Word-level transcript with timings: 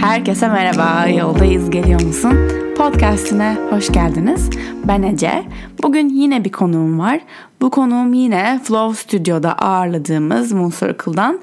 Herkese 0.00 0.48
merhaba, 0.48 1.08
yoldayız 1.08 1.70
geliyor 1.70 2.02
musun? 2.02 2.32
Podcast'ine 2.76 3.56
hoş 3.70 3.92
geldiniz. 3.92 4.50
Ben 4.84 5.02
Ece. 5.02 5.42
Bugün 5.82 6.08
yine 6.08 6.44
bir 6.44 6.52
konuğum 6.52 6.98
var. 6.98 7.20
Bu 7.60 7.70
konuğum 7.70 8.12
yine 8.12 8.60
Flow 8.64 9.02
Studio'da 9.02 9.52
ağırladığımız 9.52 10.52
Moon 10.52 10.70
Circle'dan 10.70 11.40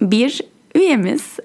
bir 0.00 0.40
üyemiz 0.74 1.36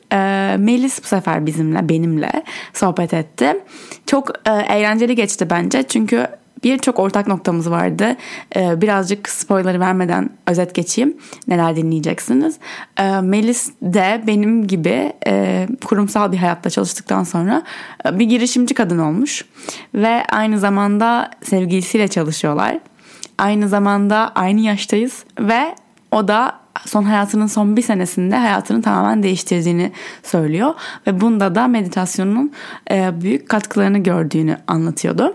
Melis 0.58 1.04
bu 1.04 1.08
sefer 1.08 1.46
bizimle, 1.46 1.90
benimle 1.90 2.44
sohbet 2.74 3.14
etti. 3.14 3.64
Çok 4.06 4.32
eğlenceli 4.70 5.16
geçti 5.16 5.48
bence 5.50 5.84
çünkü 5.84 6.28
birçok 6.64 7.00
ortak 7.00 7.28
noktamız 7.28 7.70
vardı. 7.70 8.16
Ee, 8.56 8.82
birazcık 8.82 9.30
spoiler 9.30 9.80
vermeden 9.80 10.30
özet 10.48 10.76
geçeyim. 10.76 11.18
Neler 11.48 11.76
dinleyeceksiniz. 11.76 12.56
Ee, 12.98 13.22
Melis 13.22 13.72
de 13.82 14.24
benim 14.28 14.68
gibi 14.68 15.14
e, 15.28 15.68
kurumsal 15.86 16.32
bir 16.32 16.38
hayatta 16.38 16.70
çalıştıktan 16.70 17.24
sonra 17.24 17.64
e, 18.06 18.20
bir 18.20 18.26
girişimci 18.26 18.74
kadın 18.74 19.00
olmuş. 19.00 19.46
Ve 19.96 20.24
aynı 20.32 20.60
zamanda 20.60 21.32
sevgilisiyle 21.44 22.08
çalışıyorlar. 22.08 22.80
Aynı 23.38 23.70
zamanda 23.70 24.32
aynı 24.36 24.60
yaştayız 24.60 25.26
ve 25.40 25.76
o 26.12 26.28
da 26.28 26.64
son 26.86 27.04
hayatının 27.04 27.48
son 27.48 27.78
bir 27.78 27.82
senesinde 27.82 28.36
hayatını 28.36 28.82
tamamen 28.82 29.24
değiştirdiğini 29.24 29.92
söylüyor 30.24 30.74
ve 31.08 31.22
bunda 31.22 31.56
da 31.56 31.68
meditasyonun 31.68 32.52
e, 32.92 33.22
büyük 33.22 33.50
katkılarını 33.50 33.98
gördüğünü 33.98 34.58
anlatıyordu. 34.68 35.34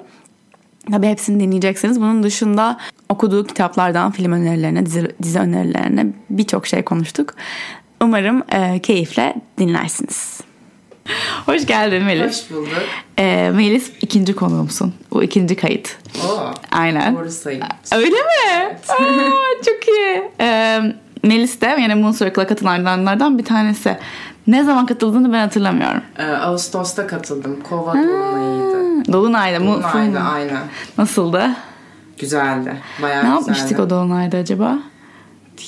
Tabi 0.91 1.07
hepsini 1.07 1.41
dinleyeceksiniz. 1.41 2.01
Bunun 2.01 2.23
dışında 2.23 2.79
okuduğu 3.09 3.47
kitaplardan 3.47 4.11
film 4.11 4.33
önerilerine, 4.33 4.87
dizi, 4.87 5.09
dizi 5.23 5.39
önerilerine 5.39 6.07
birçok 6.31 6.67
şey 6.67 6.83
konuştuk. 6.83 7.35
Umarım 8.03 8.43
e, 8.53 8.79
keyifle 8.79 9.35
dinlersiniz. 9.59 10.41
Hoş 11.47 11.67
geldin 11.67 12.03
Melis. 12.05 12.27
Hoş 12.45 12.51
bulduk. 12.57 12.73
E, 13.19 13.51
Melis 13.55 13.93
ikinci 14.01 14.35
konuğumsun. 14.37 14.95
Bu 15.11 15.23
ikinci 15.23 15.57
kayıt. 15.57 15.97
Oo, 16.29 16.51
Aynen. 16.73 17.17
Doğru 17.17 17.31
sayım. 17.31 17.63
Öyle 17.95 18.11
mi? 18.11 18.17
Evet. 18.57 18.91
Aa, 18.91 19.65
çok 19.65 19.89
iyi. 19.89 20.23
E, 20.41 20.79
Melis 21.23 21.61
de 21.61 21.67
yani 21.67 21.95
Moon 21.95 22.13
Circle'a 22.13 22.47
katılanlardan 22.47 23.39
bir 23.39 23.45
tanesi. 23.45 23.99
Ne 24.49 24.65
zaman 24.65 24.87
katıldığını 24.87 25.33
ben 25.33 25.41
hatırlamıyorum. 25.41 26.03
Ee, 26.19 26.27
Ağustos'ta 26.27 27.07
katıldım. 27.07 27.61
Kova 27.69 27.95
Dolunay'ıydı. 27.95 29.13
Dolunay'da. 29.13 29.61
Dolunay'da 29.61 30.21
aynen. 30.21 30.59
Nasıldı? 30.99 31.51
Güzeldi. 32.19 32.77
Bayağı 33.03 33.25
ne 33.25 33.29
güzeldi. 33.29 33.41
yapmıştık 33.41 33.81
o 33.81 33.91
Dolunay'da 33.91 34.37
acaba? 34.37 34.79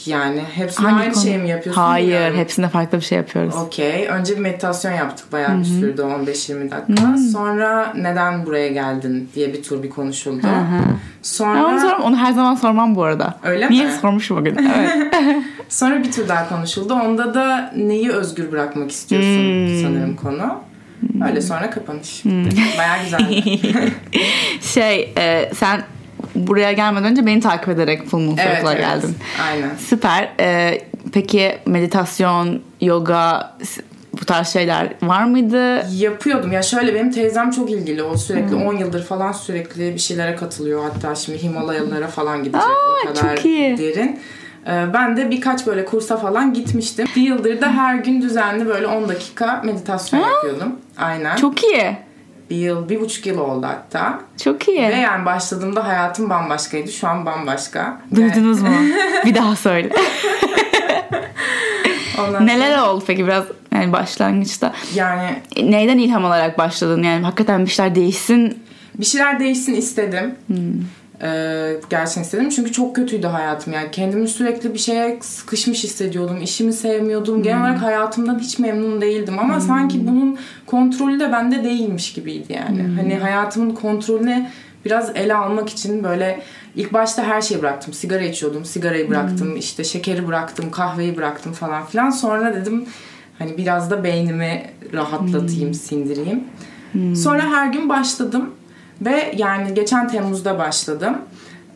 Yani 0.06 0.40
hepsinde 0.54 0.88
Hangi 0.88 1.02
aynı 1.02 1.12
konu? 1.14 1.22
şey 1.24 1.38
mi 1.38 1.48
yapıyorsun? 1.48 1.82
Hayır, 1.82 2.06
bilmiyorum. 2.06 2.36
hepsinde 2.36 2.68
farklı 2.68 2.98
bir 2.98 3.04
şey 3.04 3.18
yapıyoruz. 3.18 3.54
Okey. 3.54 4.06
Önce 4.08 4.34
bir 4.36 4.40
meditasyon 4.40 4.92
yaptık. 4.92 5.32
Bayağı 5.32 5.58
bir 5.58 5.64
sürdü 5.64 6.02
15-20 6.02 6.70
dakika. 6.70 7.16
Sonra 7.32 7.92
neden 7.96 8.46
buraya 8.46 8.68
geldin 8.68 9.28
diye 9.34 9.52
bir 9.52 9.62
tur 9.62 9.82
bir 9.82 9.90
konuşuldu. 9.90 10.46
Sonra 11.22 11.66
onu, 11.66 11.80
sorum, 11.80 12.02
onu 12.02 12.16
her 12.16 12.32
zaman 12.32 12.54
sormam 12.54 12.94
bu 12.94 13.02
arada. 13.04 13.38
Öyle 13.42 13.70
Niye 13.70 13.84
mi? 13.86 13.92
sormuşum 14.02 14.36
bugün? 14.36 14.56
Evet. 14.78 15.12
sonra 15.68 15.98
bir 16.04 16.12
tur 16.12 16.28
daha 16.28 16.48
konuşuldu. 16.48 16.94
Onda 16.94 17.34
da 17.34 17.72
neyi 17.76 18.10
özgür 18.12 18.52
bırakmak 18.52 18.90
istiyorsun 18.90 19.66
Hmm. 19.66 19.82
sanırım 19.82 20.16
konu. 20.16 20.54
Öyle 21.28 21.40
sonra 21.40 21.70
kapanış. 21.70 22.22
Bayağı 22.78 23.02
güzeldi. 23.04 23.60
şey, 24.60 25.12
e, 25.18 25.50
sen 25.54 25.82
buraya 26.34 26.72
gelmeden 26.72 27.10
önce 27.10 27.26
beni 27.26 27.40
takip 27.40 27.68
ederek 27.68 28.06
Full 28.06 28.18
Moon 28.18 28.36
evet, 28.38 28.62
evet. 28.66 28.78
geldin. 28.78 29.16
Aynen. 29.50 29.70
Süper. 29.76 30.32
E, 30.40 30.78
peki 31.12 31.58
meditasyon, 31.66 32.62
yoga 32.80 33.56
bu 34.20 34.24
tarz 34.24 34.48
şeyler 34.48 34.92
var 35.02 35.24
mıydı? 35.24 35.86
Yapıyordum. 35.96 36.52
Ya 36.52 36.62
şöyle 36.62 36.94
benim 36.94 37.10
teyzem 37.12 37.50
çok 37.50 37.70
ilgili. 37.70 38.02
O 38.02 38.16
sürekli 38.16 38.54
10 38.54 38.76
yıldır 38.76 39.04
falan 39.04 39.32
sürekli 39.32 39.94
bir 39.94 39.98
şeylere 39.98 40.36
katılıyor. 40.36 40.82
Hatta 40.82 41.14
şimdi 41.14 41.42
Himalayalara 41.42 42.06
falan 42.08 42.38
gidecek. 42.38 42.62
Aa, 42.62 43.04
o 43.04 43.14
kadar 43.14 43.36
çok 43.36 43.44
iyi. 43.44 43.78
derin. 43.78 44.20
Ee, 44.66 44.84
Ben 44.94 45.16
de 45.16 45.30
birkaç 45.30 45.66
böyle 45.66 45.84
kursa 45.84 46.16
falan 46.16 46.54
gitmiştim. 46.54 47.06
Bir 47.16 47.22
yıldır 47.22 47.60
da 47.60 47.72
her 47.72 47.94
gün 47.94 48.22
düzenli 48.22 48.66
böyle 48.66 48.86
10 48.86 49.08
dakika 49.08 49.62
meditasyon 49.64 50.20
yapıyordum. 50.20 50.72
Aynen. 50.98 51.36
Çok 51.36 51.64
iyi. 51.64 51.96
Bir 52.50 52.56
yıl, 52.56 52.88
bir 52.88 53.00
buçuk 53.00 53.26
yıl 53.26 53.38
oldu 53.38 53.66
hatta. 53.66 54.20
Çok 54.44 54.68
iyi. 54.68 54.88
Ve 54.88 54.94
yani 54.96 55.26
başladığımda 55.26 55.86
hayatım 55.86 56.30
bambaşkaydı. 56.30 56.92
Şu 56.92 57.08
an 57.08 57.26
bambaşka. 57.26 58.00
Duydunuz 58.14 58.62
mu? 58.62 58.68
bir 59.24 59.34
daha 59.34 59.56
söyle. 59.56 59.90
Ondan 62.18 62.46
Neler 62.46 62.78
oldu 62.78 63.04
peki 63.06 63.24
biraz 63.24 63.44
yani 63.74 63.92
başlangıçta? 63.92 64.72
Yani 64.94 65.42
Neyden 65.62 65.98
ilham 65.98 66.24
alarak 66.24 66.58
başladın? 66.58 67.02
Yani 67.02 67.24
hakikaten 67.24 67.64
bir 67.64 67.70
şeyler 67.70 67.94
değişsin. 67.94 68.62
bir 68.94 69.04
şeyler 69.04 69.40
değişsin 69.40 69.74
istedim. 69.74 70.34
Hmm. 70.46 70.56
Ee, 71.22 71.76
gerçekten 71.90 72.22
istedim. 72.22 72.48
Çünkü 72.48 72.72
çok 72.72 72.96
kötüydü 72.96 73.26
hayatım. 73.26 73.72
Yani 73.72 73.88
kendimi 73.92 74.28
sürekli 74.28 74.74
bir 74.74 74.78
şeye 74.78 75.18
sıkışmış 75.22 75.84
hissediyordum. 75.84 76.42
İşimi 76.42 76.72
sevmiyordum. 76.72 77.42
Genel 77.42 77.56
Hmm. 77.56 77.64
olarak 77.64 77.82
hayatımdan 77.82 78.38
hiç 78.38 78.58
memnun 78.58 79.00
değildim. 79.00 79.38
Ama 79.38 79.60
sanki 79.60 80.06
bunun 80.06 80.38
kontrolü 80.66 81.20
de 81.20 81.32
bende 81.32 81.64
değilmiş 81.64 82.12
gibiydi 82.12 82.52
yani. 82.52 82.82
Hmm. 82.82 82.96
hani 82.96 83.14
hayatımın 83.18 83.74
kontrolüne 83.74 84.50
biraz 84.84 85.10
ele 85.16 85.34
almak 85.34 85.68
için 85.68 86.04
böyle 86.04 86.42
ilk 86.76 86.92
başta 86.92 87.24
her 87.24 87.40
şeyi 87.42 87.62
bıraktım. 87.62 87.94
Sigara 87.94 88.22
içiyordum. 88.22 88.64
Sigarayı 88.64 89.04
Hmm. 89.04 89.10
bıraktım. 89.10 89.56
İşte 89.56 89.84
şekeri 89.84 90.26
bıraktım. 90.28 90.70
Kahveyi 90.70 91.16
bıraktım 91.16 91.52
falan 91.52 91.86
filan. 91.86 92.10
Sonra 92.10 92.54
dedim 92.54 92.84
hani 93.38 93.56
biraz 93.58 93.90
da 93.90 94.04
beynimi 94.04 94.62
rahatlatayım 94.92 95.66
Hmm. 95.68 95.74
sindireyim. 95.74 96.44
Sonra 97.16 97.42
her 97.50 97.66
gün 97.72 97.88
başladım 97.88 98.50
ve 99.00 99.32
yani 99.36 99.74
geçen 99.74 100.08
Temmuz'da 100.08 100.58
başladım. 100.58 101.18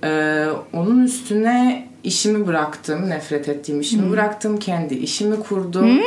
Ee, 0.04 0.46
onun 0.72 1.04
üstüne 1.04 1.88
işimi 2.04 2.46
bıraktım. 2.46 3.10
Nefret 3.10 3.48
ettiğim 3.48 3.80
işimi 3.80 4.10
bıraktım. 4.10 4.58
Kendi 4.58 4.94
işimi 4.94 5.40
kurdum. 5.40 6.00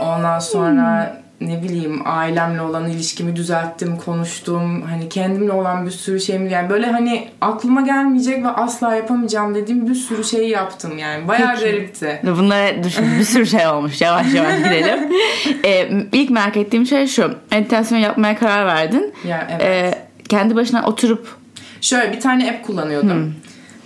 Ondan 0.00 0.38
sonra 0.38 1.16
ne 1.40 1.62
bileyim 1.62 2.02
ailemle 2.04 2.60
olan 2.60 2.90
ilişkimi 2.90 3.36
düzelttim, 3.36 3.96
konuştum. 3.96 4.82
Hani 4.82 5.08
kendimle 5.08 5.52
olan 5.52 5.86
bir 5.86 5.90
sürü 5.90 6.20
şeyimi 6.20 6.52
yani 6.52 6.70
böyle 6.70 6.86
hani 6.86 7.28
aklıma 7.40 7.80
gelmeyecek 7.80 8.44
ve 8.44 8.48
asla 8.48 8.94
yapamayacağım 8.94 9.54
dediğim 9.54 9.88
bir 9.88 9.94
sürü 9.94 10.24
şeyi 10.24 10.50
yaptım 10.50 10.98
yani. 10.98 11.28
Bayağı 11.28 11.54
Peki. 11.54 11.64
garipti. 11.64 12.20
Bunlara 12.38 12.84
düşün 12.84 13.04
bir 13.18 13.24
sürü 13.24 13.46
şey 13.46 13.66
olmuş. 13.66 14.00
Yavaş 14.00 14.34
yavaş 14.34 14.58
gidelim. 14.58 14.98
ee, 15.64 15.88
ilk 16.12 16.30
merak 16.30 16.56
ettiğim 16.56 16.86
şey 16.86 17.06
şu. 17.06 17.34
Meditasyon 17.50 17.98
yapmaya 17.98 18.38
karar 18.38 18.66
verdin. 18.66 19.14
Ya 19.28 19.48
evet. 19.50 19.62
Ee, 19.62 20.05
kendi 20.28 20.56
başına 20.56 20.86
oturup 20.86 21.36
Şöyle 21.80 22.12
bir 22.12 22.20
tane 22.20 22.50
app 22.50 22.66
kullanıyordum. 22.66 23.34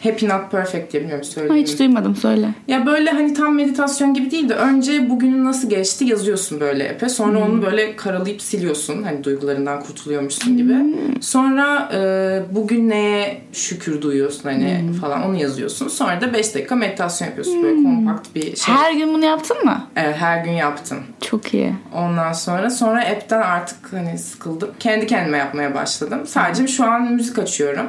Happy 0.02 0.26
Not 0.28 0.50
Perfect 0.50 0.92
diye 0.92 1.02
bilmiyorum 1.02 1.24
söyleyeyim. 1.24 1.66
hiç 1.66 1.78
duymadım 1.78 2.16
söyle. 2.16 2.48
Ya 2.68 2.86
böyle 2.86 3.10
hani 3.10 3.34
tam 3.34 3.54
meditasyon 3.54 4.14
gibi 4.14 4.30
değil 4.30 4.48
de 4.48 4.54
önce 4.54 5.10
bugünün 5.10 5.44
nasıl 5.44 5.68
geçti 5.70 6.04
yazıyorsun 6.04 6.60
böyle 6.60 6.84
epe. 6.84 7.08
Sonra 7.08 7.38
Hmm. 7.38 7.52
onu 7.52 7.62
böyle 7.62 7.96
karalayıp 7.96 8.42
siliyorsun. 8.42 9.02
Hani 9.02 9.24
duygularından 9.24 9.80
kurtuluyormuşsun 9.82 10.56
gibi. 10.56 10.72
Hmm. 10.72 11.22
Sonra 11.22 11.90
e, 11.94 12.00
bugün 12.54 12.88
neye 12.90 13.40
şükür 13.52 14.02
duyuyorsun 14.02 14.42
hani 14.48 14.78
Hmm. 14.82 14.92
falan 14.92 15.22
onu 15.28 15.36
yazıyorsun. 15.36 15.88
Sonra 15.88 16.20
da 16.20 16.32
5 16.32 16.54
dakika 16.54 16.74
meditasyon 16.76 17.28
yapıyorsun. 17.28 17.62
Böyle 17.62 17.82
kompakt 17.82 18.34
bir 18.34 18.56
şey. 18.56 18.74
Her 18.74 18.92
gün 18.92 19.14
bunu 19.14 19.24
yaptın 19.24 19.64
mı? 19.64 19.84
Evet, 19.96 20.16
her 20.18 20.44
gün 20.44 20.52
yaptım. 20.52 20.98
Çok 21.20 21.54
iyi. 21.54 21.74
Ondan 21.94 22.32
sonra 22.32 22.70
sonra 22.70 23.00
app'ten 23.04 23.40
artık 23.40 23.92
hani 23.92 24.18
sıkıldım. 24.18 24.70
Kendi 24.80 25.06
kendime 25.06 25.38
yapmaya 25.38 25.74
başladım. 25.74 26.20
Sadece 26.26 26.66
şu 26.68 26.84
an 26.84 27.12
müzik 27.12 27.38
açıyorum. 27.38 27.86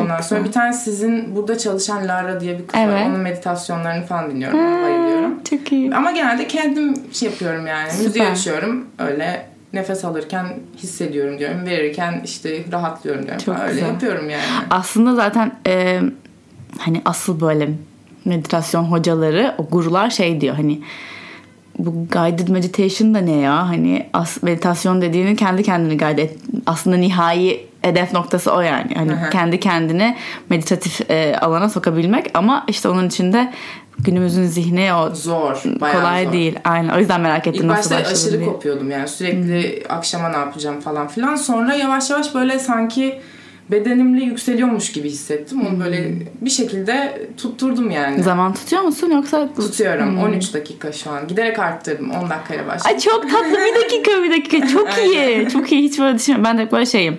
Ondan 0.00 0.16
Çok 0.16 0.24
sonra 0.24 0.40
güzel. 0.40 0.44
bir 0.44 0.52
tane 0.52 0.72
sizin 0.72 1.36
burada 1.36 1.58
çalışan 1.58 2.08
Lara 2.08 2.40
diye 2.40 2.58
bir 2.58 2.66
kız 2.66 2.80
var. 2.80 2.86
Evet. 2.88 3.06
Onun 3.06 3.20
meditasyonlarını 3.20 4.04
falan 4.04 4.30
dinliyorum. 4.30 4.58
Ona 4.58 4.82
bayılıyorum. 4.82 5.42
Çok 5.50 5.72
iyi. 5.72 5.94
Ama 5.94 6.12
genelde 6.12 6.46
kendim 6.46 6.94
şey 7.12 7.28
yapıyorum 7.28 7.66
yani. 7.66 7.86
Müziği 7.86 8.10
Süper. 8.10 8.30
açıyorum. 8.32 8.86
Öyle 8.98 9.46
nefes 9.72 10.04
alırken 10.04 10.46
hissediyorum 10.76 11.38
diyorum. 11.38 11.66
Verirken 11.66 12.20
işte 12.24 12.64
rahatlıyorum 12.72 13.22
diyorum. 13.22 13.42
Çok 13.44 13.54
falan. 13.54 13.68
Öyle 13.68 13.80
güzel. 13.80 13.88
yapıyorum 13.92 14.30
yani. 14.30 14.42
Aslında 14.70 15.14
zaten 15.14 15.52
e, 15.66 16.00
hani 16.78 17.02
asıl 17.04 17.40
böyle 17.40 17.68
meditasyon 18.24 18.84
hocaları, 18.84 19.54
o 19.58 19.66
gurular 19.66 20.10
şey 20.10 20.40
diyor 20.40 20.54
hani 20.54 20.80
bu 21.78 22.06
guided 22.12 22.48
meditation 22.48 23.14
da 23.14 23.18
ne 23.18 23.36
ya? 23.36 23.68
Hani 23.68 24.06
as, 24.12 24.42
meditasyon 24.42 25.02
dediğini 25.02 25.36
kendi 25.36 25.62
kendini 25.62 25.98
guide 25.98 26.22
et. 26.22 26.38
Aslında 26.66 26.96
nihai 26.96 27.66
hedef 27.82 28.12
noktası 28.12 28.52
o 28.52 28.60
yani. 28.60 28.94
Hani 28.94 29.12
hı. 29.12 29.30
kendi 29.30 29.60
kendini 29.60 30.16
meditatif 30.50 31.10
e, 31.10 31.36
alana 31.40 31.68
sokabilmek 31.68 32.30
ama 32.34 32.64
işte 32.68 32.88
onun 32.88 33.08
içinde 33.08 33.52
günümüzün 33.98 34.46
zihni 34.46 34.94
o 34.94 35.14
Zor. 35.14 35.62
Kolay 35.80 36.24
zor. 36.24 36.32
değil. 36.32 36.58
Aynen. 36.64 36.88
O 36.88 36.98
yüzden 36.98 37.20
merak 37.20 37.46
ettim 37.46 37.64
İlk 37.64 37.70
nasıl 37.70 37.94
başta 37.94 38.12
aşırı 38.12 38.38
diye. 38.38 38.44
kopuyordum 38.48 38.90
yani 38.90 39.08
sürekli 39.08 39.82
akşama 39.88 40.28
ne 40.28 40.36
yapacağım 40.36 40.80
falan 40.80 41.08
filan. 41.08 41.36
Sonra 41.36 41.74
yavaş 41.74 42.10
yavaş 42.10 42.34
böyle 42.34 42.58
sanki 42.58 43.20
bedenimle 43.70 44.24
yükseliyormuş 44.24 44.92
gibi 44.92 45.10
hissettim. 45.10 45.66
Onu 45.66 45.84
böyle 45.84 46.12
bir 46.40 46.50
şekilde 46.50 47.22
tutturdum 47.36 47.90
yani. 47.90 48.22
Zaman 48.22 48.54
tutuyor 48.54 48.82
musun 48.82 49.10
yoksa? 49.10 49.48
Tutuyorum. 49.54 50.18
13 50.18 50.54
dakika 50.54 50.92
şu 50.92 51.10
an. 51.10 51.28
Giderek 51.28 51.58
arttırdım. 51.58 52.10
10 52.10 52.30
dakikayla 52.30 52.66
başladım. 52.66 52.90
Ay 52.94 52.98
çok 52.98 53.30
tatlı 53.30 53.56
bir 53.56 53.84
dakika 53.84 54.22
bir 54.22 54.30
dakika 54.30 54.66
çok 54.72 54.88
iyi 54.98 55.48
çok 55.48 55.72
iyi 55.72 55.82
hiç 55.82 55.98
böyle 55.98 56.18
düşünmüyorum 56.18 56.44
ben 56.44 56.66
de 56.66 56.72
böyle 56.72 56.86
şeyim 56.86 57.18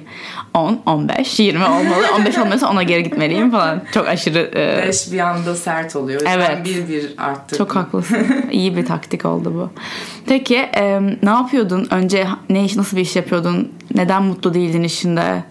10 0.54 0.82
15 0.86 1.40
20 1.40 1.64
olmalı 1.64 2.06
15 2.20 2.38
olmuyorsa 2.38 2.72
ona 2.72 2.84
geri 2.84 3.04
gitmeliyim 3.04 3.52
falan 3.52 3.82
çok 3.94 4.08
aşırı 4.08 4.52
e, 4.56 4.88
5 4.88 5.12
bir 5.12 5.20
anda 5.20 5.56
sert 5.56 5.96
oluyor. 5.96 6.22
Evet. 6.28 6.66
bir 6.66 6.88
bir 6.88 7.14
arttırdım. 7.18 7.66
çok 7.66 7.76
haklısın 7.76 8.28
iyi 8.52 8.78
bir 8.78 8.86
taktik 8.86 9.26
oldu 9.26 9.54
bu 9.56 9.70
peki 10.26 10.56
e, 10.56 11.02
ne 11.24 11.30
yapıyordun 11.30 11.88
önce 11.92 12.28
ne 12.50 12.66
iş 12.66 12.76
nasıl 12.76 12.98
bir 12.98 13.02
iş 13.02 13.16
yapıyordun 13.16 13.72
neden 13.96 14.24
mutlu 14.24 14.54
değildin 14.54 14.84
işinde 14.84 15.44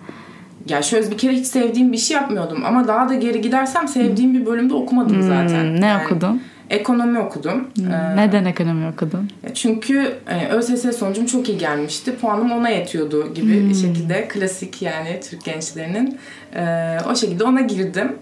Ya 0.68 0.82
şöyle 0.82 1.10
bir 1.10 1.18
kere 1.18 1.32
hiç 1.32 1.46
sevdiğim 1.46 1.92
bir 1.92 1.98
şey 1.98 2.16
yapmıyordum 2.16 2.64
ama 2.64 2.88
daha 2.88 3.08
da 3.08 3.14
geri 3.14 3.40
gidersem 3.40 3.88
sevdiğim 3.88 4.34
bir 4.34 4.46
bölümde 4.46 4.74
okumadım 4.74 5.22
zaten. 5.22 5.64
Hmm, 5.64 5.80
ne 5.80 5.86
Yani 5.86 6.06
okudun 6.06 6.42
Ekonomi 6.70 7.18
okudum. 7.18 7.68
Ee, 7.78 8.16
neden 8.16 8.44
ekonomi 8.44 8.88
okudun 8.88 9.28
Çünkü 9.54 10.14
e, 10.28 10.48
ÖSS 10.48 10.98
sonucum 10.98 11.26
çok 11.26 11.48
iyi 11.48 11.58
gelmişti. 11.58 12.16
Puanım 12.16 12.52
ona 12.52 12.68
yetiyordu 12.68 13.34
gibi 13.34 13.68
bir 13.68 13.74
şekilde. 13.74 14.28
Klasik 14.28 14.82
yani 14.82 15.20
Türk 15.30 15.44
gençlerinin. 15.44 16.18
Ee, 16.54 16.98
o 17.10 17.16
şekilde 17.16 17.44
ona 17.44 17.60
girdim. 17.60 18.12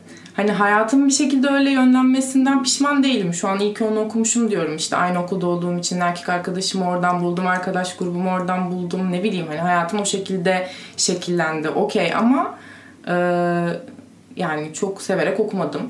Hani 0.41 0.53
hayatım 0.53 1.07
bir 1.07 1.13
şekilde 1.13 1.49
öyle 1.49 1.71
yönlenmesinden 1.71 2.63
pişman 2.63 3.03
değilim. 3.03 3.35
Şu 3.35 3.49
an 3.49 3.59
iyi 3.59 3.75
ki 3.75 3.85
onu 3.85 4.01
okumuşum 4.01 4.51
diyorum. 4.51 4.77
İşte 4.77 4.97
aynı 4.97 5.23
okulda 5.23 5.47
olduğum 5.47 5.79
için 5.79 6.01
erkek 6.01 6.29
arkadaşımı 6.29 6.89
oradan 6.89 7.23
buldum. 7.23 7.47
Arkadaş 7.47 7.97
grubumu 7.97 8.31
oradan 8.31 8.71
buldum. 8.71 9.13
Ne 9.13 9.23
bileyim 9.23 9.47
hani 9.49 9.59
hayatım 9.59 10.01
o 10.01 10.05
şekilde 10.05 10.69
şekillendi. 10.97 11.69
Okey 11.69 12.15
ama 12.15 12.59
e, 13.09 13.15
yani 14.37 14.75
çok 14.75 15.03
severek 15.03 15.41
okumadım. 15.41 15.83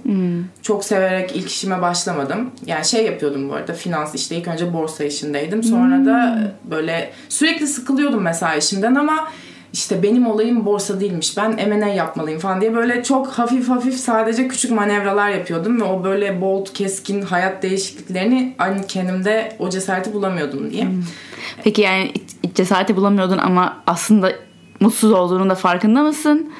Çok 0.62 0.85
severek 0.85 1.37
ilk 1.37 1.50
işime 1.50 1.82
başlamadım. 1.82 2.50
Yani 2.67 2.85
şey 2.85 3.06
yapıyordum 3.06 3.49
bu 3.49 3.55
arada 3.55 3.73
finans 3.73 4.14
işte 4.14 4.37
ilk 4.37 4.49
önce 4.49 4.73
borsa 4.73 5.05
işindeydim. 5.05 5.62
Sonra 5.62 6.05
da 6.06 6.38
böyle 6.70 7.12
sürekli 7.29 7.67
sıkılıyordum 7.67 8.23
mesela 8.23 8.55
işimden 8.55 8.94
ama 8.94 9.29
işte 9.72 10.02
benim 10.02 10.26
olayım 10.26 10.67
borsa 10.67 11.00
değilmiş. 11.00 11.37
Ben 11.37 11.69
M&A 11.69 11.88
yapmalıyım 11.88 12.40
falan 12.40 12.61
diye 12.61 12.75
böyle 12.75 13.02
çok 13.02 13.26
hafif 13.26 13.69
hafif 13.69 13.94
sadece 13.94 14.49
küçük 14.49 14.70
manevralar 14.70 15.31
yapıyordum 15.31 15.81
ve 15.81 15.84
o 15.84 16.05
böyle 16.05 16.40
bold, 16.40 16.67
keskin 16.75 17.22
hayat 17.22 17.62
değişikliklerini 17.62 18.55
aynı 18.58 18.87
kendimde 18.87 19.52
o 19.58 19.70
cesareti 19.70 20.12
bulamıyordum 20.12 20.70
diye. 20.70 20.88
peki 21.64 21.82
yani 21.82 22.12
cesareti 22.55 22.96
bulamıyordun 22.96 23.38
ama 23.38 23.82
aslında 23.87 24.32
mutsuz 24.81 25.12
olduğunun 25.12 25.50
da 25.50 25.55
farkında 25.55 26.02
mısın 26.02 26.52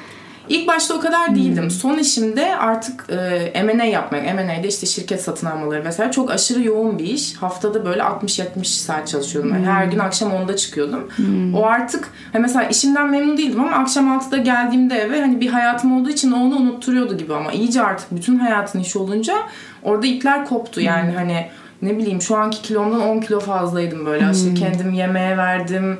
İlk 0.49 0.67
başta 0.67 0.93
o 0.93 0.99
kadar 0.99 1.35
değildim. 1.35 1.71
Son 1.71 1.97
işimde 1.97 2.55
artık 2.55 3.05
e, 3.53 3.63
M&A 3.63 3.83
yapmak. 3.83 4.23
M&A'de 4.23 4.67
işte 4.67 4.85
şirket 4.85 5.21
satın 5.21 5.47
almaları 5.47 5.85
vesaire 5.85 6.11
çok 6.11 6.31
aşırı 6.31 6.63
yoğun 6.63 6.99
bir 6.99 7.03
iş. 7.03 7.35
Haftada 7.35 7.85
böyle 7.85 8.01
60-70 8.01 8.65
saat 8.65 9.07
çalışıyordum. 9.07 9.53
Yani 9.53 9.65
her 9.65 9.85
gün 9.85 9.99
akşam 9.99 10.31
10'da 10.31 10.55
çıkıyordum. 10.55 11.07
O 11.55 11.65
artık 11.65 12.09
hani 12.33 12.41
mesela 12.41 12.63
işimden 12.63 13.09
memnun 13.09 13.37
değildim 13.37 13.61
ama 13.61 13.71
akşam 13.71 14.07
6'da 14.17 14.37
geldiğimde 14.37 14.95
eve 14.95 15.21
hani 15.21 15.41
bir 15.41 15.49
hayatım 15.49 16.01
olduğu 16.01 16.09
için 16.09 16.31
onu 16.31 16.55
unutturuyordu 16.55 17.17
gibi 17.17 17.33
ama 17.33 17.51
iyice 17.51 17.81
artık 17.81 18.11
bütün 18.11 18.39
hayatın 18.39 18.79
iş 18.79 18.95
olunca 18.95 19.35
orada 19.83 20.07
ipler 20.07 20.45
koptu. 20.45 20.81
Yani 20.81 21.11
hani 21.11 21.47
ne 21.81 21.97
bileyim 21.97 22.21
şu 22.21 22.37
anki 22.37 22.61
kilomdan 22.61 23.01
10 23.01 23.19
kilo 23.19 23.39
fazlaydım 23.39 24.05
böyle. 24.05 24.25
Aşırı 24.25 24.53
kendim 24.53 24.93
yemeğe 24.93 25.37
verdim. 25.37 25.97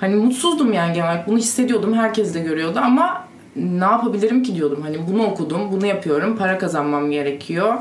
Hani 0.00 0.14
mutsuzdum 0.14 0.72
yani 0.72 0.94
genel 0.94 1.08
olarak. 1.08 1.28
Bunu 1.28 1.38
hissediyordum. 1.38 1.94
Herkes 1.94 2.34
de 2.34 2.40
görüyordu 2.40 2.80
ama 2.82 3.29
ne 3.56 3.84
yapabilirim 3.84 4.42
ki 4.42 4.54
diyordum. 4.54 4.82
Hani 4.82 4.96
bunu 5.10 5.22
okudum, 5.24 5.72
bunu 5.72 5.86
yapıyorum, 5.86 6.36
para 6.36 6.58
kazanmam 6.58 7.10
gerekiyor. 7.10 7.74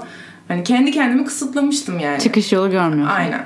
Hani 0.47 0.63
kendi 0.63 0.91
kendimi 0.91 1.25
kısıtlamıştım 1.25 1.99
yani. 1.99 2.19
çıkış 2.19 2.51
yolu 2.51 2.71
görmüyorsun 2.71 3.15
Aynen. 3.15 3.45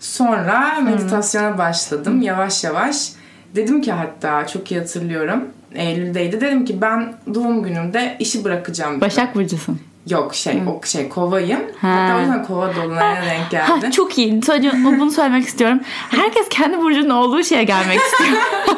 Sonra 0.00 0.80
meditasyona 0.80 1.58
başladım 1.58 2.22
yavaş 2.22 2.64
yavaş. 2.64 3.12
Dedim 3.54 3.80
ki 3.80 3.92
hatta 3.92 4.46
çok 4.46 4.72
iyi 4.72 4.80
hatırlıyorum. 4.80 5.44
Eylül'deydi. 5.74 6.40
Dedim 6.40 6.64
ki 6.64 6.80
ben 6.80 7.14
doğum 7.34 7.62
günümde 7.62 8.16
işi 8.18 8.44
bırakacağım. 8.44 8.90
dedim. 8.90 9.00
Başak 9.00 9.34
Burcu'sun. 9.34 9.80
Yok 10.10 10.34
şey 10.34 10.62
o 10.66 10.86
şey 10.86 11.08
kovayım. 11.08 11.60
Ha. 11.80 11.88
Hatta 11.88 12.16
o 12.16 12.20
yüzden 12.20 12.44
kova 12.44 12.76
dolunayına 12.76 13.22
denk 13.22 13.50
geldi. 13.50 13.86
Ha, 13.86 13.90
çok 13.90 14.18
iyi. 14.18 14.42
Sadece 14.42 14.72
bunu 14.84 15.10
söylemek 15.10 15.46
istiyorum. 15.46 15.80
Herkes 16.10 16.48
kendi 16.48 16.78
burcunun 16.78 17.10
olduğu 17.10 17.44
şeye 17.44 17.64
gelmek 17.64 18.00
istiyor. 18.00 18.42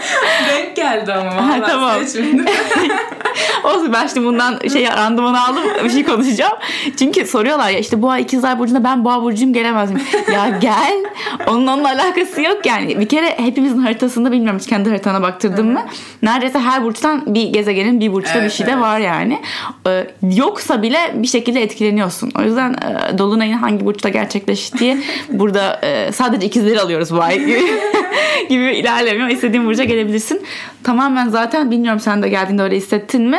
denk 0.49 0.77
geldi 0.77 1.13
ama 1.13 1.49
Ha, 1.49 1.67
tamam. 1.67 1.97
Olsun 3.65 3.93
ben 3.93 4.07
şimdi 4.07 4.27
bundan 4.27 4.59
şey 4.73 4.87
randımanı 4.87 5.45
aldım 5.45 5.63
bir 5.85 5.91
şey 5.91 6.05
konuşacağım. 6.05 6.53
Çünkü 6.99 7.27
soruyorlar 7.27 7.71
ya 7.71 7.79
işte 7.79 8.03
boğa 8.03 8.19
ikizler 8.19 8.59
burcunda 8.59 8.85
ben 8.85 9.05
boğa 9.05 9.23
burcuyum 9.23 9.53
gelemez 9.53 9.91
miyim? 9.91 10.07
ya 10.33 10.49
gel. 10.61 11.05
Onun 11.47 11.67
onunla 11.67 11.89
alakası 11.89 12.43
yok 12.43 12.67
yani. 12.67 13.01
Bir 13.01 13.09
kere 13.09 13.39
hepimizin 13.39 13.79
haritasında 13.79 14.33
bilmiyorum 14.33 14.59
hiç 14.61 14.69
kendi 14.69 14.89
haritana 14.89 15.23
baktırdın 15.23 15.73
mı? 15.73 15.87
Neredeyse 16.23 16.59
her 16.59 16.85
burçtan 16.85 17.35
bir 17.35 17.49
gezegenin 17.49 18.01
bir 18.01 18.13
burçta 18.13 18.39
Evet, 18.39 18.45
bir 18.45 18.51
şey 18.57 18.67
de 18.67 18.71
evet. 18.71 18.83
var 18.83 18.99
yani. 18.99 19.41
Ee, 19.87 20.07
yoksa 20.23 20.83
bile 20.83 21.14
bir 21.23 21.27
şekilde 21.27 21.63
etkileniyorsun. 21.63 22.33
O 22.39 22.43
yüzden 22.43 22.73
e, 22.73 23.19
Dolunay'ın 23.19 23.59
hangi 23.59 23.85
burçta 23.85 24.09
gerçekleştiği 24.09 24.97
burada 25.29 25.81
e, 25.83 26.13
sadece 26.13 26.47
ikizleri 26.47 26.81
alıyoruz 26.81 27.11
bu 27.11 27.23
ay 27.23 27.39
gibi, 27.39 27.61
gibi 28.49 28.65
ilerlemiyor. 28.77 29.29
İstediğin 29.29 29.67
burca 29.67 29.85
gelebilirsin. 29.85 30.43
Tamamen 30.85 31.29
zaten 31.29 31.71
bilmiyorum 31.71 32.01
sen 32.01 32.23
de 32.23 32.29
geldiğinde 32.29 32.63
öyle 32.63 32.77
hissettin 32.77 33.23
mi? 33.23 33.39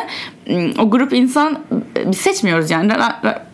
O 0.80 0.90
grup 0.90 1.14
insan 1.14 1.60
e, 1.98 2.12
biz 2.12 2.18
seçmiyoruz 2.18 2.72
yani. 2.72 2.94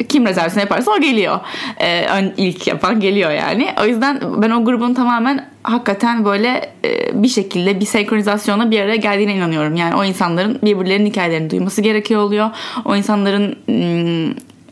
Kim 0.10 0.26
rezervasyon 0.26 0.62
yaparsa 0.62 0.92
o 0.92 1.00
geliyor. 1.00 1.40
Ee, 1.82 2.06
ilk 2.38 2.68
yapan 2.68 3.00
geliyor 3.00 3.32
yani. 3.32 3.70
O 3.82 3.86
yüzden 3.86 4.22
ben 4.38 4.50
o 4.50 4.66
grubun 4.66 4.94
tamamen 4.94 5.46
hakikaten 5.64 6.26
böyle 6.26 6.70
e, 6.86 7.24
bir 7.24 7.28
şekilde 7.28 7.80
bir 7.80 7.86
senkronizasyonla 7.86 8.72
bir 8.72 8.80
araya 8.82 8.96
geldiğine 8.96 9.36
inanıyorum. 9.36 9.76
Yani 9.76 9.96
o 9.96 10.04
insanların 10.04 10.60
birbirlerinin 10.64 11.06
hikayelerini 11.10 11.50
duyması 11.50 11.82
gerekiyor 11.82 12.22
oluyor. 12.22 12.50
O 12.86 12.96
insanların 12.96 13.56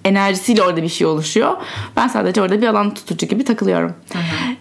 enerjisiyle 0.06 0.64
orada 0.64 0.84
bir 0.84 0.90
şey 0.90 1.08
oluşuyor. 1.08 1.58
Ben 1.98 2.08
sadece 2.08 2.42
orada 2.42 2.62
bir 2.62 2.68
alan 2.68 2.94
tutucu 2.94 3.28
gibi 3.28 3.44
takılıyorum. 3.44 3.94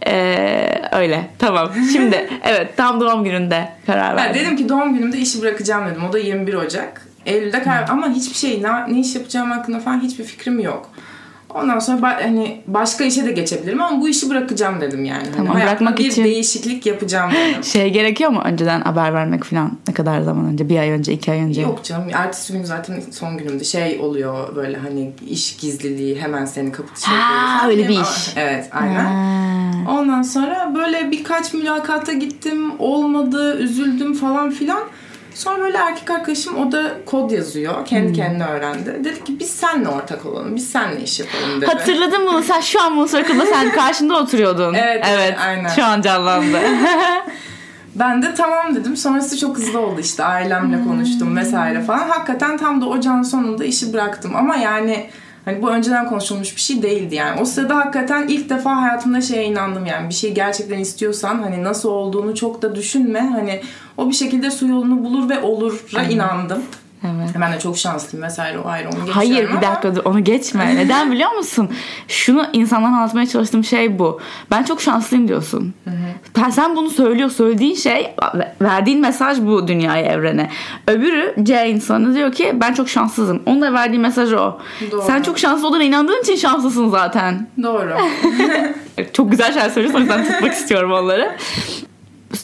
Ee, 0.06 0.82
öyle. 0.93 1.31
Tamam. 1.38 1.70
Şimdi 1.93 2.28
evet 2.43 2.76
tam 2.76 3.00
doğum 3.00 3.25
gününde 3.25 3.69
karar 3.87 4.16
Ben 4.16 4.25
verdim. 4.25 4.40
dedim 4.43 4.56
ki 4.56 4.69
doğum 4.69 4.94
günümde 4.94 5.19
işi 5.19 5.43
bırakacağım 5.43 5.90
dedim. 5.90 6.02
O 6.10 6.12
da 6.12 6.19
21 6.19 6.55
Ocak. 6.55 7.07
Eylül'de 7.28 7.62
karar 7.62 7.88
ama 7.88 8.08
hiçbir 8.10 8.34
şey 8.36 8.62
ne, 8.62 8.92
ne 8.94 9.00
iş 9.00 9.14
yapacağım 9.14 9.50
hakkında 9.50 9.80
falan 9.80 10.00
hiçbir 10.00 10.25
fikrim 10.25 10.58
yok. 10.60 10.90
Ondan 11.54 11.78
sonra 11.78 11.98
ba- 11.98 12.22
hani 12.22 12.60
başka 12.66 13.04
işe 13.04 13.25
de 13.26 13.32
geçebilirim 13.32 13.82
ama 13.82 14.00
bu 14.00 14.08
işi 14.08 14.30
bırakacağım 14.30 14.81
dedim 14.81 15.05
yani. 15.05 15.22
Hani 15.24 15.36
Tamam, 15.36 15.53
hayatımda 15.55 15.81
bırakmak 15.81 15.98
bir 15.98 16.05
için- 16.05 16.24
değişiklik 16.24 16.86
yapacağım 16.86 17.31
dedim. 17.32 17.64
Şey 17.72 17.91
gerekiyor 17.93 18.31
mu 18.31 18.41
önceden 18.44 18.81
haber 18.81 19.14
vermek 19.14 19.44
falan? 19.44 19.79
Ne 19.88 19.94
kadar 19.94 20.20
zaman 20.20 20.44
önce? 20.46 20.69
Bir 20.69 20.79
ay 20.79 20.91
önce, 20.91 21.12
iki 21.12 21.32
ay 21.32 21.38
önce? 21.38 21.60
Yok 21.60 21.84
canım 21.84 22.08
ertesi 22.12 22.53
gün 22.53 22.64
zaten 22.64 23.03
son 23.10 23.38
günümde 23.38 23.64
şey 23.64 23.98
oluyor 24.03 24.56
böyle 24.56 24.76
hani 24.79 25.12
iş 25.31 25.56
gizliliği 25.56 26.20
hemen 26.20 26.44
seni 26.44 26.72
kapı 26.72 26.94
dışarı 26.96 27.14
Ha, 27.14 27.69
öyle 27.69 27.88
bir 27.88 27.94
iş. 28.00 28.32
Evet 28.36 28.69
aynen. 28.72 29.05
Ha. 29.05 29.91
Ondan 29.91 30.22
sonra 30.22 30.72
böyle 30.74 31.10
birkaç 31.10 31.55
mülakata 31.55 32.12
gittim. 32.12 32.72
Olmadı, 32.79 33.58
üzüldüm 33.58 34.14
falan 34.14 34.50
filan. 34.50 34.82
Sonra 35.38 35.60
böyle 35.60 35.78
erkek 35.78 36.10
arkadaşım 36.10 36.58
o 36.58 36.72
da 36.72 36.92
kod 37.06 37.30
yazıyor. 37.30 37.84
Kendi 37.84 38.12
kendine 38.12 38.46
öğrendi. 38.46 39.04
Dedi 39.04 39.24
ki 39.24 39.40
biz 39.40 39.50
seninle 39.50 39.88
ortak 39.88 40.26
olalım. 40.26 40.56
Biz 40.56 40.70
seninle 40.70 41.02
iş 41.02 41.20
yapalım 41.20 41.60
dedi. 41.60 41.66
Hatırladın 41.66 42.32
mı? 42.32 42.42
Sen 42.42 42.60
şu 42.60 42.82
an 42.82 42.96
bu 42.96 43.08
Circle'da 43.08 43.46
sen 43.46 43.72
karşında 43.74 44.16
oturuyordun. 44.16 44.74
Evet, 44.74 45.04
evet, 45.10 45.36
aynen. 45.46 45.68
Şu 45.68 45.84
an 45.84 46.02
canlandı. 46.02 46.58
Ben 47.94 48.22
de 48.22 48.34
tamam 48.34 48.74
dedim. 48.74 48.96
Sonrası 48.96 49.38
çok 49.38 49.56
hızlı 49.56 49.80
oldu 49.80 50.00
işte. 50.00 50.24
Ailemle 50.24 50.84
konuştum 50.84 51.36
vesaire 51.36 51.82
falan. 51.82 52.08
Hakikaten 52.08 52.58
tam 52.58 52.80
da 52.80 52.86
ocağın 52.86 53.22
sonunda 53.22 53.64
işi 53.64 53.92
bıraktım. 53.92 54.36
Ama 54.36 54.56
yani 54.56 55.10
hani 55.48 55.62
bu 55.62 55.70
önceden 55.70 56.08
konuşulmuş 56.08 56.56
bir 56.56 56.60
şey 56.60 56.82
değildi 56.82 57.14
yani. 57.14 57.40
O 57.40 57.44
sırada 57.44 57.76
hakikaten 57.76 58.28
ilk 58.28 58.50
defa 58.50 58.82
hayatımda 58.82 59.20
şeye 59.20 59.44
inandım 59.44 59.86
yani. 59.86 60.08
Bir 60.08 60.14
şey 60.14 60.34
gerçekten 60.34 60.78
istiyorsan 60.78 61.43
hani 61.43 61.64
nasıl 61.64 61.88
olduğunu 61.88 62.34
çok 62.34 62.62
da 62.62 62.74
düşünme. 62.74 63.20
Hani 63.20 63.60
o 63.96 64.08
bir 64.08 64.14
şekilde 64.14 64.50
su 64.50 64.69
yolunu 64.69 65.05
bulur 65.05 65.28
ve 65.31 65.43
olur'a 65.43 66.02
inandım. 66.02 66.62
Evet. 67.05 67.31
Ben 67.40 67.52
de 67.52 67.58
çok 67.58 67.78
şanslıyım 67.78 68.26
vesaire 68.26 68.58
o 68.58 68.69
ayrı 68.69 68.88
onu 68.88 68.90
geçiyorum 69.06 69.12
Hayır 69.14 69.48
bir 69.56 69.62
dakika 69.67 69.94
dur 69.96 70.00
onu 70.05 70.24
geçme. 70.24 70.76
Neden 70.76 71.12
biliyor 71.12 71.32
musun? 71.32 71.70
Şunu 72.08 72.46
insanlara 72.52 72.96
anlatmaya 72.96 73.26
çalıştığım 73.26 73.64
şey 73.64 73.98
bu. 73.98 74.20
Ben 74.50 74.62
çok 74.62 74.81
şanslıyım 74.82 75.28
diyorsun. 75.28 75.74
Ben- 76.36 76.50
Sen 76.50 76.76
bunu 76.76 76.90
söylüyor. 76.90 77.31
Söylediğin 77.31 77.74
şey 77.74 78.14
verdiğin 78.60 79.00
mesaj 79.00 79.40
bu 79.40 79.69
dünyaya 79.69 80.05
evrene. 80.12 80.50
Öbürü 80.86 81.34
C 81.43 81.69
insanı 81.70 82.14
diyor 82.14 82.32
ki 82.32 82.52
ben 82.55 82.74
çok 82.74 82.88
şanssızım. 82.88 83.43
Onun 83.46 83.60
da 83.62 83.72
verdiği 83.72 83.98
mesaj 83.98 84.32
o. 84.32 84.58
Doğru. 84.90 85.02
Sen 85.06 85.22
çok 85.22 85.38
şanslı 85.38 85.67
olduğuna 85.69 85.82
inandığın 85.82 86.22
için 86.22 86.36
şanslısın 86.36 86.88
zaten. 86.88 87.46
Doğru. 87.62 87.96
Çok 89.12 89.31
güzel 89.31 89.52
şeyler 89.52 89.70
söylüyorsun 89.70 89.98
o 89.98 90.00
yüzden 90.00 90.24
tutmak 90.24 90.52
istiyorum 90.52 90.93
onları. 90.93 91.36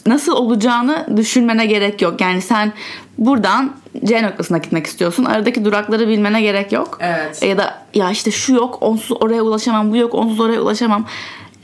nasıl 0.06 0.32
olacağını 0.32 1.06
düşünmene 1.16 1.66
gerek 1.66 2.02
yok. 2.02 2.20
Yani 2.20 2.40
sen 2.42 2.72
buradan 3.18 3.72
C 4.04 4.22
noktasına 4.22 4.58
gitmek 4.58 4.86
istiyorsun. 4.86 5.24
Aradaki 5.24 5.64
durakları 5.64 6.08
bilmene 6.08 6.42
gerek 6.42 6.72
yok. 6.72 6.98
Evet. 7.00 7.42
Ya 7.42 7.58
da 7.58 7.82
ya 7.94 8.10
işte 8.10 8.30
şu 8.30 8.54
yok 8.54 8.78
onsuz 8.80 9.16
oraya 9.20 9.42
ulaşamam 9.42 9.92
bu 9.92 9.96
yok 9.96 10.14
onsuz 10.14 10.40
oraya 10.40 10.60
ulaşamam. 10.60 11.06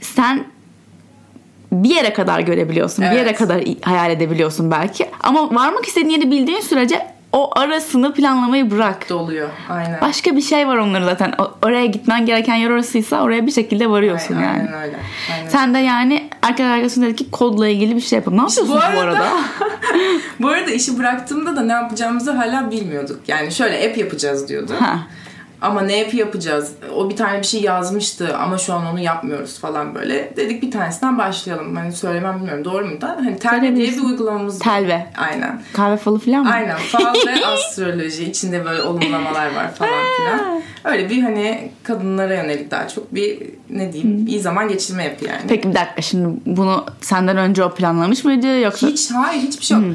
Sen 0.01 0.43
bir 1.71 1.89
yere 1.95 2.13
kadar 2.13 2.39
görebiliyorsun. 2.39 3.05
Bir 3.05 3.11
yere 3.11 3.19
Evet. 3.29 3.37
kadar 3.37 3.63
hayal 3.81 4.11
edebiliyorsun 4.11 4.71
belki. 4.71 5.09
Ama 5.23 5.55
varmak 5.55 5.85
istediğin 5.85 6.09
yeri 6.09 6.31
bildiğin 6.31 6.59
sürece 6.59 7.10
o 7.31 7.59
arasını 7.59 8.13
planlamayı 8.13 8.71
bırak. 8.71 9.09
Doluyor. 9.09 9.49
Aynen. 9.69 10.01
Başka 10.01 10.35
bir 10.35 10.41
şey 10.41 10.67
var 10.67 10.77
onların 10.77 11.05
zaten. 11.05 11.33
Oraya 11.63 11.85
gitmen 11.85 12.25
gereken 12.25 12.55
yer 12.55 12.69
orasıysa 12.69 13.21
oraya 13.21 13.45
bir 13.45 13.51
şekilde 13.51 13.89
varıyorsun 13.89 14.35
aynen, 14.35 14.47
yani. 14.47 14.59
Aynen 14.59 14.73
öyle. 14.73 14.97
Aynen. 15.33 15.49
Sen 15.49 15.73
de 15.73 15.77
yani 15.77 16.29
erkek 16.41 16.65
arkadaşın 16.65 17.01
dedi 17.01 17.15
ki 17.15 17.31
kodla 17.31 17.67
ilgili 17.67 17.95
bir 17.95 18.01
şey 18.01 18.17
yapalım. 18.17 18.37
Ne 18.37 18.41
yapıyorsun 18.41 18.75
bu 18.75 18.79
arada- 18.79 18.99
arada? 19.01 19.27
Bu 20.39 20.47
arada 20.47 20.71
işi 20.71 20.99
bıraktığımda 20.99 21.55
da 21.55 21.61
ne 21.61 21.71
yapacağımızı 21.73 22.31
hala 22.31 22.71
bilmiyorduk. 22.71 23.19
Yani 23.27 23.51
şöyle 23.51 23.89
app 23.89 23.97
yapacağız 23.97 24.47
diyordu. 24.49 24.73
Ha. 24.79 24.99
Ama 25.61 25.81
ne 25.81 26.01
app 26.05 26.13
yapacağız? 26.13 26.71
O 26.95 27.09
bir 27.09 27.15
tane 27.15 27.39
bir 27.39 27.43
şey 27.47 27.61
yazmıştı 27.61 28.37
ama 28.37 28.57
şu 28.57 28.73
an 28.73 28.85
onu 28.85 28.99
yapmıyoruz 28.99 29.59
falan 29.59 29.95
böyle. 29.95 30.33
Dedik 30.37 30.61
bir 30.63 30.71
tanesinden 30.71 31.17
başlayalım. 31.17 31.75
Hani 31.75 31.91
söylemem 31.91 32.35
bilmiyorum 32.35 32.65
doğru 32.65 32.85
mu 32.85 33.01
da? 33.01 33.07
Hani 33.07 33.39
Telve 33.39 33.75
diye 33.75 33.87
bir 33.91 34.03
uygulamamız 34.03 34.55
var. 34.55 34.63
Telve. 34.65 35.07
Aynen. 35.17 35.61
Kahve 35.73 35.97
falı 35.97 36.19
falan 36.19 36.43
mı? 36.43 36.51
Aynen. 36.53 36.77
Fal 36.77 37.13
ve 37.27 37.45
astroloji. 37.53 38.23
içinde 38.23 38.65
böyle 38.65 38.81
olumlamalar 38.81 39.55
var 39.55 39.73
falan 39.75 39.91
filan. 40.17 40.61
Öyle 40.83 41.09
bir 41.09 41.21
hani 41.23 41.71
kadınlara 41.83 42.35
yönelik 42.35 42.71
daha 42.71 42.87
çok 42.87 43.15
bir 43.15 43.39
ne 43.69 43.93
diyeyim 43.93 44.27
iyi 44.27 44.39
zaman 44.39 44.67
geçirme 44.67 45.03
yapı 45.03 45.25
yani. 45.25 45.41
Peki 45.47 45.69
bir 45.69 45.75
dakika 45.75 46.01
şimdi 46.01 46.39
bunu 46.45 46.85
senden 47.01 47.37
önce 47.37 47.63
o 47.63 47.73
planlamış 47.73 48.23
mıydı 48.25 48.59
yoksa? 48.59 48.87
Hiç 48.87 49.11
hayır 49.11 49.41
hiçbir 49.41 49.65
şey 49.65 49.77
yok. 49.77 49.85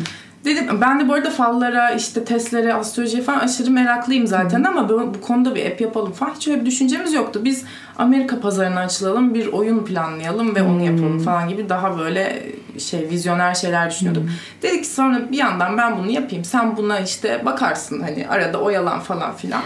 Dedim 0.46 0.80
ben 0.80 1.00
de 1.00 1.08
bu 1.08 1.14
arada 1.14 1.30
fallara 1.30 1.90
işte 1.90 2.24
testlere 2.24 2.74
astrolojiye 2.74 3.22
falan 3.22 3.38
aşırı 3.38 3.70
meraklıyım 3.70 4.26
zaten 4.26 4.64
ama 4.64 4.88
bu, 4.88 5.14
bu 5.14 5.20
konuda 5.20 5.54
bir 5.54 5.66
app 5.66 5.80
yapalım 5.80 6.12
falan 6.12 6.34
hiç 6.34 6.48
öyle 6.48 6.60
bir 6.60 6.66
düşüncemiz 6.66 7.14
yoktu. 7.14 7.40
Biz 7.44 7.64
Amerika 7.98 8.40
pazarına 8.40 8.80
açılalım 8.80 9.34
bir 9.34 9.46
oyun 9.46 9.84
planlayalım 9.84 10.54
ve 10.54 10.62
onu 10.62 10.82
yapalım 10.82 11.18
falan 11.18 11.48
gibi 11.48 11.68
daha 11.68 11.98
böyle 11.98 12.42
şey 12.78 13.10
vizyoner 13.10 13.54
şeyler 13.54 13.90
düşünüyorduk. 13.90 14.22
Dedik 14.62 14.82
ki 14.82 14.90
sonra 14.90 15.32
bir 15.32 15.36
yandan 15.36 15.78
ben 15.78 15.98
bunu 15.98 16.10
yapayım 16.10 16.44
sen 16.44 16.76
buna 16.76 17.00
işte 17.00 17.42
bakarsın 17.44 18.00
hani 18.00 18.28
arada 18.28 18.60
oyalan 18.60 19.00
falan 19.00 19.36
filan. 19.36 19.62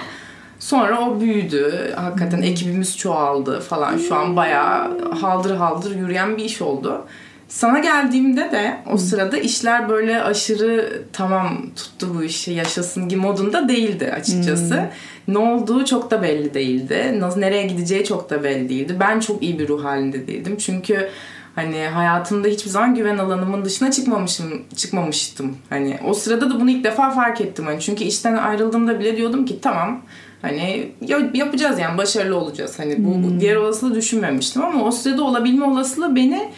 Sonra 0.59 1.01
o 1.01 1.21
büyüdü. 1.21 1.95
Hakikaten 1.97 2.43
ekibimiz 2.43 2.97
çoğaldı 2.97 3.61
falan. 3.61 3.99
Şu 3.99 4.15
an 4.15 4.37
bayağı 4.37 5.01
haldır 5.21 5.57
haldır 5.57 5.97
yürüyen 5.97 6.37
bir 6.37 6.45
iş 6.45 6.63
oldu. 6.63 7.07
Sana 7.51 7.79
geldiğimde 7.79 8.41
de 8.41 8.77
o 8.93 8.97
sırada 8.97 9.37
işler 9.39 9.89
böyle 9.89 10.23
aşırı 10.23 11.03
tamam 11.13 11.67
tuttu 11.77 12.07
bu 12.19 12.23
işi 12.23 12.53
yaşasın 12.53 13.09
gibi 13.09 13.21
modunda 13.21 13.69
değildi 13.69 14.13
açıkçası. 14.17 14.85
Ne 15.29 15.39
olduğu 15.39 15.85
çok 15.85 16.11
da 16.11 16.23
belli 16.23 16.55
değildi. 16.55 17.17
Nasıl 17.19 17.41
nereye 17.41 17.67
gideceği 17.67 18.05
çok 18.05 18.31
da 18.31 18.45
belli 18.45 18.69
değildi. 18.69 18.97
Ben 19.01 19.21
çok 19.21 19.43
iyi 19.43 19.59
bir 19.59 19.69
ruh 19.69 19.85
halinde 19.85 20.27
değildim. 20.27 20.57
Çünkü 20.59 21.09
hani 21.55 21.79
hayatımda 21.79 22.49
hiçbir 22.49 22.71
zaman 22.71 22.95
güven 22.95 23.19
alanımın 23.19 23.65
dışına 23.65 23.91
çıkmamışım 23.91 24.63
çıkmamıştım. 24.77 25.57
Hani 25.71 25.99
o 26.07 26.15
sırada 26.15 26.51
da 26.51 26.61
bunu 26.61 26.71
ilk 26.71 26.85
defa 26.85 27.11
fark 27.11 27.41
ettim. 27.41 27.65
Hani 27.67 27.81
çünkü 27.81 28.05
işten 28.05 28.35
ayrıldığımda 28.37 29.01
bile 29.01 29.17
diyordum 29.17 29.45
ki 29.45 29.59
tamam 29.63 30.03
Hani 30.43 30.93
ya- 31.07 31.31
yapacağız 31.35 31.79
yani 31.79 31.99
başarılı 31.99 32.37
olacağız. 32.37 32.79
Hani 32.79 33.05
bu, 33.05 33.23
bu 33.23 33.41
diğer 33.41 33.57
olasılığı 33.57 33.95
düşünmemiştim 33.95 34.63
ama 34.65 34.85
o 34.85 34.91
sırada 34.91 35.23
olabilme 35.25 35.65
olasılığı 35.65 36.17
beni 36.17 36.49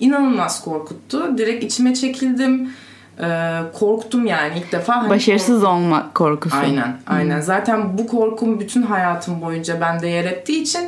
inanılmaz 0.00 0.64
korkuttu. 0.64 1.38
Direkt 1.38 1.64
içime 1.64 1.94
çekildim. 1.94 2.70
Ee, 3.22 3.58
korktum 3.78 4.26
yani 4.26 4.52
ilk 4.58 4.72
defa. 4.72 4.96
Hani 4.96 5.10
Başarısız 5.10 5.64
olma 5.64 6.10
korkusu. 6.14 6.56
Aynen, 6.56 6.96
aynen. 7.06 7.40
Zaten 7.40 7.98
bu 7.98 8.06
korkum 8.06 8.60
bütün 8.60 8.82
hayatım 8.82 9.40
boyunca 9.42 9.80
bende 9.80 10.08
yer 10.08 10.24
ettiği 10.24 10.62
için 10.62 10.80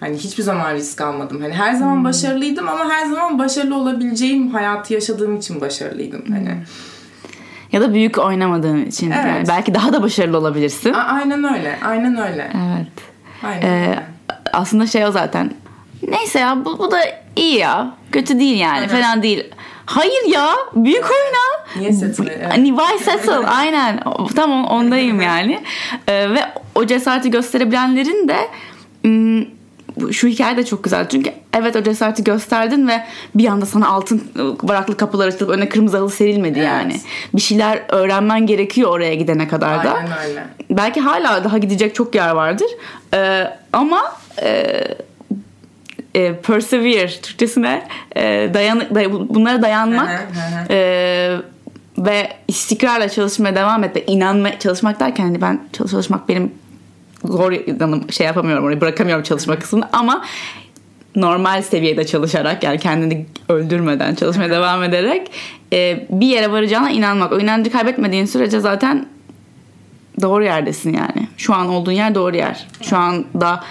hani 0.00 0.16
hiçbir 0.16 0.42
zaman 0.42 0.74
risk 0.74 1.00
almadım. 1.00 1.40
Hani 1.42 1.54
her 1.54 1.72
zaman 1.74 2.04
başarılıydım 2.04 2.68
ama 2.68 2.90
her 2.90 3.06
zaman 3.06 3.38
başarılı 3.38 3.76
olabileceğim 3.76 4.50
hayatı 4.50 4.94
yaşadığım 4.94 5.36
için 5.36 5.60
başarılıydım. 5.60 6.24
Hani 6.28 6.56
Ya 7.72 7.80
da 7.80 7.94
büyük 7.94 8.18
oynamadığın 8.18 8.84
için. 8.86 9.10
Evet. 9.10 9.24
Yani 9.26 9.48
belki 9.48 9.74
daha 9.74 9.92
da 9.92 10.02
başarılı 10.02 10.38
olabilirsin. 10.38 10.92
A- 10.92 11.02
aynen 11.02 11.44
öyle. 11.54 11.78
Aynen 11.84 12.16
öyle. 12.16 12.50
Evet. 12.54 12.88
Aynen 13.42 13.62
Ee, 13.66 13.86
öyle. 13.88 14.02
aslında 14.52 14.86
şey 14.86 15.04
o 15.06 15.10
zaten. 15.10 15.50
Neyse 16.08 16.38
ya 16.38 16.64
bu, 16.64 16.78
bu 16.78 16.90
da 16.90 16.98
iyi 17.36 17.56
ya. 17.58 17.94
Kötü 18.12 18.38
değil 18.40 18.60
yani. 18.60 18.78
Evet. 18.78 18.90
Fena 18.90 19.22
değil. 19.22 19.44
Hayır 19.86 20.24
ya. 20.28 20.48
Büyük 20.74 21.04
oyna. 21.04 21.66
Niye 21.76 21.92
settle? 21.92 22.32
Evet. 22.32 22.52
Hani 22.52 22.68
why 22.76 22.98
settle? 23.04 23.32
Aynen. 23.46 24.00
Tamam 24.36 24.64
ondayım 24.64 25.20
yani. 25.20 25.60
Ee, 26.08 26.30
ve 26.30 26.40
o 26.74 26.86
cesareti 26.86 27.30
gösterebilenlerin 27.30 28.28
de 28.28 28.36
bu- 29.96 30.12
şu 30.12 30.28
hikaye 30.28 30.56
de 30.56 30.64
çok 30.64 30.84
güzel. 30.84 31.08
Çünkü 31.08 31.32
evet 31.52 31.76
o 31.76 31.82
cesareti 31.82 32.24
gösterdin 32.24 32.88
ve 32.88 33.04
bir 33.34 33.46
anda 33.48 33.66
sana 33.66 33.88
altın 33.88 34.22
varaklı 34.62 34.96
kapılar 34.96 35.28
açılıp 35.28 35.50
önüne 35.50 35.68
kırmızı 35.68 35.96
halı 35.98 36.10
serilmedi 36.10 36.58
Evet. 36.58 36.68
yani. 36.68 36.96
Bir 37.34 37.40
şeyler 37.40 37.82
öğrenmen 37.88 38.46
gerekiyor 38.46 38.90
oraya 38.90 39.14
gidene 39.14 39.48
kadar 39.48 39.84
da. 39.84 39.92
Aynen 39.92 40.18
öyle. 40.28 40.44
Belki 40.70 41.00
hala 41.00 41.44
daha 41.44 41.58
gidecek 41.58 41.94
çok 41.94 42.14
yer 42.14 42.30
vardır. 42.30 42.66
Ee, 43.14 43.44
ama 43.72 44.02
e, 44.42 44.80
e, 46.14 46.34
persevere 46.40 47.08
Türkçesine 47.08 47.88
e, 48.16 48.50
dayan, 48.54 48.80
day- 48.80 49.12
bunlara 49.34 49.62
dayanmak 49.62 50.28
e, 50.70 51.36
ve 51.98 52.28
istikrarla 52.48 53.08
çalışmaya 53.08 53.54
devam 53.54 53.84
etmek, 53.84 54.04
inanma 54.10 54.58
çalışmak 54.58 55.00
derken 55.00 55.24
hani 55.24 55.40
ben 55.40 55.60
çalış- 55.72 55.90
çalışmak 55.90 56.28
benim 56.28 56.52
zor 57.24 57.52
yanım 57.80 58.12
şey 58.12 58.26
yapamıyorum 58.26 58.64
orayı 58.64 58.80
bırakamıyorum 58.80 59.22
çalışma 59.24 59.58
kısmını 59.58 59.88
ama 59.92 60.24
normal 61.16 61.62
seviyede 61.62 62.06
çalışarak 62.06 62.62
yani 62.64 62.78
kendini 62.78 63.26
öldürmeden 63.48 64.14
çalışmaya 64.14 64.50
devam 64.50 64.82
ederek 64.82 65.30
e, 65.72 66.06
bir 66.10 66.26
yere 66.26 66.52
varacağına 66.52 66.90
inanmak. 66.90 67.32
O 67.32 67.40
inancı 67.40 67.72
kaybetmediğin 67.72 68.24
sürece 68.26 68.60
zaten 68.60 69.06
doğru 70.22 70.44
yerdesin 70.44 70.92
yani. 70.92 71.28
Şu 71.36 71.54
an 71.54 71.68
olduğun 71.68 71.92
yer 71.92 72.14
doğru 72.14 72.36
yer. 72.36 72.66
Şu 72.82 72.96
anda 72.96 73.64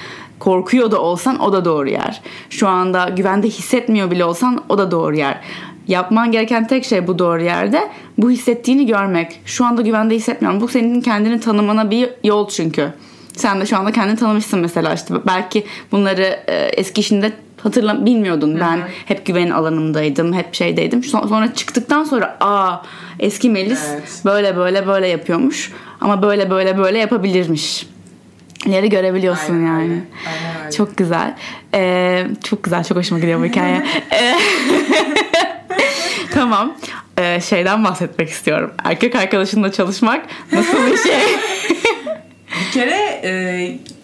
korkuyor 0.48 0.92
da 0.92 1.02
olsan 1.02 1.40
o 1.42 1.54
da 1.54 1.66
doğru 1.66 1.90
yer. 1.90 2.22
Şu 2.50 2.68
anda 2.68 3.10
güvende 3.10 3.48
hissetmiyor 3.48 4.12
bile 4.12 4.26
olsan 4.26 4.64
o 4.70 4.78
da 4.78 4.92
doğru 4.92 5.16
yer. 5.16 5.40
Yapman 5.88 6.32
gereken 6.32 6.68
tek 6.68 6.86
şey 6.86 7.08
bu 7.08 7.20
doğru 7.20 7.42
yerde. 7.44 7.90
Bu 8.18 8.32
hissettiğini 8.32 8.86
görmek. 8.86 9.40
Şu 9.46 9.66
anda 9.66 9.82
güvende 9.82 10.16
hissetmiyorum. 10.16 10.62
Bu 10.62 10.68
senin 10.68 11.02
kendini 11.02 11.40
tanımana 11.40 11.92
bir 11.92 12.10
yol 12.24 12.50
çünkü. 12.50 12.94
Sen 13.36 13.62
de 13.62 13.66
şu 13.66 13.78
anda 13.78 13.92
kendini 13.92 14.18
tanımışsın 14.18 14.60
mesela 14.60 14.94
işte 14.94 15.14
belki 15.28 15.66
bunları 15.92 16.40
e, 16.48 16.56
eski 16.56 17.02
işinde 17.02 17.32
hatırla 17.64 18.06
bilmiyordun. 18.06 18.60
Ben 18.60 18.80
hep 19.06 19.26
güven 19.26 19.50
alanımdaydım, 19.50 20.34
hep 20.34 20.54
şeydeydim. 20.54 21.04
Son- 21.04 21.28
Sonra 21.28 21.54
çıktıktan 21.54 22.04
sonra 22.04 22.38
aa 22.40 22.76
eski 23.20 23.50
Melis 23.50 23.86
Evet. 23.94 24.22
böyle 24.26 24.58
böyle 24.58 24.88
böyle 24.88 25.08
yapıyormuş 25.08 25.72
ama 26.02 26.22
böyle 26.22 26.50
böyle 26.50 26.78
böyle 26.78 26.98
yapabilirmiş. 26.98 27.88
Leri 28.68 28.90
görebiliyorsun 28.90 29.54
Aynen 29.54 29.66
yani. 29.68 30.04
Aynen 30.28 30.62
öyle. 30.62 30.72
Çok 30.72 30.98
güzel. 30.98 31.36
Ee, 31.74 32.28
çok 32.44 32.64
güzel, 32.64 32.84
çok 32.84 32.98
hoşuma 32.98 33.20
gidiyor 33.20 33.40
bu 33.40 33.46
hikaye. 33.46 33.84
Ee, 34.12 34.36
tamam. 36.34 36.76
Ee, 37.18 37.42
şeyden 37.42 37.84
bahsetmek 37.84 38.30
istiyorum. 38.30 38.72
Erkek 38.84 39.16
arkadaşınla 39.16 39.72
çalışmak 39.72 40.26
nasıl 40.52 40.88
bir 40.92 40.98
şey? 40.98 41.14
Bir 42.68 42.72
kere 42.72 43.22
e, 43.24 43.32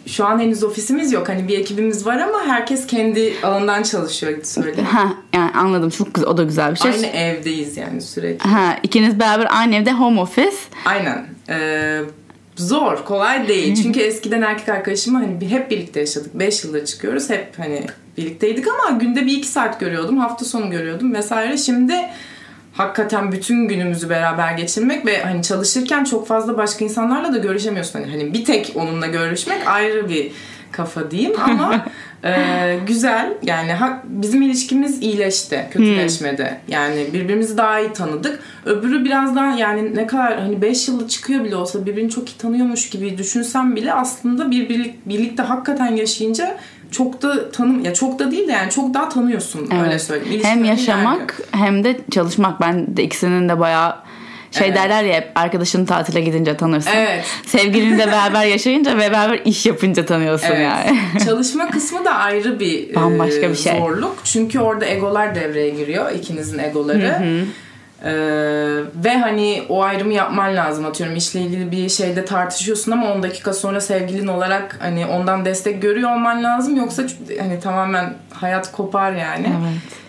şu 0.07 0.25
an 0.25 0.39
henüz 0.39 0.63
ofisimiz 0.63 1.11
yok. 1.11 1.29
Hani 1.29 1.47
bir 1.47 1.59
ekibimiz 1.59 2.05
var 2.05 2.17
ama 2.19 2.45
herkes 2.47 2.87
kendi 2.87 3.33
alanından 3.43 3.83
çalışıyor 3.83 4.43
söyle. 4.43 4.81
ha, 4.81 5.13
yani 5.33 5.51
anladım. 5.51 5.89
Çok 5.89 6.13
güzel. 6.13 6.29
O 6.29 6.37
da 6.37 6.43
güzel 6.43 6.71
bir 6.71 6.79
şey. 6.79 6.91
Aynı 6.91 7.05
evdeyiz 7.05 7.77
yani 7.77 8.01
sürekli. 8.01 8.49
Ha, 8.49 8.77
ikiniz 8.83 9.19
beraber 9.19 9.47
aynı 9.51 9.75
evde 9.75 9.91
home 9.91 10.21
office. 10.21 10.55
Aynen. 10.85 11.25
Ee, 11.49 12.01
zor, 12.59 13.05
kolay 13.05 13.47
değil. 13.47 13.75
Çünkü 13.83 13.99
eskiden 13.99 14.41
erkek 14.41 14.69
arkadaşımla 14.69 15.19
hani 15.19 15.49
hep 15.49 15.71
birlikte 15.71 15.99
yaşadık. 15.99 16.39
5 16.39 16.63
yıldır 16.63 16.85
çıkıyoruz. 16.85 17.29
Hep 17.29 17.59
hani 17.59 17.85
birlikteydik 18.17 18.65
ama 18.67 18.97
günde 18.97 19.25
bir 19.25 19.37
iki 19.37 19.47
saat 19.47 19.79
görüyordum. 19.79 20.17
Hafta 20.17 20.45
sonu 20.45 20.71
görüyordum 20.71 21.13
vesaire. 21.13 21.57
Şimdi 21.57 21.93
hakikaten 22.73 23.31
bütün 23.31 23.67
günümüzü 23.67 24.09
beraber 24.09 24.51
geçirmek 24.51 25.05
ve 25.05 25.23
hani 25.23 25.43
çalışırken 25.43 26.03
çok 26.03 26.27
fazla 26.27 26.57
başka 26.57 26.85
insanlarla 26.85 27.33
da 27.33 27.37
görüşemiyorsun. 27.37 27.99
Hani, 27.99 28.11
hani 28.11 28.33
bir 28.33 28.45
tek 28.45 28.71
onunla 28.75 29.07
görüşmek 29.07 29.67
ayrı 29.67 30.09
bir 30.09 30.31
kafa 30.71 31.11
diyeyim 31.11 31.33
ama 31.43 31.85
e, 32.23 32.31
güzel 32.87 33.33
yani 33.43 33.71
ha- 33.71 34.01
bizim 34.05 34.41
ilişkimiz 34.41 35.01
iyileşti 35.01 35.65
kötüleşmedi 35.71 36.57
yani 36.67 37.07
birbirimizi 37.13 37.57
daha 37.57 37.79
iyi 37.79 37.93
tanıdık 37.93 38.39
öbürü 38.65 39.05
biraz 39.05 39.35
daha 39.35 39.51
yani 39.57 39.95
ne 39.95 40.07
kadar 40.07 40.39
hani 40.39 40.61
5 40.61 40.87
yılda 40.87 41.07
çıkıyor 41.07 41.43
bile 41.43 41.55
olsa 41.55 41.85
birbirini 41.85 42.09
çok 42.09 42.29
iyi 42.29 42.37
tanıyormuş 42.37 42.89
gibi 42.89 43.17
düşünsem 43.17 43.75
bile 43.75 43.93
aslında 43.93 44.51
bir 44.51 44.69
birlik, 44.69 45.09
birlikte 45.09 45.43
hakikaten 45.43 45.95
yaşayınca 45.95 46.57
çok 46.91 47.21
da 47.21 47.51
tanım 47.51 47.85
ya 47.85 47.93
çok 47.93 48.19
da 48.19 48.31
değil 48.31 48.47
de 48.47 48.51
yani 48.51 48.71
çok 48.71 48.93
daha 48.93 49.09
tanıyorsun 49.09 49.69
Evet. 49.73 49.83
öyle 49.85 49.99
söyleyeyim. 49.99 50.41
Hem 50.43 50.57
İlişkilerin 50.57 50.63
yaşamak 50.77 51.41
hem 51.51 51.83
de 51.83 51.99
çalışmak. 52.11 52.61
Ben 52.61 52.97
de 52.97 53.03
ikisinin 53.03 53.49
de 53.49 53.59
bayağı 53.59 53.95
şey 54.51 54.67
Evet. 54.67 54.77
derler 54.77 55.03
ya 55.03 55.13
hep 55.15 55.31
arkadaşın 55.35 55.85
tatile 55.85 56.21
gidince 56.21 56.57
tanırsın. 56.57 56.91
Evet. 56.95 57.25
Sevgilinle 57.45 58.07
beraber 58.07 58.45
yaşayınca 58.45 58.97
ve 58.97 59.11
beraber 59.11 59.39
iş 59.45 59.65
yapınca 59.65 60.05
tanıyorsun 60.05 60.47
Evet. 60.47 60.59
yani. 60.61 60.99
Çalışma 61.25 61.69
kısmı 61.69 62.05
da 62.05 62.11
ayrı 62.15 62.59
bir 62.59 62.95
Bambaşka 62.95 63.45
e, 63.45 63.49
bir 63.49 63.55
şey. 63.55 63.77
zorluk. 63.79 64.15
Çünkü 64.23 64.59
orada 64.59 64.85
egolar 64.85 65.35
devreye 65.35 65.69
giriyor. 65.69 66.11
ikinizin 66.11 66.59
egoları. 66.59 67.21
Ee, 68.05 68.11
ve 69.05 69.17
hani 69.21 69.63
o 69.69 69.83
ayrımı 69.83 70.13
yapman 70.13 70.55
lazım 70.55 70.85
atıyorum 70.85 71.15
işle 71.15 71.41
ilgili 71.41 71.71
bir 71.71 71.89
şeyde 71.89 72.25
tartışıyorsun 72.25 72.91
ama 72.91 73.13
10 73.13 73.23
dakika 73.23 73.53
sonra 73.53 73.81
sevgilin 73.81 74.27
olarak 74.27 74.77
hani 74.81 75.05
ondan 75.05 75.45
destek 75.45 75.81
görüyor 75.81 76.11
olman 76.11 76.43
lazım 76.43 76.75
yoksa 76.77 77.03
hani 77.39 77.59
tamamen 77.59 78.13
hayat 78.33 78.71
kopar 78.71 79.11
yani. 79.11 79.47
Evet. 79.61 79.99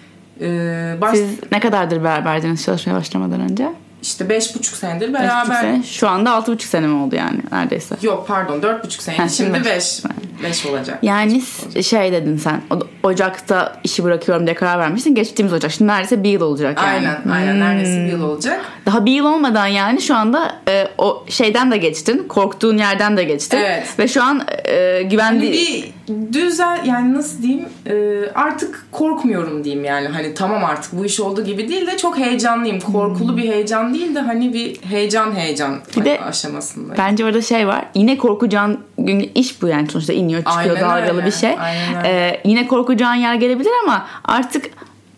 Ee, 0.41 1.01
baş, 1.01 1.17
Siz 1.19 1.39
ne 1.53 1.61
kadardır 1.61 2.05
beraberdiniz 2.05 2.65
çalışmaya 2.65 2.95
başlamadan 2.95 3.41
önce? 3.41 3.69
İşte 4.03 4.29
beş 4.29 4.55
buçuk 4.55 4.77
senedir 4.77 5.15
Beş 5.15 5.21
beraber. 5.21 5.61
sene. 5.61 5.83
Şu 5.83 6.09
anda 6.09 6.31
altı 6.31 6.53
buçuk 6.53 6.71
sene 6.71 6.87
mi 6.87 6.95
oldu 7.03 7.17
yani 7.17 7.39
neredeyse? 7.53 7.95
Yok 8.03 8.25
pardon 8.29 8.63
dört 8.63 8.85
buçuk 8.85 9.01
Ha, 9.01 9.05
sene. 9.05 9.17
şimdi 9.17 9.33
Şimdi 9.33 9.59
beş. 9.65 9.65
beş. 9.67 10.03
Beş 10.45 10.67
olacak. 10.67 10.99
Yani 11.03 11.41
s- 11.41 11.83
şey 11.83 12.13
dedin 12.13 12.37
sen 12.37 12.61
Ocak'ta 13.03 13.77
işi 13.85 14.05
bırakıyorum 14.05 14.47
diye 14.47 14.55
karar 14.57 14.79
vermiştin. 14.79 15.15
Geçtiğimiz 15.15 15.53
Ocak. 15.53 15.73
Şimdi 15.73 15.91
neredeyse 15.91 16.23
bir 16.23 16.29
yıl 16.31 16.41
olacak 16.41 16.79
yani. 16.83 16.89
Aynen 17.09 17.19
aynen 17.33 17.53
Hmm. 17.53 17.61
neredeyse 17.61 18.01
bir 18.07 18.13
yıl 18.13 18.23
olacak. 18.23 18.61
Daha 18.87 19.07
bir 19.07 19.13
yıl 19.13 19.25
olmadan 19.25 19.67
yani 19.67 20.01
şu 20.03 20.15
anda 20.15 20.57
e, 20.69 20.89
o 20.99 21.25
şeyden 21.29 21.71
de 21.73 21.77
geçtin. 21.77 22.29
Korktuğun 22.29 22.79
yerden 22.79 23.17
de 23.17 23.25
geçtin. 23.25 23.57
Evet. 23.59 23.87
Ve 23.99 24.09
şu 24.09 24.23
an 24.23 24.43
e, 24.65 25.03
güvenli... 25.03 25.41
Hani 25.47 25.53
bir 25.53 25.91
düzel 26.33 26.81
yani 26.85 27.15
nasıl 27.15 27.43
diyeyim 27.43 27.69
e, 27.87 27.95
artık 28.35 28.87
korkmuyorum 28.93 29.65
diyeyim 29.65 29.85
yani 29.85 30.09
hani 30.09 30.35
tamam 30.35 30.65
artık 30.65 30.93
bu 30.93 31.05
iş 31.05 31.21
oldu 31.21 31.45
gibi 31.45 31.69
değil 31.69 31.87
de 31.87 31.97
çok 31.97 32.19
heyecanlıyım 32.19 32.81
korkulu 32.81 33.37
bir 33.37 33.43
heyecan 33.49 33.90
değil 33.95 34.15
de 34.15 34.21
hani 34.21 34.53
bir 34.55 34.83
heyecan 34.83 35.33
heyecan 35.35 35.79
Bir 35.97 36.05
de- 36.05 36.21
aşamasındayım. 36.21 36.95
Bence 36.99 37.25
orada 37.25 37.43
şey 37.43 37.67
var. 37.67 37.85
Yine 37.95 38.19
korkacağın 38.19 38.81
gün 38.99 39.31
iş 39.35 39.63
bu 39.63 39.69
yani 39.69 39.89
sonuçta 39.89 40.13
iniyor 40.13 40.45
çıkıyor 40.45 40.77
Aynen 40.77 40.91
dalgalı 40.91 41.17
öyle, 41.19 41.27
bir 41.27 41.33
şey. 41.33 41.57
aynen. 41.61 42.05
Ee, 42.05 42.41
yine 42.45 42.67
korkacağın 42.67 43.15
yer 43.15 43.35
gelebilir 43.35 43.71
ama 43.85 44.07
artık 44.25 44.71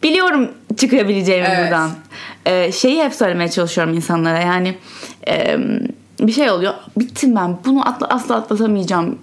biliyorum 0.02 0.50
çıkabileceğimi 0.76 1.48
Evet. 1.50 1.64
buradan. 1.64 1.90
Ee, 2.46 2.72
şeyi 2.72 3.04
hep 3.04 3.14
söylemeye 3.14 3.50
çalışıyorum 3.50 3.94
insanlara 3.94 4.38
yani 4.40 4.74
e, 5.28 5.56
bir 6.20 6.32
şey 6.32 6.50
oluyor. 6.50 6.74
Bittim 6.98 7.36
ben 7.36 7.56
bunu 7.64 7.88
atla, 7.88 8.06
asla 8.08 8.34
atlatamayacağım. 8.36 9.18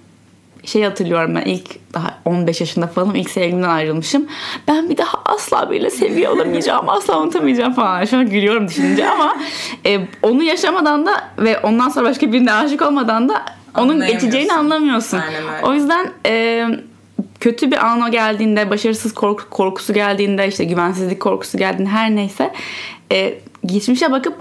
Şey 0.72 0.82
hatırlıyorum 0.82 1.34
ben 1.34 1.40
ilk 1.42 1.94
daha 1.94 2.18
15 2.24 2.60
yaşında 2.60 2.86
falan 2.86 3.14
ilk 3.14 3.30
sevgilimden 3.30 3.68
ayrılmışım. 3.68 4.26
Ben 4.68 4.90
bir 4.90 4.96
daha 4.96 5.22
asla 5.24 5.70
biriyle 5.70 5.90
sevgili 5.90 6.28
olamayacağım. 6.28 6.88
Asla 6.88 7.20
unutamayacağım 7.20 7.72
falan. 7.72 8.04
Şu 8.04 8.16
an 8.16 8.30
gülüyorum 8.30 8.68
düşününce 8.68 9.08
ama 9.08 9.36
e, 9.86 10.00
onu 10.22 10.42
yaşamadan 10.42 11.06
da 11.06 11.30
ve 11.38 11.58
ondan 11.58 11.88
sonra 11.88 12.08
başka 12.08 12.32
birine 12.32 12.52
aşık 12.52 12.82
olmadan 12.82 13.28
da 13.28 13.44
onun 13.78 14.06
geçeceğini 14.06 14.52
anlamıyorsun. 14.52 15.18
Aynen. 15.18 15.62
O 15.62 15.74
yüzden 15.74 16.10
e, 16.26 16.66
kötü 17.40 17.70
bir 17.70 17.86
ana 17.86 18.08
geldiğinde, 18.08 18.70
başarısız 18.70 19.14
kork- 19.14 19.50
korkusu 19.50 19.94
geldiğinde, 19.94 20.48
işte 20.48 20.64
güvensizlik 20.64 21.20
korkusu 21.20 21.58
geldiğinde 21.58 21.90
her 21.90 22.16
neyse 22.16 22.52
e, 23.12 23.34
geçmişe 23.66 24.12
bakıp 24.12 24.34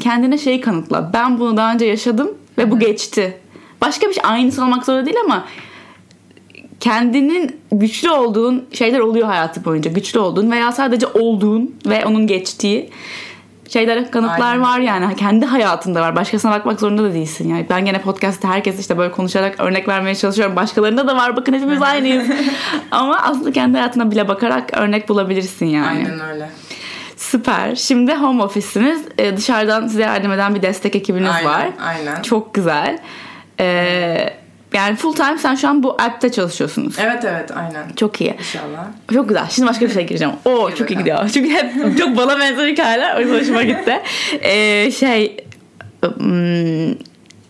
kendine 0.00 0.38
şeyi 0.38 0.60
kanıtla. 0.60 1.10
Ben 1.14 1.40
bunu 1.40 1.56
daha 1.56 1.72
önce 1.72 1.84
yaşadım 1.84 2.30
ve 2.58 2.70
bu 2.70 2.78
geçti. 2.78 3.38
Başka 3.80 4.08
bir 4.08 4.14
şey 4.14 4.22
aynısı 4.26 4.62
olmak 4.62 4.84
zorunda 4.84 5.06
değil 5.06 5.16
ama 5.24 5.44
kendinin 6.80 7.60
güçlü 7.72 8.10
olduğun 8.10 8.66
şeyler 8.72 8.98
oluyor 8.98 9.26
hayatı 9.26 9.64
boyunca. 9.64 9.90
Güçlü 9.90 10.18
olduğun 10.18 10.50
veya 10.50 10.72
sadece 10.72 11.06
olduğun 11.06 11.74
ve 11.86 12.06
onun 12.06 12.26
geçtiği 12.26 12.90
şeylere 13.68 14.10
kanıtlar 14.10 14.52
Aynen. 14.52 14.62
var 14.62 14.80
yani. 14.80 15.16
Kendi 15.16 15.46
hayatında 15.46 16.00
var. 16.00 16.16
Başkasına 16.16 16.50
bakmak 16.50 16.80
zorunda 16.80 17.02
da 17.02 17.14
değilsin. 17.14 17.48
Yani 17.48 17.66
ben 17.70 17.84
gene 17.84 18.00
podcast'te 18.02 18.48
herkes 18.48 18.80
işte 18.80 18.98
böyle 18.98 19.12
konuşarak 19.12 19.60
örnek 19.60 19.88
vermeye 19.88 20.14
çalışıyorum. 20.14 20.56
Başkalarında 20.56 21.06
da 21.08 21.16
var. 21.16 21.36
Bakın 21.36 21.52
hepimiz 21.52 21.82
aynıyız. 21.82 22.28
Ama 22.90 23.18
aslında 23.22 23.52
kendi 23.52 23.76
hayatına 23.76 24.10
bile 24.10 24.28
bakarak 24.28 24.78
örnek 24.78 25.08
bulabilirsin 25.08 25.66
yani. 25.66 25.86
Aynen 25.86 26.20
öyle. 26.20 26.50
Süper. 27.16 27.74
Şimdi 27.74 28.14
home 28.14 28.42
office'iniz. 28.42 29.02
Ee, 29.18 29.36
dışarıdan 29.36 29.86
size 29.86 30.02
yardım 30.02 30.32
eden 30.32 30.54
bir 30.54 30.62
destek 30.62 30.96
ekibiniz 30.96 31.30
Aynen, 31.30 31.50
var. 31.50 31.68
aynen. 31.86 32.22
Çok 32.22 32.54
güzel. 32.54 32.98
Ee, 33.60 34.30
yani 34.72 34.96
full 34.96 35.14
time 35.14 35.38
sen 35.38 35.54
şu 35.54 35.68
an 35.68 35.82
bu 35.82 35.92
app'te 36.02 36.32
çalışıyorsunuz. 36.32 36.96
Evet 36.98 37.24
evet 37.24 37.50
aynen. 37.56 37.84
Çok 37.96 38.20
iyi. 38.20 38.34
İnşallah. 38.38 38.86
Çok 39.14 39.28
güzel. 39.28 39.48
Şimdi 39.50 39.68
başka 39.68 39.86
bir 39.86 39.90
şey 39.90 40.06
gireceğim. 40.06 40.34
Oo 40.44 40.70
çok 40.74 40.90
iyi 40.90 40.98
gidiyor. 40.98 41.28
Çünkü 41.28 41.50
hep 41.50 41.98
çok 41.98 42.16
bana 42.16 42.38
benzer 42.38 42.68
hikayeler. 42.68 43.16
O 43.16 43.20
yüzden 43.20 43.40
hoşuma 43.40 43.62
gitti. 43.62 44.00
Ee, 44.42 44.90
şey 44.90 45.36
hmm, 46.02 46.94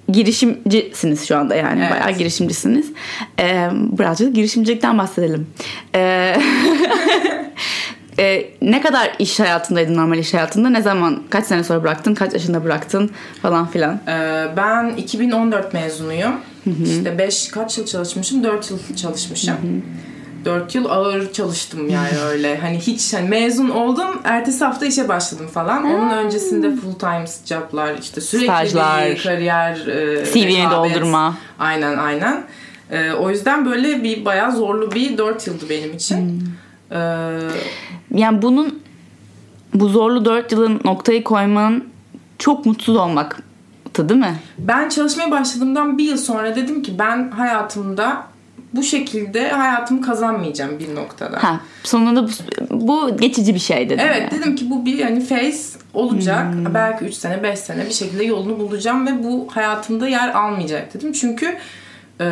girişimcisiniz 0.09 1.29
şu 1.29 1.37
anda 1.37 1.55
yani. 1.55 1.81
Evet. 1.81 1.91
Bayağı 1.91 2.19
girişimcisiniz. 2.19 2.93
Ee, 3.41 3.69
birazcık 3.73 4.35
girişimcilikten 4.35 4.99
bahsedelim. 4.99 5.47
Ee, 5.95 6.37
e, 8.21 8.51
ne 8.63 8.81
kadar 8.81 9.13
iş 9.19 9.41
hayatındaydın 9.41 9.97
normal 9.97 10.19
iş 10.19 10.35
hayatında? 10.35 10.69
Ne 10.71 10.83
zaman? 10.83 11.23
Kaç 11.31 11.47
sene 11.47 11.65
sonra 11.65 11.83
bıraktın? 11.83 12.15
Kaç 12.15 12.33
yaşında 12.33 12.65
bıraktın? 12.65 13.11
Falan 13.43 13.67
filan. 13.67 14.01
Ee, 14.09 14.47
ben 14.57 14.89
2014 14.97 15.75
mezunuyum. 15.75 16.33
İşte 16.85 17.19
5 17.19 17.49
kaç 17.49 17.79
yıl 17.79 17.87
çalışmışım? 17.87 18.45
4 18.45 18.71
yıl 18.71 18.79
çalışmışım. 18.97 19.57
4 20.45 20.75
yıl 20.75 20.85
ağır 20.85 21.33
çalıştım 21.33 21.89
yani 21.89 22.19
öyle. 22.19 22.59
Hani 22.59 22.79
hiç 22.79 23.15
hani 23.15 23.29
mezun 23.29 23.71
oldum. 23.71 24.21
Ertesi 24.25 24.65
hafta 24.65 24.87
işe 24.87 25.09
başladım 25.09 25.47
falan. 25.47 25.85
Onun 25.85 26.11
öncesinde 26.11 26.77
full 26.77 26.95
time 26.95 27.25
job'lar 27.45 27.99
işte 28.01 28.21
sürekli 28.21 28.47
Stajlar. 28.47 29.11
bir 29.11 29.23
kariyer 29.23 29.87
e, 29.87 30.25
CV'ni 30.25 30.71
doldurma. 30.71 31.37
Aynen 31.59 31.99
aynen. 31.99 32.45
Ee, 32.91 33.13
o 33.13 33.31
yüzden 33.31 33.67
böyle 33.67 34.03
bir 34.03 34.25
bayağı 34.25 34.53
zorlu 34.53 34.93
bir 34.93 35.19
4 35.19 35.47
yıldı 35.47 35.65
benim 35.71 35.97
için. 35.97 36.45
Ee, 36.93 36.97
Yani 38.15 38.43
bunun 38.43 38.81
bu 39.75 39.89
zorlu 39.89 40.25
dört 40.25 40.53
yılın 40.53 40.81
noktayı 40.85 41.25
koymanın 41.25 41.89
çok 42.39 42.67
mutsuz 42.67 42.97
olmaktı 42.97 44.09
değil 44.09 44.21
mi? 44.21 44.37
Ben 44.59 44.89
çalışmaya 44.89 45.31
başladığımdan 45.31 45.99
bir 45.99 46.05
yıl 46.05 46.17
sonra 46.17 46.57
dedim 46.57 46.83
ki 46.83 46.99
ben 46.99 47.31
hayatımda 47.31 48.31
bu 48.75 48.83
şekilde 48.83 49.49
hayatımı 49.49 50.01
kazanmayacağım 50.01 50.79
bir 50.79 50.95
noktada. 50.95 51.43
Ha, 51.43 51.61
sonunda 51.83 52.25
bu, 52.25 52.31
bu 52.71 53.17
geçici 53.17 53.55
bir 53.55 53.59
şey 53.59 53.91
dedim. 53.91 54.07
Evet 54.09 54.33
yani. 54.33 54.41
dedim 54.41 54.57
ki 54.57 54.71
bu 54.71 54.87
bir 54.87 55.03
hani 55.03 55.27
phase 55.27 55.79
olacak. 55.95 56.55
Hmm. 56.55 56.75
Belki 56.75 57.05
3 57.05 57.15
sene 57.15 57.43
5 57.43 57.59
sene 57.59 57.87
bir 57.87 57.93
şekilde 57.93 58.25
yolunu 58.25 58.59
bulacağım 58.59 59.07
ve 59.07 59.25
bu 59.25 59.49
hayatımda 59.51 60.09
yer 60.09 60.29
almayacak 60.29 60.95
dedim. 60.95 61.13
Çünkü 61.13 61.57
e, 62.21 62.25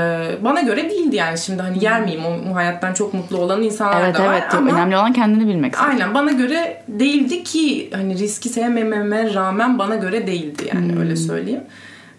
bana 0.44 0.60
göre 0.60 0.90
değildi 0.90 1.16
yani 1.16 1.38
şimdi 1.38 1.62
hani 1.62 1.84
yer 1.84 2.00
miyim 2.02 2.20
o, 2.26 2.50
o 2.52 2.54
hayattan 2.54 2.94
çok 2.94 3.14
mutlu 3.14 3.36
olan 3.38 3.62
insanlar 3.62 4.04
Evet 4.04 4.18
da 4.18 4.24
var 4.26 4.32
evet 4.32 4.54
ama 4.54 4.70
önemli 4.72 4.96
olan 4.96 5.12
kendini 5.12 5.48
bilmek. 5.48 5.76
zaten. 5.76 5.90
aynen 5.90 6.14
bana 6.14 6.32
göre 6.32 6.82
değildi 6.88 7.42
ki 7.44 7.90
hani 7.94 8.18
riski 8.18 8.48
sevmememe 8.48 9.34
rağmen 9.34 9.78
bana 9.78 9.96
göre 9.96 10.26
değildi 10.26 10.62
yani 10.74 10.92
Hmm. 10.92 11.00
öyle 11.00 11.16
söyleyeyim. 11.16 11.60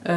Ee, 0.08 0.14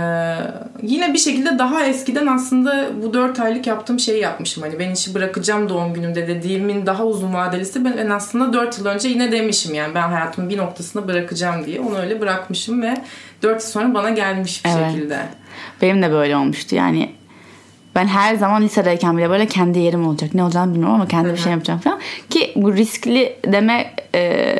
yine 0.82 1.12
bir 1.12 1.18
şekilde 1.18 1.58
daha 1.58 1.84
eskiden 1.86 2.26
aslında 2.26 2.86
bu 3.02 3.14
4 3.14 3.40
aylık 3.40 3.66
yaptığım 3.66 3.98
şeyi 3.98 4.20
yapmışım. 4.22 4.62
Hani 4.62 4.78
ben 4.78 4.90
işi 4.90 5.14
bırakacağım 5.14 5.68
doğum 5.68 5.94
günümde 5.94 6.28
dediğimin 6.28 6.86
daha 6.86 7.04
uzun 7.04 7.34
vadelisi 7.34 7.84
ben, 7.84 7.94
ben 7.98 8.10
aslında 8.10 8.52
4 8.52 8.78
yıl 8.78 8.86
önce 8.86 9.08
yine 9.08 9.32
demişim 9.32 9.74
yani 9.74 9.94
ben 9.94 10.08
hayatımın 10.08 10.50
bir 10.50 10.58
noktasında 10.58 11.08
bırakacağım 11.08 11.66
diye. 11.66 11.80
Onu 11.80 11.98
öyle 11.98 12.20
bırakmışım 12.20 12.82
ve 12.82 12.94
4 13.42 13.52
yıl 13.62 13.68
sonra 13.70 13.94
bana 13.94 14.10
gelmiş 14.10 14.64
bir 14.64 14.70
Evet. 14.70 14.92
şekilde. 14.92 15.18
Benim 15.82 16.02
de 16.02 16.10
böyle 16.12 16.36
olmuştu 16.36 16.74
yani. 16.74 17.10
Ben 17.94 18.06
her 18.06 18.34
zaman 18.34 18.62
lisedeyken 18.62 19.18
bile 19.18 19.30
böyle 19.30 19.46
kendi 19.46 19.78
yerim 19.78 20.06
olacak. 20.06 20.34
Ne 20.34 20.44
olacağını 20.44 20.72
bilmiyorum 20.72 20.94
ama 20.94 21.08
kendi 21.08 21.32
bir 21.32 21.36
şey 21.36 21.52
yapacağım 21.52 21.80
falan. 21.80 22.00
Ki 22.30 22.52
bu 22.56 22.74
riskli 22.76 23.36
deme 23.46 23.94
e, 24.14 24.54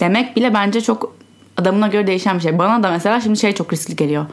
demek 0.00 0.36
bile 0.36 0.54
bence 0.54 0.80
çok 0.80 1.16
adamına 1.56 1.88
göre 1.88 2.06
değişen 2.06 2.36
bir 2.36 2.42
şey. 2.42 2.58
Bana 2.58 2.82
da 2.82 2.90
mesela 2.90 3.20
şimdi 3.20 3.38
şey 3.38 3.54
çok 3.54 3.72
riskli 3.72 3.96
geliyor. 3.96 4.26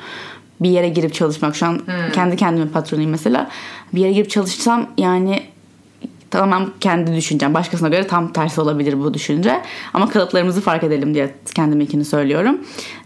Bir 0.62 0.69
yere 0.69 0.89
girip 0.89 1.13
çalışmak. 1.13 1.56
Şu 1.56 1.65
an 1.65 1.82
kendi 2.13 2.36
kendime 2.36 2.67
patronuyum 2.67 3.12
mesela. 3.12 3.50
Bir 3.93 4.02
yere 4.02 4.12
girip 4.12 4.30
çalışsam 4.30 4.88
yani 4.98 5.43
tamamen 6.32 6.69
kendi 6.80 7.15
düşüncem. 7.15 7.54
Başkasına 7.54 7.89
göre 7.89 8.08
tam 8.08 8.34
tersi 8.34 8.62
olabilir 8.62 9.00
bu 9.00 9.13
düşünce. 9.13 9.62
Ama 9.93 10.10
kalıplarımızı 10.10 10.62
fark 10.62 10.84
edelim 10.84 11.13
diye 11.13 11.36
kendiminkini 11.56 12.06
söylüyorum. 12.06 12.58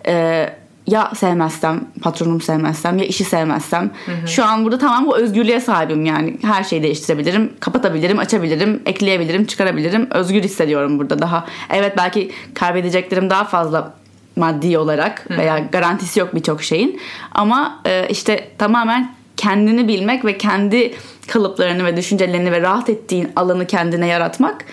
Ee, 0.07 0.49
ya 0.89 1.11
sevmezsem, 1.15 1.81
patronumu 2.01 2.39
sevmezsem 2.39 2.97
ya 2.97 3.05
işi 3.05 3.23
sevmezsem. 3.23 3.91
Şu 4.27 4.45
an 4.45 4.65
burada 4.65 4.77
tamam 4.77 5.05
bu 5.05 5.17
özgürlüğe 5.17 5.59
sahibim 5.59 6.05
yani. 6.05 6.37
Her 6.41 6.63
şeyi 6.63 6.83
değiştirebilirim, 6.83 7.53
kapatabilirim, 7.59 8.19
açabilirim, 8.19 8.81
ekleyebilirim, 8.85 9.45
çıkarabilirim. 9.45 10.07
Özgür 10.11 10.43
hissediyorum 10.43 10.99
burada 10.99 11.19
daha. 11.19 11.45
Evet 11.69 11.93
belki 11.97 12.31
kaybedeceklerim 12.53 13.29
daha 13.29 13.43
fazla 13.43 13.93
maddi 14.35 14.77
olarak 14.77 15.29
veya 15.29 15.59
garantisi 15.59 16.19
yok 16.19 16.35
birçok 16.35 16.63
şeyin. 16.63 17.01
Ama 17.31 17.81
e, 17.85 18.07
işte 18.09 18.49
tamamen 18.57 19.13
kendini 19.37 19.87
bilmek 19.87 20.25
ve 20.25 20.37
kendi 20.37 20.93
kalıplarını 21.27 21.85
ve 21.85 21.97
düşüncelerini 21.97 22.51
ve 22.51 22.61
rahat 22.61 22.89
ettiğin 22.89 23.31
alanı 23.35 23.67
kendine 23.67 24.07
yaratmak 24.07 24.65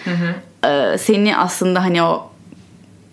e, 0.64 0.98
seni 0.98 1.36
aslında 1.36 1.82
hani 1.82 2.02
o 2.02 2.30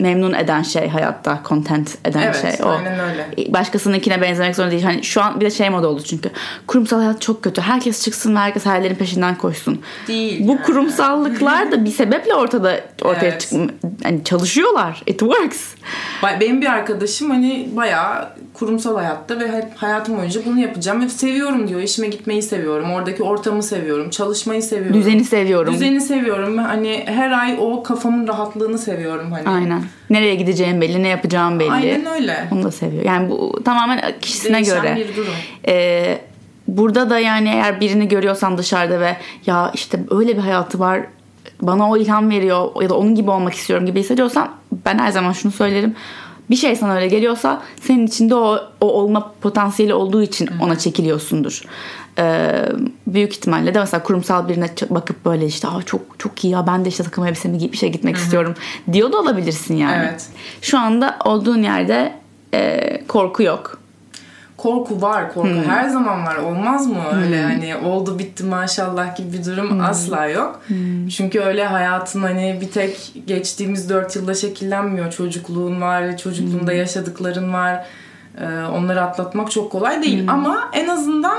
memnun 0.03 0.33
eden 0.33 0.61
şey 0.61 0.89
hayatta 0.89 1.41
content 1.49 1.97
eden 2.05 2.21
Evet, 2.21 2.41
şey 2.41 2.65
o. 2.65 2.69
aynen 2.69 2.99
öyle. 2.99 3.53
Başkasınınkine 3.53 4.21
benzemek 4.21 4.55
zorunda 4.55 4.71
değil. 4.71 4.83
Hani 4.83 5.03
şu 5.03 5.21
an 5.21 5.39
bir 5.39 5.45
de 5.45 5.49
şey 5.51 5.69
moda 5.69 5.87
oldu 5.87 6.01
çünkü. 6.05 6.29
Kurumsal 6.67 6.97
hayat 6.99 7.21
çok 7.21 7.43
kötü. 7.43 7.61
Herkes 7.61 8.03
çıksın 8.03 8.35
ve 8.35 8.39
herkes 8.39 8.65
hayallerin 8.65 8.95
peşinden 8.95 9.35
koşsun. 9.35 9.81
Değil 10.07 10.47
Bu 10.47 10.51
yani. 10.51 10.61
kurumsallıklar 10.61 11.71
da 11.71 11.85
bir 11.85 11.91
sebeple 12.01 12.33
ortada 12.35 12.79
ortaya 13.01 13.27
Evet. 13.29 13.41
çık 13.41 13.53
hani 14.03 14.23
çalışıyorlar. 14.23 15.03
It 15.05 15.19
works. 15.19 15.73
Benim 16.39 16.61
bir 16.61 16.65
arkadaşım 16.67 17.29
hani 17.29 17.69
bayağı 17.75 18.29
kurumsal 18.53 18.95
hayatta 18.95 19.39
ve 19.39 19.51
hep 19.51 19.65
hayatım 19.75 20.17
boyunca 20.17 20.41
bunu 20.45 20.59
yapacağım 20.59 21.01
ve 21.05 21.09
seviyorum 21.09 21.67
diyor. 21.67 21.81
İşime 21.81 22.07
gitmeyi 22.07 22.41
seviyorum. 22.41 22.91
Oradaki 22.91 23.23
ortamı 23.23 23.63
seviyorum. 23.63 24.09
Çalışmayı 24.09 24.63
seviyorum. 24.63 24.93
Düzeni 25.01 25.23
seviyorum. 25.23 25.73
Düzeni 25.73 26.01
seviyorum. 26.01 26.57
Hani 26.57 27.03
her 27.07 27.31
ay 27.31 27.57
o 27.59 27.83
kafamın 27.83 28.27
rahatlığını 28.27 28.77
seviyorum 28.77 29.31
hani. 29.31 29.49
Aynen. 29.49 29.83
Nereye 30.09 30.35
gideceğim 30.35 30.81
belli, 30.81 31.03
ne 31.03 31.07
yapacağım 31.07 31.59
belli. 31.59 31.71
Aynen 31.71 32.05
öyle. 32.05 32.47
Onu 32.51 32.63
da 32.63 32.71
seviyor. 32.71 33.03
Yani 33.05 33.29
bu 33.29 33.61
tamamen 33.65 34.13
kişisine 34.21 34.55
Değişen 34.55 34.81
göre. 34.81 34.95
bir 34.95 35.15
durum. 35.15 35.33
Ee, 35.67 36.19
burada 36.67 37.09
da 37.09 37.19
yani 37.19 37.49
eğer 37.49 37.81
birini 37.81 38.07
görüyorsan 38.07 38.57
dışarıda 38.57 38.99
ve 38.99 39.17
ya 39.45 39.71
işte 39.73 39.99
öyle 40.11 40.37
bir 40.37 40.41
hayatı 40.41 40.79
var 40.79 41.01
bana 41.61 41.89
o 41.89 41.97
ilham 41.97 42.29
veriyor 42.29 42.81
ya 42.81 42.89
da 42.89 42.97
onun 42.97 43.15
gibi 43.15 43.31
olmak 43.31 43.53
istiyorum 43.53 43.85
gibi 43.85 43.99
hissediyorsan 43.99 44.49
ben 44.85 44.99
her 44.99 45.11
zaman 45.11 45.31
şunu 45.31 45.51
söylerim. 45.51 45.95
Bir 46.49 46.55
şey 46.55 46.75
sana 46.75 46.95
öyle 46.95 47.07
geliyorsa 47.07 47.61
senin 47.81 48.07
içinde 48.07 48.35
o, 48.35 48.59
o 48.81 48.87
olma 48.87 49.33
potansiyeli 49.41 49.93
olduğu 49.93 50.23
için 50.23 50.49
ona 50.61 50.77
çekiliyorsundur. 50.77 51.61
Ee, 52.19 52.65
büyük 53.07 53.33
ihtimalle 53.33 53.73
de 53.73 53.79
mesela 53.79 54.03
kurumsal 54.03 54.47
birine 54.49 54.69
bakıp 54.89 55.25
böyle 55.25 55.45
işte 55.45 55.67
Aa, 55.67 55.81
çok 55.81 56.01
çok 56.19 56.43
iyi 56.43 56.53
ya 56.53 56.67
ben 56.67 56.85
de 56.85 56.89
işte 56.89 57.03
takım 57.03 57.25
elbisemi 57.25 57.57
giyip 57.57 57.75
işe 57.75 57.87
gitmek 57.87 58.15
istiyorum 58.17 58.55
diyor 58.93 59.11
da 59.11 59.17
olabilirsin 59.19 59.75
yani. 59.77 60.05
Evet. 60.09 60.27
Şu 60.61 60.79
anda 60.79 61.17
olduğun 61.25 61.63
yerde 61.63 62.13
e, 62.53 63.03
korku 63.07 63.43
yok. 63.43 63.79
Korku 64.57 65.01
var, 65.01 65.33
korku 65.33 65.49
Hmm. 65.49 65.63
her 65.63 65.89
zaman 65.89 66.25
var. 66.25 66.35
Olmaz 66.35 66.87
mı? 66.87 67.03
Öyle 67.23 67.43
hani 67.43 67.75
oldu 67.75 68.19
bitti 68.19 68.43
maşallah 68.43 69.15
gibi 69.17 69.33
bir 69.37 69.45
durum 69.45 69.69
Hmm. 69.69 69.81
asla 69.81 70.25
yok. 70.25 70.61
Çünkü 71.17 71.39
öyle 71.39 71.65
hayatın 71.65 72.21
hani 72.21 72.57
bir 72.61 72.71
tek 72.71 73.11
geçtiğimiz 73.27 73.89
dört 73.89 74.15
yılda 74.15 74.33
şekillenmiyor. 74.33 75.11
Çocukluğun 75.11 75.81
var, 75.81 76.17
çocukluğunda 76.17 76.71
Hmm. 76.71 76.77
yaşadıkların 76.77 77.53
var. 77.53 77.85
Ee, 78.41 78.45
onları 78.65 79.01
atlatmak 79.01 79.51
çok 79.51 79.71
kolay 79.71 80.01
değil. 80.03 80.21
Hmm. 80.21 80.29
Ama 80.29 80.69
en 80.73 80.87
azından 80.87 81.37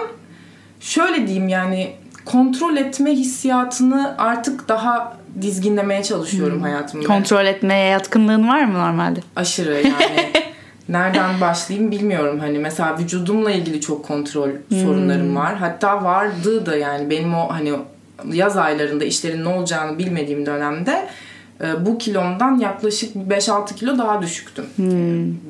şöyle 0.85 1.27
diyeyim 1.27 1.49
yani 1.49 1.93
kontrol 2.25 2.77
etme 2.77 3.11
hissiyatını 3.11 4.15
artık 4.19 4.69
daha 4.69 5.17
dizginlemeye 5.43 6.03
çalışıyorum 6.03 6.63
hayatımda. 6.63 7.09
Hmm. 7.09 7.15
Kontrol 7.15 7.47
etmeye 7.47 7.89
yatkınlığın 7.89 8.49
var 8.49 8.65
mı 8.65 8.79
normalde? 8.79 9.21
aşırı 9.37 9.75
yani. 9.75 10.33
Nereden 10.89 11.41
başlayayım 11.41 11.91
bilmiyorum. 11.91 12.41
Hani 12.41 12.59
mesela 12.59 12.99
vücudumla 12.99 13.51
ilgili 13.51 13.81
çok 13.81 14.05
kontrol 14.05 14.51
sorunlarım 14.71 15.37
var. 15.37 15.57
Hatta 15.57 16.05
vardı 16.05 16.67
da 16.67 16.77
yani 16.77 17.11
benim 17.11 17.35
o 17.35 17.49
hani 17.53 17.73
yaz 18.33 18.57
aylarında 18.57 19.05
işlerin 19.05 19.45
ne 19.45 19.49
olacağını 19.49 19.99
bilmediğim 19.99 20.47
dönemde 20.47 21.09
bu 21.87 21.99
kilomdan 21.99 22.59
yaklaşık 22.59 23.17
5-6 23.17 23.75
kilo 23.75 23.99
daha 23.99 24.23
düşüktüm. 24.23 24.65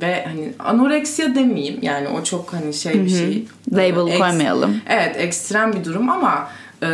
Ve 0.03 0.25
hani 0.25 0.53
anoreksiya 0.59 1.35
demeyeyim 1.35 1.79
yani 1.83 2.09
o 2.09 2.25
çok 2.25 2.53
hani 2.53 2.75
şey 2.75 3.05
bir 3.05 3.09
şey. 3.11 3.45
Label 3.73 4.13
Eks- 4.13 4.19
koymayalım. 4.19 4.77
Evet 4.89 5.17
ekstrem 5.19 5.73
bir 5.73 5.85
durum 5.85 6.11
ama 6.11 6.49
e, 6.83 6.89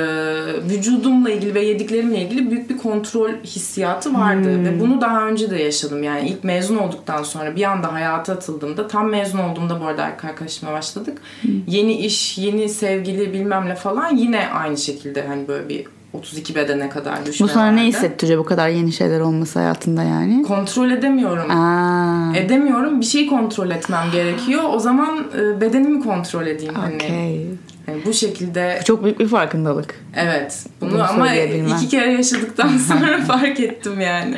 vücudumla 0.70 1.30
ilgili 1.30 1.54
ve 1.54 1.60
yediklerimle 1.64 2.18
ilgili 2.18 2.50
büyük 2.50 2.70
bir 2.70 2.78
kontrol 2.78 3.30
hissiyatı 3.44 4.14
vardı. 4.14 4.64
Ve 4.64 4.80
bunu 4.80 5.00
daha 5.00 5.26
önce 5.28 5.50
de 5.50 5.62
yaşadım. 5.62 6.02
Yani 6.02 6.28
ilk 6.28 6.44
mezun 6.44 6.76
olduktan 6.76 7.22
sonra 7.22 7.56
bir 7.56 7.62
anda 7.62 7.92
hayata 7.92 8.32
atıldığımda 8.32 8.88
tam 8.88 9.08
mezun 9.08 9.38
olduğumda 9.38 9.80
bu 9.80 9.84
arada 9.84 10.04
arkadaşıma 10.04 10.72
başladık. 10.72 11.18
Yeni 11.66 11.92
iş 11.96 12.38
yeni 12.38 12.68
sevgili 12.68 13.32
bilmem 13.32 13.68
ne 13.68 13.74
falan 13.74 14.16
yine 14.16 14.48
aynı 14.48 14.76
şekilde 14.76 15.26
hani 15.26 15.48
böyle 15.48 15.68
bir 15.68 15.86
32 16.12 16.54
bedene 16.54 16.88
kadar 16.88 17.26
düşme 17.26 17.44
Bu 17.44 17.52
sana 17.52 17.70
ne 17.70 17.82
hissettiriyor 17.82 18.38
bu 18.38 18.44
kadar 18.44 18.68
yeni 18.68 18.92
şeyler 18.92 19.20
olması 19.20 19.58
hayatında 19.58 20.02
yani? 20.02 20.42
kontrol 20.42 20.90
edemiyorum 20.90 21.50
Aa, 21.50 22.32
edemiyorum 22.36 23.00
bir 23.00 23.06
şeyi 23.06 23.26
kontrol 23.26 23.70
etmem 23.70 24.10
gerekiyor 24.12 24.62
o 24.72 24.78
zaman 24.78 25.26
e, 25.38 25.60
bedenimi 25.60 26.00
kontrol 26.04 26.46
edeyim 26.46 26.74
hani, 26.74 26.94
okey. 26.94 27.46
hani 27.86 28.04
bu 28.06 28.12
şekilde 28.12 28.80
Çok 28.84 29.04
büyük 29.04 29.20
bir 29.20 29.28
farkındalık. 29.28 29.94
Evet. 30.16 30.66
Bunu, 30.80 30.90
Bunu 30.90 31.10
ama 31.10 31.34
iki 31.76 31.88
kere 31.88 32.12
yaşadıktan 32.12 32.78
sonra 32.88 33.20
fark 33.20 33.60
ettim 33.60 34.00
yani. 34.00 34.36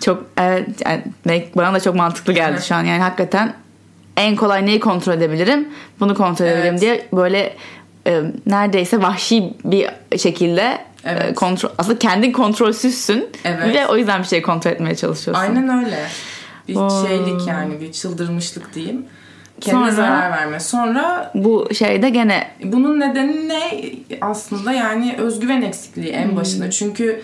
Çok 0.00 0.24
evet, 0.38 0.68
yani 1.26 1.44
bana 1.56 1.74
da 1.74 1.80
çok 1.80 1.94
mantıklı 1.94 2.32
geldi 2.32 2.62
şu 2.62 2.74
an. 2.74 2.84
Yani 2.84 3.02
hakikaten 3.02 3.54
en 4.16 4.36
kolay 4.36 4.66
neyi 4.66 4.80
kontrol 4.80 5.12
edebilirim? 5.12 5.68
Bunu 6.00 6.14
kontrol 6.14 6.46
edebilirim 6.46 6.70
Evet. 6.70 6.80
diye 6.80 7.06
böyle 7.12 7.56
e, 8.06 8.22
neredeyse 8.46 9.02
vahşi 9.02 9.52
bir 9.64 9.88
şekilde 10.18 10.78
Evet. 11.04 11.34
kontrol 11.34 11.70
aslında 11.78 11.98
kendin 11.98 12.32
kontrolsüzsün 12.32 13.28
Evet. 13.44 13.74
ve 13.74 13.86
o 13.86 13.96
yüzden 13.96 14.22
bir 14.22 14.26
şey 14.26 14.42
kontrol 14.42 14.70
etmeye 14.70 14.94
çalışıyorsun. 14.96 15.42
Aynen 15.44 15.84
öyle. 15.84 15.98
Bir 16.68 16.76
Oo. 16.76 17.06
şeylik 17.06 17.46
yani 17.48 17.80
bir 17.80 17.92
çıldırmışlık 17.92 18.74
diyeyim. 18.74 19.06
Kendine 19.60 19.80
Sonra- 19.82 19.92
zarar 19.92 20.30
verme. 20.30 20.60
Sonra 20.60 21.30
Bu 21.34 21.68
şeyde 21.74 22.10
gene 22.10 22.50
bunun 22.64 23.00
nedeni 23.00 23.48
ne? 23.48 23.82
Aslında 24.20 24.72
yani 24.72 25.16
özgüven 25.18 25.62
eksikliği 25.62 26.08
en 26.12 26.36
başında. 26.36 26.70
Çünkü 26.70 27.22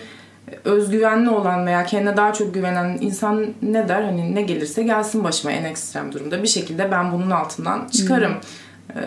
özgüvenli 0.65 1.29
olan 1.29 1.65
veya 1.67 1.85
kendine 1.85 2.17
daha 2.17 2.33
çok 2.33 2.53
güvenen 2.53 2.97
insan 3.01 3.45
ne 3.61 3.89
der? 3.89 4.03
Hani 4.03 4.35
ne 4.35 4.41
gelirse 4.41 4.83
gelsin 4.83 5.23
başıma 5.23 5.51
en 5.51 5.63
ekstrem 5.63 6.11
durumda. 6.13 6.43
Bir 6.43 6.47
şekilde 6.47 6.91
ben 6.91 7.11
bunun 7.11 7.29
altından 7.31 7.87
çıkarım. 7.87 8.33
Ee, 8.95 8.99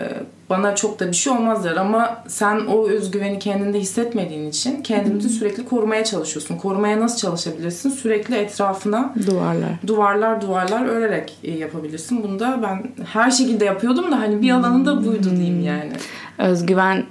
Bana 0.57 0.75
çok 0.75 0.99
da 0.99 1.07
bir 1.07 1.13
şey 1.13 1.33
olmaz 1.33 1.63
der 1.63 1.75
ama 1.75 2.23
sen 2.27 2.59
o 2.59 2.87
özgüveni 2.87 3.39
kendinde 3.39 3.79
hissetmediğin 3.79 4.49
için 4.49 4.83
kendini 4.83 5.21
sürekli 5.21 5.65
korumaya 5.65 6.03
çalışıyorsun. 6.03 6.57
Korumaya 6.57 6.99
nasıl 6.99 7.17
çalışabilirsin? 7.17 7.89
Sürekli 7.89 8.35
etrafına 8.35 9.13
duvarlar. 9.27 9.71
duvarlar 9.87 10.41
duvarlar 10.41 10.85
örerek 10.85 11.37
e, 11.43 11.51
yapabilirsin. 11.51 12.23
Bunu 12.23 12.39
da 12.39 12.59
ben 12.63 13.05
her 13.13 13.31
şekilde 13.31 13.65
yapıyordum 13.65 14.11
da 14.11 14.19
hani 14.19 14.41
bir 14.41 14.51
alanında 14.51 15.05
buydu 15.05 15.29
diyeyim 15.29 15.63
yani. 15.63 15.91
Özgüven 16.37 17.03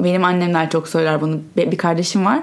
benim 0.00 0.24
annemler 0.24 0.70
çok 0.70 0.88
söyler 0.88 1.20
bunu. 1.20 1.40
Bir 1.56 1.78
kardeşim 1.78 2.24
var. 2.24 2.38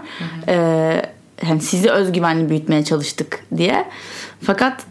Ee, 0.47 1.01
yani 1.47 1.61
sizi 1.61 1.91
özgüvenli 1.91 2.49
büyütmeye 2.49 2.83
çalıştık 2.83 3.45
diye. 3.57 3.85
Fakat 4.41 4.85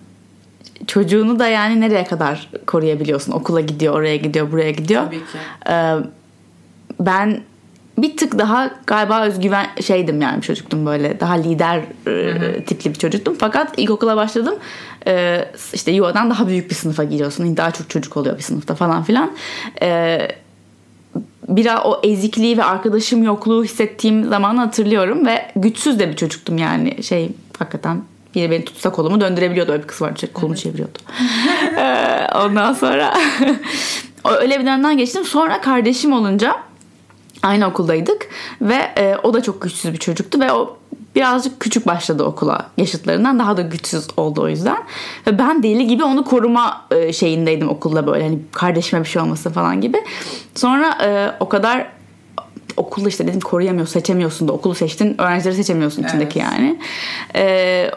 çocuğunu 0.86 1.38
da 1.38 1.48
yani 1.48 1.80
nereye 1.80 2.04
kadar 2.04 2.50
koruyabiliyorsun? 2.66 3.32
Okula 3.32 3.60
gidiyor, 3.60 3.94
oraya 3.94 4.16
gidiyor, 4.16 4.52
buraya 4.52 4.70
gidiyor. 4.70 5.04
Tabii 5.04 5.16
ki. 5.16 5.38
Ee, 5.68 5.94
ben 7.00 7.40
bir 7.98 8.16
tık 8.16 8.38
daha 8.38 8.70
galiba 8.86 9.24
özgüven 9.24 9.66
şeydim 9.82 10.20
yani 10.20 10.42
çocuktum 10.42 10.86
böyle. 10.86 11.20
Daha 11.20 11.34
lider 11.34 11.80
e, 12.06 12.64
tipli 12.64 12.90
bir 12.90 12.98
çocuktum. 12.98 13.36
Fakat 13.40 13.78
ilkokula 13.78 14.16
başladım. 14.16 14.54
E, 15.06 15.44
işte 15.74 15.90
yuvadan 15.90 16.30
daha 16.30 16.48
büyük 16.48 16.70
bir 16.70 16.74
sınıfa 16.74 17.04
giriyorsun. 17.04 17.56
Daha 17.56 17.70
çok 17.70 17.90
çocuk 17.90 18.16
oluyor 18.16 18.38
bir 18.38 18.42
sınıfta 18.42 18.74
falan 18.74 19.02
filan. 19.02 19.32
E, 19.82 20.18
biraz 21.48 21.80
o 21.84 22.00
ezikliği 22.02 22.58
ve 22.58 22.64
arkadaşım 22.64 23.22
yokluğu 23.22 23.64
hissettiğim 23.64 24.28
zamanı 24.28 24.60
hatırlıyorum 24.60 25.26
ve 25.26 25.52
güçsüz 25.56 25.98
de 25.98 26.08
bir 26.08 26.16
çocuktum 26.16 26.58
yani. 26.58 27.02
Şey 27.02 27.30
hakikaten 27.58 28.02
biri 28.34 28.50
beni 28.50 28.64
tutsa 28.64 28.92
kolumu 28.92 29.20
döndürebiliyordu. 29.20 29.72
Öyle 29.72 29.82
bir 29.82 29.88
kız 29.88 30.02
vardı 30.02 30.20
şey, 30.20 30.32
kolumu 30.32 30.56
çeviriyordu. 30.56 30.98
Ee, 31.78 32.26
ondan 32.34 32.72
sonra 32.72 33.14
öyle 34.40 34.60
bir 34.60 34.64
dönemden 34.64 34.96
geçtim. 34.96 35.24
Sonra 35.24 35.60
kardeşim 35.60 36.12
olunca 36.12 36.56
aynı 37.42 37.66
okuldaydık 37.66 38.28
ve 38.60 38.74
e, 38.74 39.16
o 39.22 39.34
da 39.34 39.42
çok 39.42 39.62
güçsüz 39.62 39.92
bir 39.92 39.98
çocuktu 39.98 40.40
ve 40.40 40.52
o 40.52 40.76
birazcık 41.14 41.60
küçük 41.60 41.86
başladı 41.86 42.24
okula 42.24 42.66
yaşıtlarından. 42.76 43.38
Daha 43.38 43.56
da 43.56 43.62
güçsüz 43.62 44.06
oldu 44.16 44.42
o 44.42 44.48
yüzden. 44.48 44.78
Ve 45.26 45.38
ben 45.38 45.62
deli 45.62 45.86
gibi 45.86 46.04
onu 46.04 46.24
koruma 46.24 46.86
e, 46.90 47.12
şeyindeydim 47.12 47.68
okulda 47.68 48.06
böyle. 48.06 48.24
Hani 48.24 48.38
kardeşime 48.52 49.02
bir 49.02 49.08
şey 49.08 49.22
olmasın 49.22 49.50
falan 49.50 49.80
gibi. 49.80 49.98
Sonra 50.54 50.98
e, 51.04 51.36
o 51.40 51.48
kadar 51.48 51.86
okulda 52.76 53.08
işte 53.08 53.26
dedim 53.26 53.40
koruyamıyor 53.40 53.86
seçemiyorsun 53.86 54.48
da 54.48 54.52
okulu 54.52 54.74
seçtin 54.74 55.20
öğrencileri 55.20 55.54
seçemiyorsun 55.54 56.04
içindeki 56.04 56.40
Evet. 56.40 56.52
yani. 56.52 56.78
E, 57.36 57.90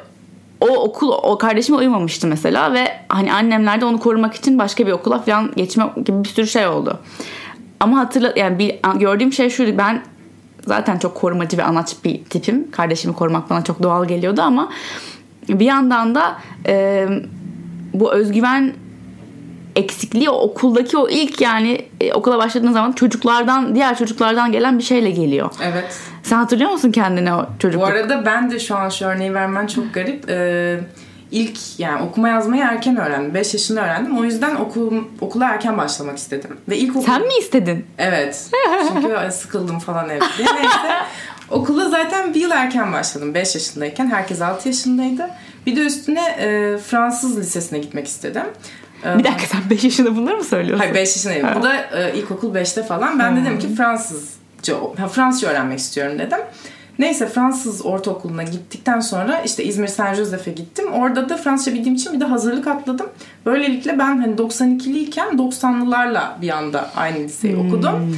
o 0.61 0.67
okul 0.67 1.11
o 1.23 1.37
kardeşime 1.37 1.77
uymamıştı 1.77 2.27
mesela 2.27 2.73
ve 2.73 2.87
hani 3.09 3.33
annemler 3.33 3.81
de 3.81 3.85
onu 3.85 3.99
korumak 3.99 4.33
için 4.33 4.59
başka 4.59 4.87
bir 4.87 4.91
okula 4.91 5.19
falan 5.19 5.51
geçme 5.55 5.89
gibi 6.05 6.23
bir 6.23 6.29
sürü 6.29 6.47
şey 6.47 6.67
oldu. 6.67 6.99
Ama 7.79 7.99
hatırla 7.99 8.33
yani 8.35 8.59
bir 8.59 8.99
gördüğüm 8.99 9.33
şey 9.33 9.49
şuydu 9.49 9.77
ben 9.77 10.01
zaten 10.67 10.97
çok 10.97 11.15
korumacı 11.15 11.57
ve 11.57 11.63
anaç 11.63 11.95
bir 12.03 12.23
tipim. 12.23 12.71
Kardeşimi 12.71 13.15
korumak 13.15 13.49
bana 13.49 13.63
çok 13.63 13.83
doğal 13.83 14.07
geliyordu 14.07 14.41
ama 14.41 14.69
bir 15.49 15.65
yandan 15.65 16.15
da 16.15 16.37
e, 16.67 17.07
bu 17.93 18.13
özgüven 18.13 18.73
eksikliği 19.75 20.29
o 20.29 20.35
okuldaki 20.35 20.97
o 20.97 21.09
ilk 21.09 21.41
yani 21.41 21.85
e, 22.01 22.13
okula 22.13 22.37
başladığın 22.37 22.71
zaman 22.71 22.91
çocuklardan 22.91 23.75
diğer 23.75 23.97
çocuklardan 23.97 24.51
gelen 24.51 24.77
bir 24.77 24.83
şeyle 24.83 25.11
geliyor. 25.11 25.49
Evet. 25.63 25.99
Sen 26.23 26.37
hatırlıyor 26.37 26.71
musun 26.71 26.91
kendini 26.91 27.33
o 27.33 27.45
çocukluk? 27.59 27.87
Bu 27.87 27.91
arada 27.91 28.25
ben 28.25 28.51
de 28.51 28.59
şu 28.59 28.75
an 28.75 28.89
şu 28.89 29.05
örneği 29.05 29.33
vermen 29.33 29.67
çok 29.67 29.93
garip. 29.93 30.29
Ee, 30.29 30.79
ilk 31.31 31.79
yani 31.79 32.01
okuma 32.03 32.29
yazmayı 32.29 32.63
erken 32.63 32.97
öğrendim. 32.97 33.33
5 33.33 33.53
yaşında 33.53 33.81
öğrendim. 33.81 34.17
O 34.17 34.23
yüzden 34.23 34.55
okul, 34.55 35.03
okula 35.21 35.45
erken 35.45 35.77
başlamak 35.77 36.17
istedim. 36.17 36.57
Ve 36.69 36.77
ilk 36.77 36.95
okul... 36.95 37.05
Sen 37.05 37.21
mi 37.21 37.33
istedin? 37.39 37.85
Evet. 37.97 38.49
Çünkü 38.87 39.31
sıkıldım 39.31 39.79
falan 39.79 40.09
evde. 40.09 40.25
Neyse. 40.39 40.95
Okula 41.49 41.89
zaten 41.89 42.33
bir 42.33 42.41
yıl 42.41 42.51
erken 42.51 42.93
başladım. 42.93 43.33
5 43.33 43.55
yaşındayken. 43.55 44.07
Herkes 44.07 44.41
6 44.41 44.67
yaşındaydı. 44.67 45.29
Bir 45.65 45.75
de 45.75 45.81
üstüne 45.81 46.27
e, 46.39 46.77
Fransız 46.77 47.37
lisesine 47.37 47.79
gitmek 47.79 48.07
istedim. 48.07 48.43
Bir 49.19 49.23
dakika 49.23 49.45
sen 49.47 49.61
5 49.69 49.83
yaşında 49.83 50.15
bunları 50.15 50.37
mı 50.37 50.43
söylüyorsun? 50.43 50.79
Hayır 50.79 50.93
5 50.95 51.15
yaşındayım. 51.15 51.47
Bu 51.59 51.63
da 51.63 51.75
e, 51.75 52.13
ilkokul 52.17 52.55
5'te 52.55 52.83
falan. 52.83 53.19
Ben 53.19 53.35
dedim 53.45 53.59
ki 53.59 53.75
Fransızca, 53.75 54.75
ha, 54.97 55.07
Fransızca 55.07 55.49
öğrenmek 55.49 55.79
istiyorum 55.79 56.19
dedim. 56.19 56.39
Neyse 56.99 57.27
Fransız 57.27 57.85
ortaokuluna 57.85 58.43
gittikten 58.43 58.99
sonra 58.99 59.41
işte 59.41 59.63
İzmir 59.63 59.87
Saint 59.87 60.17
Joseph'e 60.17 60.51
gittim. 60.51 60.93
Orada 60.93 61.29
da 61.29 61.37
Fransızca 61.37 61.73
bildiğim 61.73 61.95
için 61.95 62.13
bir 62.13 62.19
de 62.19 62.25
hazırlık 62.25 62.67
atladım. 62.67 63.05
Böylelikle 63.45 63.99
ben 63.99 64.17
hani 64.17 64.35
92'liyken 64.35 65.37
90'lılarla 65.37 66.37
bir 66.41 66.49
anda 66.49 66.89
aynı 66.95 67.19
liseyi 67.19 67.53
Hmm. 67.55 67.67
okudum. 67.67 68.17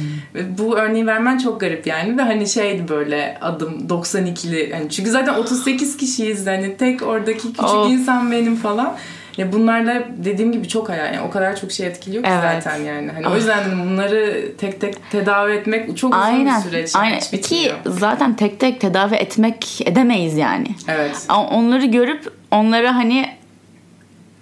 Bu 0.58 0.76
örneği 0.78 1.06
vermen 1.06 1.38
çok 1.38 1.60
garip 1.60 1.86
yani 1.86 2.18
ve 2.18 2.22
hani 2.22 2.48
şeydi 2.48 2.88
böyle 2.88 3.38
adım 3.40 3.88
92'li. 3.88 4.70
Yani 4.72 4.90
çünkü 4.90 5.10
zaten 5.10 5.34
38 5.34 5.96
kişiyiz 5.96 6.46
hani 6.46 6.76
tek 6.76 7.02
oradaki 7.02 7.48
küçük 7.48 7.64
Of. 7.64 7.90
insan 7.90 8.30
benim 8.32 8.56
falan. 8.56 8.94
Ya 9.38 9.52
bunlarla 9.52 10.02
dediğim 10.16 10.52
gibi 10.52 10.68
çok 10.68 10.88
hayal 10.88 11.14
yani 11.14 11.20
o 11.20 11.30
kadar 11.30 11.56
çok 11.60 11.72
şey 11.72 11.86
etkiliyor 11.86 12.24
ki 12.24 12.30
Evet. 12.32 12.62
zaten 12.64 12.76
yani. 12.82 13.10
Hani 13.12 13.26
Ah. 13.26 13.32
o 13.32 13.36
yüzden 13.36 13.64
bunları 13.84 14.52
tek 14.58 14.80
tek 14.80 15.10
tedavi 15.10 15.52
etmek 15.52 15.96
çok 15.96 16.12
uzun 16.14 16.22
Aynen. 16.22 16.60
bir 16.64 16.68
süreç. 16.68 16.96
Aynen. 16.96 17.18
hiç 17.32 17.48
Ki 17.48 17.72
zaten 17.86 18.36
tek 18.36 18.60
tek 18.60 18.80
tedavi 18.80 19.14
etmek 19.14 19.80
edemeyiz 19.86 20.36
yani. 20.36 20.68
Evet. 20.88 21.26
Onları 21.50 21.86
görüp 21.86 22.32
onlara 22.50 22.94
hani 22.96 23.26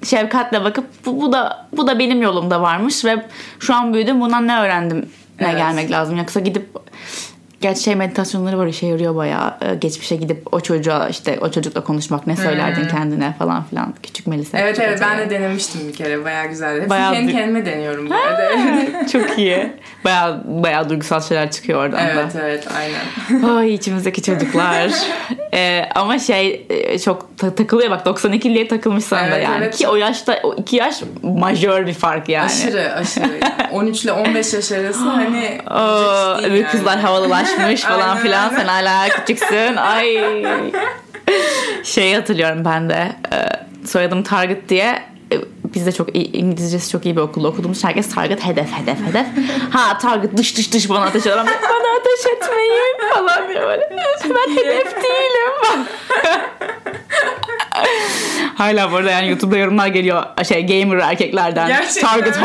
şefkatle 0.04 0.64
bakıp 0.64 0.86
bu, 1.06 1.20
bu 1.20 1.32
da 1.32 1.68
bu 1.76 1.86
da 1.86 1.98
benim 1.98 2.22
yolumda 2.22 2.62
varmış 2.62 3.04
ve 3.04 3.26
şu 3.60 3.74
an 3.74 3.94
büyüdüm 3.94 4.20
bundan 4.20 4.48
ne 4.48 4.58
öğrendim 4.58 5.08
ne 5.40 5.46
Evet. 5.46 5.56
gelmek 5.58 5.90
lazım. 5.90 6.16
Yoksa 6.18 6.40
gidip 6.40 6.68
Gerçi 7.60 7.82
şey 7.82 7.94
meditasyonları 7.94 8.58
var 8.58 8.66
işe 8.66 8.86
yarıyor 8.86 9.16
bayağı. 9.16 9.54
Ee, 9.62 9.74
Geçmişe 9.74 10.16
gidip 10.16 10.54
o 10.54 10.60
çocuğa 10.60 11.08
işte 11.08 11.38
o 11.40 11.50
çocukla 11.50 11.84
konuşmak 11.84 12.26
ne 12.26 12.36
söylerdin 12.36 12.88
kendine 12.88 13.34
falan 13.38 13.64
filan. 13.64 13.94
Küçük 14.02 14.26
Melisa. 14.26 14.58
Hmm. 14.58 14.64
Evet 14.64 14.80
evet 14.80 14.98
ben 15.02 15.18
Ece. 15.18 15.30
de 15.30 15.34
denemiştim 15.34 15.88
bir 15.88 15.92
kere. 15.92 16.24
Bayağı 16.24 16.46
güzeldi. 16.46 16.90
Bayağı 16.90 17.12
kendi 17.12 17.30
du- 17.32 17.34
kendime 17.34 17.66
deniyorum 17.66 18.10
bu 18.10 18.14
arada. 18.14 18.48
Çok 19.12 19.38
iyi. 19.38 19.72
Bayağı, 20.04 20.42
bayağı 20.46 20.88
duygusal 20.88 21.20
şeyler 21.20 21.50
çıkıyor 21.50 21.80
oradan 21.84 21.98
da. 22.06 22.10
evet 22.10 22.32
evet 22.40 22.66
aynen. 22.76 23.42
Ay 23.56 23.74
içimizdeki 23.74 24.22
çocuklar. 24.22 24.90
Ee, 25.54 25.88
ama 25.94 26.18
şey 26.18 26.66
e, 26.70 26.98
çok 26.98 27.38
ta- 27.38 27.54
takılıyor 27.54 27.90
bak 27.90 28.06
92'liye 28.06 28.68
takılmış 28.68 29.04
sana 29.04 29.20
da 29.20 29.26
Evet, 29.36 29.44
yani. 29.44 29.64
evet. 29.64 29.76
Ki 29.76 29.88
o 29.88 29.96
yaşta 29.96 30.40
o 30.42 30.54
iki 30.54 30.76
yaş 30.76 31.00
majör 31.22 31.86
bir 31.86 31.92
fark 31.94 32.28
yani. 32.28 32.46
Aşırı 32.46 32.92
aşırı. 32.94 33.40
13 33.72 34.04
ile 34.04 34.12
15 34.12 34.52
yaş 34.54 34.72
arası 34.72 34.98
hani 35.08 35.58
öbür 36.44 36.54
yani. 36.56 36.66
kızlar 36.66 37.00
havalılaşmış 37.50 37.82
falan 37.82 38.18
filan. 38.18 38.48
Sen 38.50 38.66
hala 38.66 39.08
küçüksün. 39.08 39.76
Ay. 39.76 40.16
Şey 41.84 42.14
hatırlıyorum 42.14 42.64
ben 42.64 42.90
de. 42.90 43.12
e, 43.32 43.36
Soyadım 43.86 44.22
Target 44.22 44.68
diye 44.68 45.02
e, 45.32 45.36
biz 45.74 45.86
de 45.86 45.92
çok 45.92 46.16
iyi, 46.16 46.32
İngilizcesi 46.32 46.90
çok 46.90 47.04
iyi 47.04 47.16
bir 47.16 47.20
okulda 47.20 47.48
okuduğumuz 47.48 47.84
herkes 47.84 48.14
Target 48.14 48.44
hedef 48.46 48.72
hedef 48.72 48.98
hedef. 49.08 49.26
Ha 49.70 49.98
Target 49.98 50.36
dış 50.36 50.56
dış 50.56 50.72
dış 50.72 50.90
bana 50.90 51.04
ateş 51.04 51.26
eden. 51.26 51.46
Bana 51.46 51.88
ateş 52.00 52.26
etmeyin 52.36 53.14
falan 53.14 53.48
diye 53.48 53.62
böyle. 53.62 53.90
Ben 54.24 54.56
hedef 54.56 54.96
değilim. 54.96 55.86
Hala 58.56 58.92
burada 58.92 59.10
yani 59.10 59.28
YouTube'da 59.28 59.56
yorumlar 59.58 59.86
geliyor 59.86 60.22
şey 60.48 60.66
gamer 60.66 60.98
erkeklerden. 60.98 61.68
Gerçekten. 61.68 62.08
Target. 62.08 62.38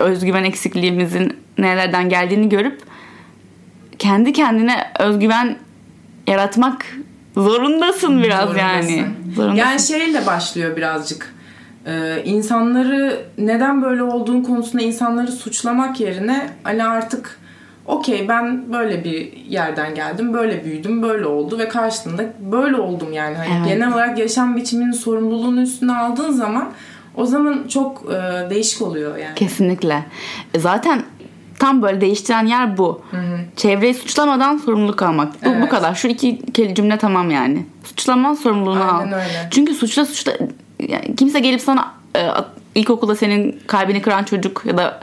Özgüven 0.00 0.44
eksikliğimizin 0.44 1.36
nelerden 1.58 2.08
geldiğini 2.08 2.48
görüp 2.48 2.82
kendi 3.98 4.32
kendine 4.32 4.76
özgüven 4.98 5.56
yaratmak 6.26 6.86
zorundasın 7.36 8.22
biraz 8.22 8.40
Zorundasın. 8.48 8.60
yani. 8.88 9.04
Zorundasın. 9.34 9.58
Yani 9.58 9.80
şeyle 9.80 10.26
başlıyor 10.26 10.76
birazcık. 10.76 11.34
Ee, 11.86 12.22
insanları 12.24 13.20
neden 13.38 13.82
böyle 13.82 14.02
olduğun 14.02 14.42
konusunda 14.42 14.82
insanları 14.82 15.32
suçlamak 15.32 16.00
yerine 16.00 16.50
hani 16.62 16.84
artık 16.84 17.38
okey 17.86 18.28
ben 18.28 18.72
böyle 18.72 19.04
bir 19.04 19.32
yerden 19.32 19.94
geldim, 19.94 20.34
böyle 20.34 20.64
büyüdüm, 20.64 21.02
böyle 21.02 21.26
oldu 21.26 21.58
ve 21.58 21.68
karşılığında 21.68 22.24
böyle 22.52 22.76
oldum 22.76 23.12
yani. 23.12 23.36
Hani 23.36 23.48
Evet. 23.58 23.68
genel 23.68 23.92
olarak 23.92 24.18
yaşam 24.18 24.56
biçiminin 24.56 24.92
sorumluluğunu 24.92 25.60
üstüne 25.62 25.96
aldığın 25.96 26.32
zaman 26.32 26.68
o 27.18 27.26
zaman 27.26 27.64
çok 27.68 28.04
e, 28.12 28.50
değişik 28.50 28.82
oluyor 28.82 29.16
yani. 29.16 29.34
Kesinlikle. 29.34 30.04
E 30.54 30.58
Zaten 30.58 31.02
tam 31.58 31.82
böyle 31.82 32.00
değiştiren 32.00 32.46
yer 32.46 32.78
bu. 32.78 33.02
Çevreyi 33.56 33.94
suçlamadan 33.94 34.56
sorumluluk 34.56 35.02
almak. 35.02 35.44
Bu, 35.44 35.48
bu 35.50 35.54
Evet. 35.54 35.68
kadar. 35.68 35.94
Şu 35.94 36.08
iki 36.08 36.38
keli- 36.52 36.74
cümle 36.74 36.98
tamam 36.98 37.30
yani. 37.30 37.66
Suçlama 37.84 38.34
sorumluluğunu 38.36 38.82
al. 38.94 38.98
Aynen 39.00 39.12
öyle. 39.12 39.48
Çünkü 39.50 39.74
suçla 39.74 40.06
suçla 40.06 40.32
yani 40.88 41.16
kimse 41.16 41.40
gelip 41.40 41.60
sana 41.60 41.94
e, 42.16 42.28
ilkokulda 42.74 43.16
senin 43.16 43.60
kalbini 43.66 44.02
kıran 44.02 44.24
çocuk 44.24 44.62
ya 44.66 44.76
da 44.78 45.00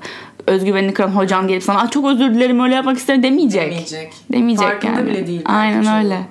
özgüvenini 0.47 0.93
kıran 0.93 1.08
hocan 1.10 1.47
gelip 1.47 1.63
sana 1.63 1.80
"Aa, 1.82 1.89
çok 1.89 2.06
özür 2.06 2.34
dilerim 2.34 2.60
öyle 2.60 2.75
yapmak 2.75 2.97
isterim 2.97 3.23
demeyecek. 3.23 3.62
Demeyecek. 3.63 4.13
Demeyecek 4.32 4.67
Farkında 4.67 4.91
yani. 4.91 5.10
bile 5.10 5.28
değil 5.28 5.41
Aynen 5.45 6.04
öyle. 6.04 6.21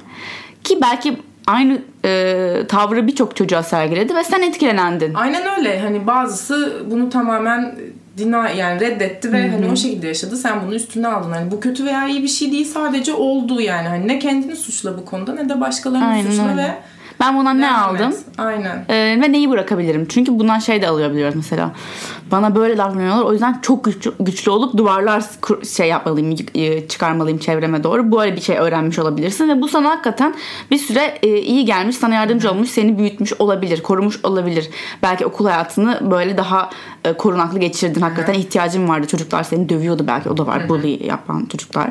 Ki 0.64 0.79
belki 0.83 1.16
aynı 1.47 1.79
e, 2.04 2.62
tavrı 2.68 3.06
birçok 3.06 3.36
çocuğa 3.36 3.62
sergiledi 3.62 4.14
ve 4.14 4.24
sen 4.24 4.42
etkilenendin. 4.42 5.14
Aynen 5.14 5.58
öyle. 5.58 5.80
Hani 5.80 6.06
bazısı 6.06 6.82
bunu 6.90 7.10
tamamen 7.10 7.74
dina 8.18 8.48
yani 8.48 8.80
reddetti 8.80 9.32
ve 9.32 9.50
hani 9.50 9.70
o 9.72 9.76
şekilde 9.76 10.06
yaşadı. 10.06 10.36
Sen 10.36 10.62
bunu 10.66 10.74
üstüne 10.74 11.08
aldın. 11.08 11.32
Hani 11.32 11.50
bu 11.50 11.60
kötü 11.60 11.84
veya 11.84 12.08
iyi 12.08 12.22
bir 12.22 12.28
şey 12.28 12.52
değil. 12.52 12.64
Sadece 12.64 13.12
oldu 13.12 13.60
yani. 13.60 13.88
Hani 13.88 14.08
ne 14.08 14.18
kendini 14.18 14.56
suçla 14.56 14.98
bu 14.98 15.04
konuda 15.04 15.34
ne 15.34 15.48
de 15.48 15.60
başkalarını 15.60 16.06
Aynen 16.06 16.30
suçla 16.30 16.50
öyle. 16.50 16.62
ve 16.62 16.74
Ben 17.20 17.38
bundan 17.38 17.61
ne 17.61 17.66
et. 17.66 17.72
aldım? 17.72 18.14
Aynen. 18.38 18.85
Ee, 18.88 18.94
ve 19.22 19.33
neyi 19.33 19.50
bırakabilirim? 19.50 20.07
Çünkü 20.09 20.38
bundan 20.38 20.59
şey 20.59 20.83
de 20.83 20.88
alabiliyoruz 20.88 21.37
mesela. 21.37 21.70
Bana 22.33 22.55
böyle 22.55 22.79
davranıyorlar. 22.79 23.24
O 23.24 23.33
yüzden 23.33 23.59
çok 23.62 23.85
güçlü, 23.85 24.12
güçlü 24.20 24.50
olup 24.50 24.77
duvarlar 24.77 25.24
şey 25.77 25.88
yapmalıyım, 25.88 26.37
y- 26.55 26.88
çıkarmalıyım 26.88 27.38
çevreme 27.38 27.85
doğru. 27.85 28.12
Böyle 28.12 28.37
bir 28.37 28.40
şey 28.40 28.57
öğrenmiş 28.59 28.98
olabilirsin 28.98 29.48
ve 29.48 29.61
bu 29.62 29.68
sana 29.68 29.90
hakikaten 29.90 30.35
bir 30.70 30.79
süre 30.79 31.18
e, 31.22 31.38
iyi 31.38 31.64
gelmiş, 31.64 31.96
sana 31.96 32.14
yardımcı 32.14 32.50
olmuş, 32.50 32.70
seni 32.70 32.98
büyütmüş 32.98 33.33
olabilir, 33.38 33.83
korumuş 33.83 34.24
olabilir. 34.24 34.70
Belki 35.03 35.27
okul 35.27 35.46
hayatını 35.46 36.11
böyle 36.11 36.37
daha 36.37 36.70
e, 37.05 37.12
korunaklı 37.12 37.59
geçirdin. 37.59 38.00
Hakikaten 38.00 38.35
ihtiyacın 38.35 38.88
vardı. 38.88 39.07
Çocuklar 39.07 39.42
seni 39.42 39.68
dövüyordu 39.68 40.07
belki. 40.07 40.31
O 40.31 40.37
da 40.37 40.46
var. 40.46 40.68
Bully 40.68 41.07
yapan 41.07 41.46
çocuklar. 41.46 41.90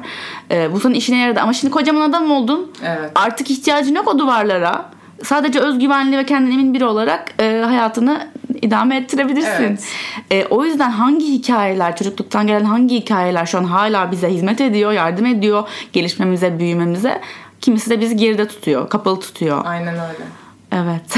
E, 0.52 0.74
bu 0.74 0.80
sana 0.80 0.94
işine 0.94 1.18
yaradı. 1.18 1.40
Ama 1.42 1.54
şimdi 1.54 1.74
kocaman 1.74 2.10
adam 2.10 2.32
oldun. 2.32 2.72
Evet. 2.86 3.12
Artık 3.16 3.52
ihtiyacın 3.52 3.96
yok 3.96 4.08
o 4.08 4.20
duvarlara. 4.20 4.93
Sadece 5.24 5.60
özgüvenli 5.60 6.18
ve 6.18 6.26
kendine 6.26 6.54
emin 6.54 6.74
biri 6.74 6.86
olarak 6.86 7.34
e, 7.40 7.62
hayatını 7.66 8.28
idame 8.62 8.98
ettirebilirsin. 8.98 9.64
Evet. 9.64 9.84
E, 10.32 10.46
o 10.46 10.66
yüzden 10.66 10.92
hangi 10.92 11.26
hikayeler, 11.26 11.96
çocukluktan 11.96 12.48
gelen 12.48 12.64
hangi 12.66 12.96
hikayeler 12.96 13.46
şu 13.46 13.58
an 13.58 13.64
hala 13.64 14.12
bize 14.12 14.30
hizmet 14.30 14.62
ediyor, 14.62 14.92
yardım 14.92 15.26
ediyor 15.26 15.70
gelişmemize, 15.94 16.60
büyümemize. 16.60 17.22
Kimisi 17.62 17.90
de 17.90 18.02
bizi 18.02 18.16
geride 18.16 18.48
tutuyor, 18.48 18.90
kapalı 18.90 19.20
tutuyor. 19.20 19.62
Aynen 19.66 19.94
öyle. 19.94 20.24
Evet. 20.72 21.18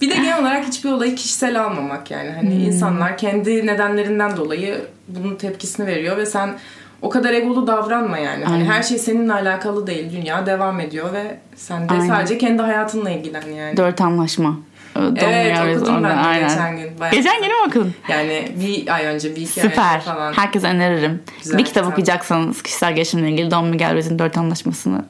Bir 0.00 0.10
de 0.10 0.14
genel 0.14 0.40
olarak 0.42 0.66
hiçbir 0.66 0.90
olayı 0.90 1.14
kişisel 1.16 1.64
almamak 1.64 2.10
yani. 2.10 2.30
Hani 2.30 2.50
Hmm. 2.54 2.64
insanlar 2.64 3.18
kendi 3.18 3.66
nedenlerinden 3.66 4.36
dolayı 4.36 4.80
bunun 5.08 5.34
tepkisini 5.36 5.86
veriyor 5.86 6.16
ve 6.16 6.26
sen 6.26 6.54
o 7.04 7.08
kadar 7.08 7.32
egolu 7.32 7.66
davranma 7.66 8.18
yani. 8.18 8.44
Hani 8.44 8.64
her 8.64 8.82
şey 8.82 8.98
seninle 8.98 9.32
alakalı 9.32 9.86
değil. 9.86 10.12
Dünya 10.12 10.46
devam 10.46 10.80
ediyor 10.80 11.12
ve 11.12 11.38
sen 11.56 11.88
de 11.88 11.92
Aynen. 11.92 12.08
sadece 12.08 12.38
kendi 12.38 12.62
hayatınla 12.62 13.10
ilgilen 13.10 13.52
yani. 13.56 13.76
Dört 13.76 14.00
anlaşma. 14.00 14.56
E, 14.96 15.00
Evet 15.00 15.56
donuyoruz 15.56 15.82
okudum 15.82 15.94
ben 16.04 16.10
de 16.10 16.20
aynen. 16.20 16.48
geçen 16.48 16.76
gün. 16.76 17.00
Bayağı 17.00 17.14
Geçen 17.14 17.36
gün 17.42 17.48
mü 17.48 17.54
okudun? 17.68 17.94
Yani 18.08 18.48
bir 18.60 18.94
ay 18.94 19.04
önce, 19.06 19.36
bir 19.36 19.40
iki 19.42 19.62
ay 19.62 19.68
Süper. 19.68 19.94
önce 19.96 20.04
falan. 20.04 20.32
Herkese 20.32 20.66
öneririm. 20.66 21.22
Güzel 21.42 21.58
bir 21.58 21.64
kitap 21.64 21.82
kitap. 21.82 21.92
okuyacaksanız 21.92 22.62
kişisel 22.62 22.94
gelişimle 22.94 23.30
ilgili 23.30 23.50
Don 23.50 23.66
Miguel 23.66 23.94
Ruiz'in 23.94 24.18
dört 24.18 24.38
anlaşmasını 24.38 25.04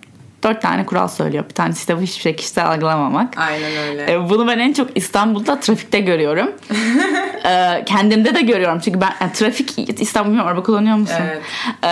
dört 0.45 0.63
tane 0.63 0.87
kural 0.87 1.09
söylüyor. 1.09 1.45
Bir 1.49 1.55
tanesi 1.55 1.81
kitabı 1.81 2.01
hiçbir 2.03 2.23
şey 2.23 2.37
kişisel 2.37 2.67
algılamamak. 2.71 3.39
Aynen 3.39 3.77
öyle. 3.89 4.13
E, 4.13 4.29
Bunu 4.31 4.49
ben 4.49 4.59
en 4.59 4.73
çok 4.73 4.89
İstanbul'da 4.95 5.61
trafikte 5.61 6.01
görüyorum. 6.01 6.51
E, 7.45 7.85
Kendimde 7.87 8.35
de 8.35 8.41
görüyorum. 8.41 8.81
Çünkü 8.85 9.01
ben 9.01 9.13
yani 9.21 9.33
trafik 9.33 10.01
İstanbul 10.01 10.29
bilmiyorum 10.29 10.51
araba 10.51 10.63
kullanıyor 10.63 10.97
musun? 10.97 11.17
Evet. 11.27 11.43
E, 11.83 11.87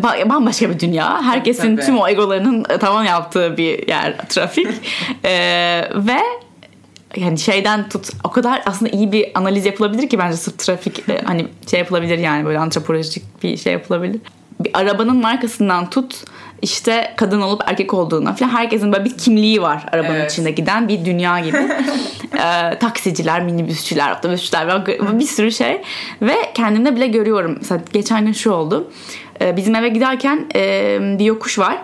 ba- 0.00 0.28
Bambaşka 0.28 0.70
bir 0.70 0.78
dünya. 0.80 1.22
Herkesin 1.22 1.76
Tabii. 1.76 1.86
tüm 1.86 1.98
o 1.98 2.08
egolarının 2.08 2.62
tavan 2.62 3.04
yaptığı 3.04 3.56
bir 3.56 3.88
yer 3.88 4.16
trafik. 4.28 4.68
E, 5.24 5.30
Ve 5.94 6.18
yani 7.16 7.38
şeyden 7.38 7.88
tut 7.88 8.08
o 8.24 8.30
kadar 8.30 8.62
aslında 8.66 8.90
iyi 8.90 9.12
bir 9.12 9.30
analiz 9.34 9.66
yapılabilir 9.66 10.08
ki 10.08 10.18
bence 10.18 10.36
sırf 10.36 10.58
trafik 10.58 11.08
e, 11.08 11.20
hani 11.24 11.46
şey 11.70 11.80
yapılabilir 11.80 12.18
yani 12.18 12.44
böyle 12.46 12.58
antropolojik 12.58 13.42
bir 13.42 13.56
şey 13.56 13.72
yapılabilir. 13.72 14.20
Bir 14.60 14.70
arabanın 14.74 15.16
markasından 15.16 15.90
tut 15.90 16.24
işte 16.62 17.14
kadın 17.16 17.40
olup 17.40 17.62
erkek 17.66 17.94
olduğuna 17.94 18.34
falan 18.34 18.50
herkesin 18.50 18.92
böyle 18.92 19.04
bir 19.04 19.18
kimliği 19.18 19.62
var 19.62 19.86
arabanın 19.92 20.14
evet. 20.14 20.32
içinde 20.32 20.50
giden 20.50 20.88
bir 20.88 21.04
dünya 21.04 21.40
gibi. 21.40 21.56
ee, 22.34 22.78
taksiciler, 22.78 23.42
minibüsçüler, 23.42 24.16
otobüsçüler 24.18 24.86
bir 25.18 25.24
sürü 25.24 25.52
şey 25.52 25.82
ve 26.22 26.34
kendimde 26.54 26.96
bile 26.96 27.06
görüyorum. 27.06 27.56
Mesela 27.60 27.80
geçen 27.92 28.26
gün 28.26 28.32
şu 28.32 28.50
oldu. 28.50 28.90
Ee, 29.40 29.56
bizim 29.56 29.74
eve 29.74 29.88
giderken 29.88 30.46
e, 30.54 30.98
bir 31.18 31.24
yokuş 31.24 31.58
var 31.58 31.78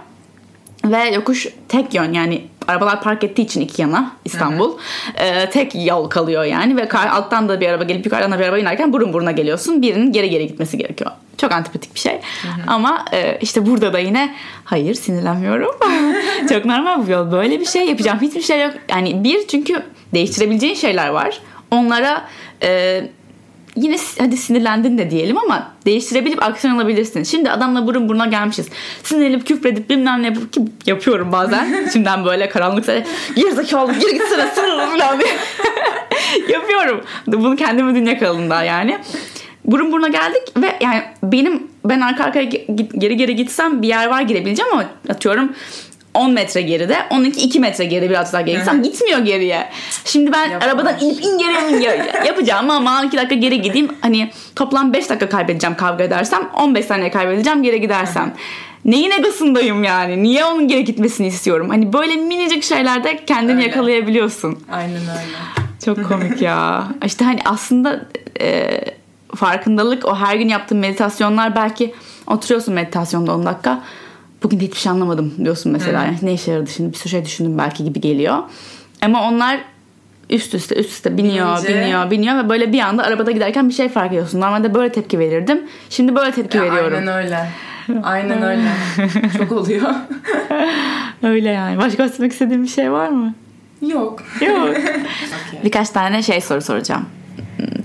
ve 0.85 1.05
yokuş 1.15 1.47
tek 1.69 1.95
yön 1.95 2.13
yani 2.13 2.45
arabalar 2.69 3.03
park 3.03 3.25
ettiği 3.25 3.43
için 3.43 3.61
iki 3.61 3.83
yana 3.83 4.13
İstanbul. 4.25 4.79
E, 5.15 5.51
tek 5.51 5.87
yol 5.87 6.11
kalıyor 6.11 6.45
yani 6.45 6.77
ve 6.77 6.89
alttan 6.91 7.49
da 7.49 7.61
bir 7.61 7.69
araba 7.69 7.85
gelip 7.85 8.05
yukarıdan 8.05 8.33
da 8.33 8.39
bir 8.39 8.45
araba 8.45 8.59
inerken 8.59 8.93
burun 8.93 9.13
buruna 9.13 9.33
geliyorsun. 9.33 9.83
Birinin 9.83 10.13
geri 10.13 10.31
geri 10.31 10.47
gitmesi 10.47 10.79
gerekiyor. 10.79 11.11
Çok 11.37 11.53
antipatik 11.53 11.95
bir 11.95 12.01
şey. 12.01 12.13
Hı 12.13 12.49
hı. 12.49 12.63
Ama 12.67 13.05
e, 13.13 13.39
işte 13.41 13.67
burada 13.67 13.93
da 13.93 13.99
yine 13.99 14.35
hayır 14.65 14.95
sinirlenmiyorum. 14.95 15.71
Çok 16.49 16.65
normal 16.65 17.07
bu 17.07 17.11
yol. 17.11 17.33
Böyle 17.33 17.61
bir 17.61 17.67
şey 17.67 17.89
yapacağım. 17.89 18.19
Hiçbir 18.21 18.43
şey 18.43 18.63
yok. 18.63 18.73
Yani 18.89 19.25
bir 19.25 19.47
çünkü 19.47 19.83
değiştirebileceğin 20.15 20.75
şeyler 20.75 21.09
var. 21.09 21.41
Onlara 21.71 22.29
e, 22.63 23.03
yine 23.77 23.97
hadi 24.19 24.37
sinirlendin 24.37 24.99
de 24.99 25.11
diyelim 25.11 25.39
ama 25.39 25.73
değiştirebilip 25.87 26.43
aksiyon 26.43 26.75
alabilirsin. 26.75 27.23
Şimdi 27.23 27.51
adamla 27.51 27.87
burun 27.87 28.09
buruna 28.09 28.27
gelmişiz. 28.27 28.69
Sinirlenip 29.03 29.47
küfredip 29.47 29.91
bilmem 29.91 30.23
ne 30.23 30.27
yapıp 30.27 30.53
ki 30.53 30.61
yapıyorum 30.87 31.33
bazen. 31.33 31.89
Şimdiden 31.93 32.25
böyle 32.25 32.49
karanlık 32.49 32.87
gerizekalı 33.37 33.93
geri 33.93 34.13
gitsene 34.13 34.51
sinirlendim 34.55 34.99
falan 34.99 35.21
yapıyorum. 36.49 37.05
Bunu 37.27 37.57
kendimi 37.57 37.95
dünya 37.95 38.19
kalında 38.19 38.63
yani. 38.63 38.99
Burun 39.65 39.93
buruna 39.93 40.09
geldik 40.09 40.43
ve 40.57 40.77
yani 40.81 41.03
benim 41.23 41.63
ben 41.85 42.01
arka 42.01 42.25
arkaya 42.25 42.45
geri 42.75 43.17
geri 43.17 43.37
gitsem 43.37 43.83
bir 43.83 43.89
yer 43.89 44.07
var 44.07 44.23
girebileceğim 44.23 44.73
ama 44.73 44.85
atıyorum 45.09 45.53
10 46.17 46.33
metre 46.33 46.63
geride. 46.63 46.97
Onunki 47.11 47.41
2 47.41 47.61
metre 47.61 47.85
geri 47.85 48.11
biraz 48.11 48.33
daha 48.33 48.43
geri 48.43 48.57
gitsem 48.57 48.83
gitmiyor 48.83 49.19
geriye. 49.19 49.69
Şimdi 50.05 50.33
ben 50.33 50.51
Yapar. 50.51 50.67
arabadan 50.69 50.99
inip 51.01 51.25
in 51.25 51.39
geri 51.39 51.73
in 51.75 51.81
geri 51.81 52.03
yapacağım 52.27 52.71
ama 52.71 53.05
2 53.05 53.17
dakika 53.17 53.35
geri 53.35 53.63
gideyim. 53.63 53.89
Hani 54.01 54.31
toplam 54.57 54.93
5 54.93 55.11
dakika 55.11 55.29
kaybedeceğim 55.29 55.77
kavga 55.77 56.05
edersem. 56.05 56.49
15 56.55 56.85
saniye 56.85 57.11
kaybedeceğim 57.11 57.63
geri 57.63 57.81
gidersem. 57.81 58.35
Neyin 58.85 59.11
egosundayım 59.11 59.85
yani? 59.85 60.23
Niye 60.23 60.45
onun 60.45 60.69
geri 60.69 60.85
gitmesini 60.85 61.27
istiyorum? 61.27 61.69
Hani 61.69 61.93
böyle 61.93 62.17
minicik 62.17 62.63
şeylerde 62.65 63.25
kendini 63.27 63.53
öyle. 63.57 63.67
yakalayabiliyorsun. 63.67 64.59
Aynen 64.73 65.01
öyle. 65.01 65.67
Çok 65.85 66.05
komik 66.09 66.43
ya. 66.43 66.89
İşte 67.05 67.25
hani 67.25 67.41
aslında 67.45 68.01
e, 68.41 68.81
farkındalık 69.35 70.05
o 70.05 70.17
her 70.17 70.37
gün 70.37 70.49
yaptığın 70.49 70.79
meditasyonlar 70.79 71.57
belki 71.57 71.95
oturuyorsun 72.27 72.75
meditasyonda 72.75 73.35
10 73.35 73.47
dakika 73.47 73.81
bugün 74.47 74.61
de 74.61 74.65
hiçbir 74.65 74.79
şey 74.79 74.93
anlamadım 74.93 75.35
diyorsun 75.45 75.73
mesela. 75.73 76.01
Hmm. 76.01 76.07
Yani 76.07 76.19
ne 76.23 76.33
işe 76.33 76.53
yaradı 76.53 76.71
şimdi 76.71 76.93
bir 76.93 76.97
sürü 76.97 77.09
şey 77.09 77.25
düşündüm 77.25 77.59
belki 77.59 77.85
gibi 77.85 78.01
geliyor. 78.01 78.39
Ama 79.03 79.29
onlar 79.29 79.61
üst 80.31 80.55
üste 80.55 80.75
üst 80.75 80.91
üste 80.91 81.17
biniyor 81.17 81.57
Binince... 81.57 81.81
biniyor 81.81 82.11
biniyor 82.11 82.45
ve 82.45 82.49
böyle 82.49 82.73
bir 82.73 82.81
anda 82.81 83.03
arabada 83.03 83.31
giderken 83.31 83.69
bir 83.69 83.75
şey 83.75 83.89
fark 83.89 84.09
ediyorsun. 84.09 84.41
Normalde 84.41 84.75
böyle 84.75 84.93
tepki 84.93 85.19
verirdim. 85.19 85.63
Şimdi 85.91 86.15
böyle 86.15 86.33
tepki 86.33 86.57
ya 86.57 86.65
veriyorum. 86.65 86.99
Aynen 86.99 87.17
öyle. 87.17 87.49
Aynen 88.03 88.43
öyle. 88.43 88.69
Çok 89.39 89.53
oluyor. 89.53 89.91
öyle 91.23 91.49
yani. 91.49 91.79
Başka 91.79 92.09
söylemek 92.09 92.33
istediğin 92.33 92.63
bir 92.63 92.69
şey 92.69 92.93
var 92.93 93.09
mı? 93.09 93.35
Yok. 93.83 94.23
Yok. 94.41 94.69
okay. 94.71 95.03
Birkaç 95.65 95.91
tane 95.91 96.23
şey 96.23 96.41
soru 96.41 96.61
soracağım. 96.61 97.07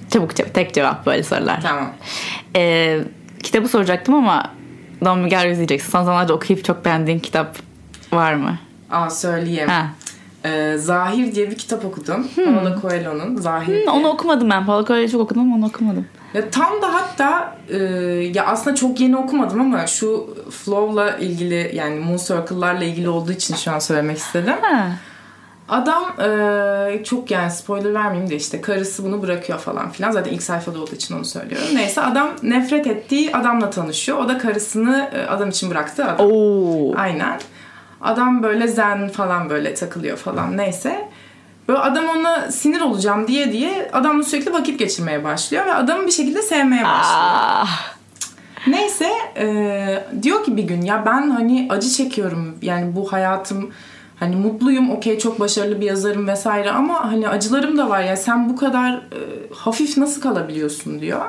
Çabuk 0.09 0.35
çabuk 0.35 0.53
tek 0.53 0.73
cevap 0.73 1.05
böyle 1.05 1.23
sorular. 1.23 1.59
Tamam. 1.61 1.89
Ee, 2.55 2.99
kitabı 3.43 3.67
soracaktım 3.67 4.15
ama 4.15 4.51
Miguel 5.01 5.51
izleyeceksin. 5.51 5.91
Son 5.91 6.03
zamanlarda 6.03 6.33
okuyup 6.33 6.65
çok 6.65 6.85
beğendiğin 6.85 7.19
kitap 7.19 7.57
var 8.11 8.33
mı? 8.33 8.57
Aa 8.91 9.09
söyleyeyim. 9.09 9.69
Ha. 9.69 9.87
Ee, 10.45 10.77
Zahir 10.77 11.35
diye 11.35 11.51
bir 11.51 11.57
kitap 11.57 11.85
okudum. 11.85 12.27
Hmm. 12.35 12.45
Paulo 12.45 12.81
Coelho'nun 12.81 13.35
Zahir 13.35 13.85
hmm, 13.85 13.93
Onu 13.93 14.07
okumadım 14.07 14.49
ben. 14.49 14.65
Paulo 14.65 14.85
Coelho'yu 14.85 15.09
çok 15.09 15.21
okudum 15.21 15.41
ama 15.41 15.55
onu 15.55 15.65
okumadım. 15.65 16.05
Ya 16.33 16.49
tam 16.49 16.81
da 16.81 16.93
hatta 16.93 17.57
e, 17.69 17.77
ya 18.33 18.45
aslında 18.45 18.75
çok 18.75 18.99
yeni 18.99 19.17
okumadım 19.17 19.61
ama 19.61 19.87
şu 19.87 20.37
flow'la 20.51 21.17
ilgili 21.17 21.71
yani 21.73 21.99
moon 21.99 22.17
circle'larla 22.17 22.83
ilgili 22.83 23.09
olduğu 23.09 23.31
için 23.31 23.55
şu 23.55 23.71
an 23.71 23.79
söylemek 23.79 24.17
istedim. 24.17 24.53
Ha. 24.61 24.91
Adam 25.71 26.03
e, 26.19 27.03
çok 27.03 27.31
yani 27.31 27.51
spoiler 27.51 27.93
vermeyeyim 27.93 28.29
de 28.29 28.35
işte 28.35 28.61
karısı 28.61 29.03
bunu 29.03 29.21
bırakıyor 29.21 29.59
falan 29.59 29.89
filan. 29.91 30.11
Zaten 30.11 30.31
ilk 30.31 30.43
sayfada 30.43 30.81
olduğu 30.81 30.95
için 30.95 31.15
onu 31.15 31.25
söylüyorum. 31.25 31.67
Neyse 31.73 32.01
adam 32.01 32.29
nefret 32.43 32.87
ettiği 32.87 33.35
adamla 33.35 33.69
tanışıyor. 33.69 34.17
O 34.17 34.29
da 34.29 34.37
karısını 34.37 35.09
adam 35.29 35.49
için 35.49 35.69
bıraktı 35.69 36.05
adam. 36.05 36.27
Oo. 36.31 36.93
Aynen. 36.97 37.39
Adam 38.01 38.43
böyle 38.43 38.67
zen 38.67 39.09
falan 39.09 39.49
böyle 39.49 39.73
takılıyor 39.73 40.17
falan 40.17 40.57
neyse. 40.57 41.09
Böyle 41.67 41.79
adam 41.79 42.05
ona 42.17 42.51
sinir 42.51 42.81
olacağım 42.81 43.27
diye 43.27 43.51
diye 43.51 43.89
adamla 43.93 44.23
sürekli 44.23 44.53
vakit 44.53 44.79
geçirmeye 44.79 45.23
başlıyor 45.23 45.65
ve 45.65 45.73
adamı 45.73 46.07
bir 46.07 46.11
şekilde 46.11 46.41
sevmeye 46.41 46.83
başlıyor. 46.83 47.31
Ah. 47.31 47.93
Neyse 48.67 49.09
e, 49.37 50.03
diyor 50.23 50.43
ki 50.43 50.57
bir 50.57 50.63
gün 50.63 50.81
ya 50.81 51.05
ben 51.05 51.29
hani 51.29 51.67
acı 51.69 51.89
çekiyorum 51.89 52.57
yani 52.61 52.95
bu 52.95 53.13
hayatım 53.13 53.71
Hani 54.21 54.35
mutluyum, 54.35 54.91
okey 54.91 55.19
çok 55.19 55.39
başarılı 55.39 55.81
bir 55.81 55.85
yazarım 55.85 56.27
vesaire 56.27 56.71
ama 56.71 57.11
hani 57.11 57.29
acılarım 57.29 57.77
da 57.77 57.89
var 57.89 58.03
ya 58.03 58.17
sen 58.17 58.49
bu 58.49 58.55
kadar 58.55 58.93
e, 58.93 59.19
hafif 59.53 59.97
nasıl 59.97 60.21
kalabiliyorsun 60.21 61.01
diyor. 61.01 61.25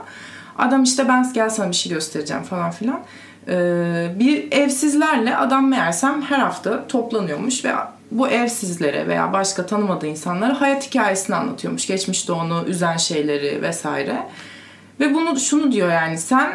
Adam 0.58 0.82
işte 0.82 1.08
ben 1.08 1.32
gel 1.32 1.50
sana 1.50 1.70
bir 1.70 1.74
şey 1.74 1.92
göstereceğim 1.92 2.42
falan 2.42 2.70
filan. 2.70 3.00
E, 3.48 3.54
bir 4.18 4.52
evsizlerle 4.52 5.36
adam 5.36 5.68
meğersem 5.68 6.22
her 6.22 6.38
hafta 6.38 6.86
toplanıyormuş 6.86 7.64
ve 7.64 7.72
bu 8.10 8.28
evsizlere 8.28 9.08
veya 9.08 9.32
başka 9.32 9.66
tanımadığı 9.66 10.06
insanlara 10.06 10.60
hayat 10.60 10.86
hikayesini 10.86 11.36
anlatıyormuş. 11.36 11.86
Geçmişte 11.86 12.32
onu 12.32 12.64
üzen 12.66 12.96
şeyleri 12.96 13.62
vesaire. 13.62 14.26
Ve 15.00 15.14
bunu 15.14 15.40
şunu 15.40 15.72
diyor 15.72 15.88
yani 15.90 16.18
sen 16.18 16.52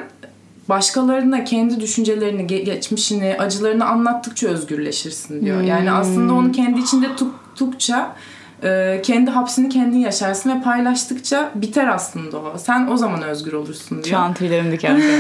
başkalarına 0.69 1.43
kendi 1.43 1.79
düşüncelerini, 1.79 2.47
geçmişini, 2.47 3.35
acılarını 3.39 3.85
anlattıkça 3.85 4.47
özgürleşirsin 4.47 5.45
diyor. 5.45 5.59
Hmm. 5.59 5.67
Yani 5.67 5.91
aslında 5.91 6.33
onu 6.33 6.51
kendi 6.51 6.79
içinde 6.79 7.15
tuttukça 7.15 8.15
e, 8.63 9.01
kendi 9.03 9.31
hapsini 9.31 9.69
kendin 9.69 9.99
yaşarsın 9.99 10.49
ve 10.49 10.61
paylaştıkça 10.61 11.51
biter 11.55 11.87
aslında 11.87 12.37
o. 12.37 12.57
Sen 12.57 12.87
o 12.87 12.97
zaman 12.97 13.21
özgür 13.21 13.53
olursun 13.53 14.03
diyor. 14.03 14.17
Şu 14.17 14.17
an 14.17 14.33
tüylerim 14.33 14.71
diken 14.71 15.01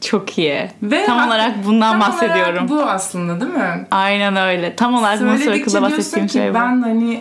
Çok 0.00 0.38
iyi. 0.38 0.70
Ve 0.82 1.06
tam 1.06 1.28
olarak 1.28 1.64
bundan 1.64 1.92
tam 1.92 2.00
bahsediyorum. 2.00 2.52
Olarak 2.52 2.70
bu 2.70 2.82
aslında 2.82 3.40
değil 3.40 3.52
mi? 3.52 3.86
Aynen 3.90 4.36
öyle. 4.36 4.76
Tam 4.76 4.94
olarak 4.94 5.20
bu 5.20 5.38
sıkıda 5.38 5.82
bahsettiğim 5.82 6.28
şey 6.28 6.50
bu. 6.50 6.54
Ben 6.54 6.82
hani 6.82 7.20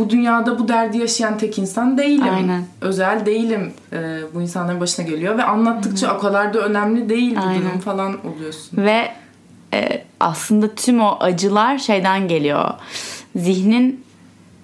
bu 0.00 0.10
dünyada 0.10 0.58
bu 0.58 0.68
derdi 0.68 0.98
yaşayan 0.98 1.38
tek 1.38 1.58
insan 1.58 1.98
değilim. 1.98 2.34
Aynen. 2.34 2.64
Özel 2.80 3.26
değilim. 3.26 3.72
Ee, 3.92 4.20
bu 4.34 4.42
insanların 4.42 4.80
başına 4.80 5.06
geliyor 5.06 5.38
ve 5.38 5.44
anlattıkça 5.44 6.08
Hı-hı. 6.08 6.16
o 6.16 6.20
kadar 6.20 6.54
da 6.54 6.58
önemli 6.58 7.08
değil 7.08 7.36
bu 7.36 7.40
Aynen. 7.40 7.62
durum 7.62 7.80
falan 7.80 8.26
oluyorsun. 8.26 8.76
Ve 8.76 9.08
e, 9.74 10.04
aslında 10.20 10.74
tüm 10.74 11.00
o 11.00 11.16
acılar 11.20 11.78
şeyden 11.78 12.28
geliyor. 12.28 12.70
Zihnin 13.36 14.04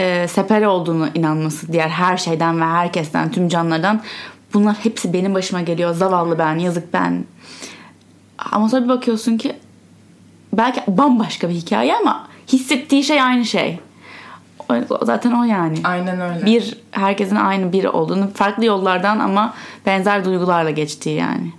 e, 0.00 0.28
seper 0.28 0.62
olduğunu 0.62 1.08
inanması 1.14 1.72
diğer 1.72 1.88
her 1.88 2.16
şeyden 2.16 2.60
ve 2.60 2.64
herkesten, 2.64 3.30
tüm 3.30 3.48
canlılardan. 3.48 4.00
Bunlar 4.54 4.74
hepsi 4.82 5.12
benim 5.12 5.34
başıma 5.34 5.60
geliyor. 5.60 5.94
Zavallı 5.94 6.38
ben, 6.38 6.58
yazık 6.58 6.92
ben. 6.92 7.24
Ama 8.52 8.68
sonra 8.68 8.84
bir 8.84 8.88
bakıyorsun 8.88 9.38
ki 9.38 9.56
belki 10.52 10.80
bambaşka 10.88 11.48
bir 11.48 11.54
hikaye 11.54 11.96
ama 11.96 12.28
hissettiği 12.48 13.04
şey 13.04 13.22
aynı 13.22 13.44
şey 13.44 13.78
zaten 15.02 15.32
o 15.32 15.44
yani. 15.44 15.78
Aynen 15.84 16.20
öyle. 16.20 16.46
Bir 16.46 16.78
herkesin 16.90 17.36
aynı 17.36 17.72
biri 17.72 17.88
olduğunu 17.88 18.30
farklı 18.34 18.64
yollardan 18.64 19.18
ama 19.18 19.54
benzer 19.86 20.24
duygularla 20.24 20.70
geçtiği 20.70 21.16
yani. 21.16 21.52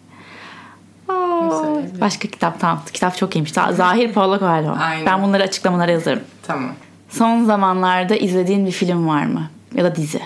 Oo, 1.10 1.82
başka 2.02 2.28
kitap 2.28 2.60
tamam. 2.60 2.82
Kitap 2.94 3.18
çok 3.18 3.36
iyiymiş. 3.36 3.52
Zahir 3.52 4.14
Paulo 4.14 4.40
Coelho. 4.40 4.76
Aynen. 4.80 5.06
Ben 5.06 5.24
bunları 5.24 5.44
açıklamalara 5.44 5.92
yazarım. 5.92 6.24
Tamam. 6.48 6.72
Son 7.10 7.46
zamanlarda 7.46 8.16
izlediğin 8.16 8.66
bir 8.66 8.72
film 8.72 9.08
var 9.08 9.26
mı? 9.26 9.50
Ya 9.76 9.84
da 9.84 9.96
dizi? 9.96 10.22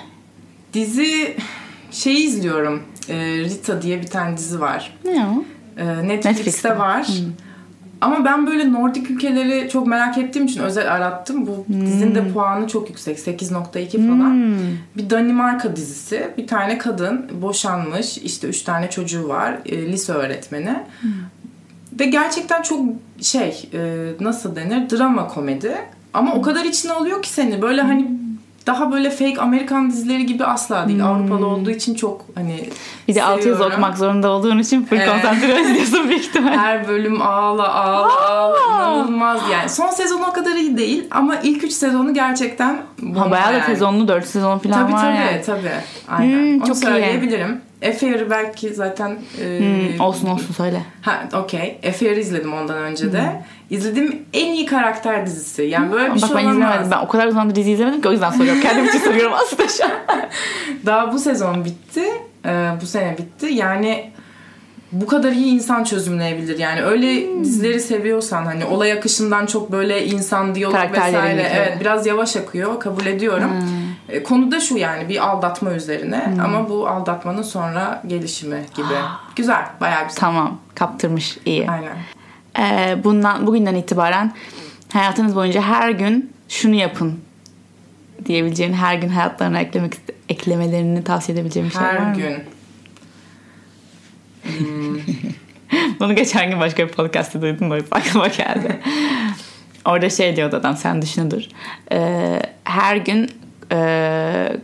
Dizi 0.73 1.37
şeyi 1.91 2.27
izliyorum. 2.27 2.83
Ee, 3.09 3.15
Rita 3.37 3.81
diye 3.81 4.01
bir 4.01 4.07
tane 4.07 4.37
dizi 4.37 4.61
var. 4.61 4.93
Ne 5.05 5.25
o? 5.25 5.43
Ee, 5.77 5.85
Netflix'te, 5.85 6.29
Netflix'te 6.29 6.77
var. 6.79 7.07
Hmm. 7.07 7.33
Ama 8.01 8.25
ben 8.25 8.47
böyle 8.47 8.73
Nordik 8.73 9.11
ülkeleri 9.11 9.69
çok 9.69 9.87
merak 9.87 10.17
ettiğim 10.17 10.45
için 10.45 10.61
özel 10.61 10.93
arattım. 10.93 11.47
Bu 11.47 11.65
hmm. 11.67 11.85
dizinin 11.85 12.15
de 12.15 12.33
puanı 12.33 12.67
çok 12.67 12.89
yüksek. 12.89 13.19
8.2 13.19 14.07
falan. 14.07 14.31
Hmm. 14.31 14.57
Bir 14.97 15.09
Danimarka 15.09 15.75
dizisi. 15.75 16.33
Bir 16.37 16.47
tane 16.47 16.77
kadın 16.77 17.29
boşanmış. 17.41 18.17
işte 18.17 18.47
üç 18.47 18.61
tane 18.61 18.89
çocuğu 18.89 19.27
var. 19.27 19.57
E, 19.65 19.91
lise 19.91 20.13
öğretmeni. 20.13 20.79
Hmm. 21.01 21.11
Ve 21.99 22.05
gerçekten 22.05 22.61
çok 22.61 22.85
şey 23.21 23.69
e, 23.73 24.09
nasıl 24.19 24.55
denir? 24.55 24.89
Drama 24.89 25.27
komedi. 25.27 25.75
Ama 26.13 26.33
hmm. 26.33 26.39
o 26.39 26.41
kadar 26.41 26.65
içine 26.65 26.91
alıyor 26.91 27.21
ki 27.21 27.29
seni. 27.29 27.61
Böyle 27.61 27.81
hani 27.81 28.20
daha 28.67 28.91
böyle 28.91 29.09
fake 29.09 29.41
Amerikan 29.41 29.89
dizileri 29.91 30.25
gibi 30.25 30.45
asla 30.45 30.87
değil. 30.87 30.99
Hmm. 30.99 31.05
Avrupalı 31.07 31.47
olduğu 31.47 31.71
için 31.71 31.95
çok 31.95 32.25
hani 32.35 32.69
Bir 33.07 33.15
de 33.15 33.23
alt 33.23 33.45
yazı 33.45 33.65
okumak 33.65 33.97
zorunda 33.97 34.29
olduğun 34.29 34.59
için 34.59 34.85
full 34.85 34.97
Evet. 34.97 35.09
konsantre 35.09 35.61
ediyorsun 35.71 36.09
büyük 36.09 36.21
ihtimal. 36.21 36.51
Her 36.57 36.87
bölüm 36.87 37.21
ağla 37.21 37.73
ağla 37.73 38.29
ağla 38.29 38.57
inanılmaz 38.67 39.41
yani. 39.51 39.69
Son 39.69 39.89
sezon 39.89 40.21
o 40.21 40.33
kadar 40.33 40.51
iyi 40.55 40.77
değil 40.77 41.07
ama 41.11 41.35
ilk 41.43 41.63
üç 41.63 41.71
sezonu 41.73 42.13
gerçekten 42.13 42.77
Ha, 43.17 43.31
bayağı 43.31 43.47
da 43.49 43.53
yani. 43.53 43.65
sezonlu 43.65 44.07
4 44.07 44.25
sezon 44.25 44.57
falan 44.59 44.79
Tabii 44.81 44.93
var 44.93 44.99
tabii 45.01 45.17
yani. 45.17 45.41
tabii. 45.45 45.71
Aynen. 46.07 46.53
Hmm, 46.53 46.61
Onu 46.61 46.67
çok 46.67 46.83
iyi. 46.83 47.61
Söyleyebilirim. 47.81 47.91
Affair'ı 47.95 48.29
belki 48.29 48.73
zaten 48.73 49.17
e, 49.41 49.59
Hmm, 49.59 49.99
olsun 50.01 50.27
olsun 50.27 50.53
söyle. 50.53 50.81
Ha 51.01 51.23
okey. 51.33 51.79
Affair'ı 51.89 52.19
izledim 52.19 52.53
ondan 52.53 52.77
önce 52.77 53.13
de. 53.13 53.41
İzlediğim 53.69 54.25
en 54.33 54.53
iyi 54.53 54.65
karakter 54.65 55.25
dizisi. 55.25 55.63
Yani 55.63 55.91
böyle 55.91 56.15
bir 56.15 56.21
Bak 56.21 56.27
şey 56.27 56.37
ben 56.37 56.43
olamaz. 56.43 56.55
izlemedim. 56.57 56.91
Ben 56.91 56.97
o 56.97 57.07
kadar 57.07 57.27
zamandır 57.29 57.55
dizi 57.55 57.71
izlemedim 57.71 58.01
ki 58.01 58.07
o 58.09 58.11
yüzden 58.11 58.31
soruyorum. 58.31 58.61
Kendim 58.61 58.85
için 58.85 58.99
soruyorum 58.99 59.33
aslında 59.33 59.67
şu 59.67 59.85
an. 59.85 59.91
Daha 60.85 61.13
bu 61.13 61.19
sezon 61.19 61.65
bitti. 61.65 62.03
Ee, 62.45 62.69
bu 62.81 62.85
sene 62.85 63.17
bitti. 63.17 63.45
Yani 63.53 64.11
bu 64.91 65.07
kadar 65.07 65.31
iyi 65.31 65.53
insan 65.53 65.83
çözümleyebilir. 65.83 66.59
Yani 66.59 66.81
öyle 66.81 67.27
Hmm. 67.27 67.43
dizileri 67.43 67.79
seviyorsan 67.79 68.45
hani 68.45 68.65
olay 68.65 68.91
akışından 68.91 69.45
çok 69.45 69.71
böyle 69.71 70.05
insan 70.05 70.55
diyalog 70.55 70.91
vesaire. 70.93 71.51
Evet 71.55 71.77
biraz 71.79 72.05
yavaş 72.05 72.35
akıyor. 72.35 72.79
Kabul 72.79 73.05
ediyorum. 73.05 73.49
Hmm. 73.51 73.80
E, 74.11 74.23
Konu 74.23 74.51
da 74.51 74.59
şu 74.59 74.77
yani 74.77 75.09
bir 75.09 75.27
aldatma 75.29 75.71
üzerine 75.71 76.33
ama 76.45 76.69
bu 76.69 76.87
aldatmanın 76.87 77.41
sonra 77.41 78.03
gelişimi 78.07 78.65
gibi. 78.75 78.93
güzel. 79.35 79.65
Bayağı 79.81 80.03
güzel. 80.07 80.19
Tamam 80.19 80.59
kaptırmış 80.75 81.37
iyi. 81.45 81.69
Aynen. 81.71 81.97
Ee, 82.59 82.97
bundan 83.03 83.47
bugünden 83.47 83.75
itibaren 83.75 84.33
hayatınız 84.93 85.35
boyunca 85.35 85.61
her 85.61 85.89
gün 85.91 86.33
şunu 86.49 86.75
yapın 86.75 87.19
diyebileceğin 88.25 88.73
her 88.73 88.95
gün 88.95 89.09
hayatlarına 89.09 89.59
eklemek 89.59 89.93
eklemelerini 90.29 91.03
tavsiye 91.03 91.35
edebileceğim 91.37 91.69
bir 91.69 91.73
şey 91.73 91.81
var 91.83 91.99
Her 91.99 92.09
mı? 92.09 92.15
gün. 92.15 92.43
Bunu 95.99 96.15
geçen 96.15 96.49
gün 96.49 96.59
başka 96.59 96.87
bir 96.87 96.91
podcast'ta 96.91 97.41
duydum 97.41 97.71
da 97.71 97.77
aklıma 97.91 98.27
geldi. 98.27 98.79
Orada 99.85 100.09
şey 100.09 100.35
diyordu 100.35 100.55
adam 100.55 100.77
sen 100.77 101.01
düşünüdür. 101.01 101.47
Ee, 101.91 102.41
her 102.63 102.95
gün 102.95 103.31
e, 103.71 104.57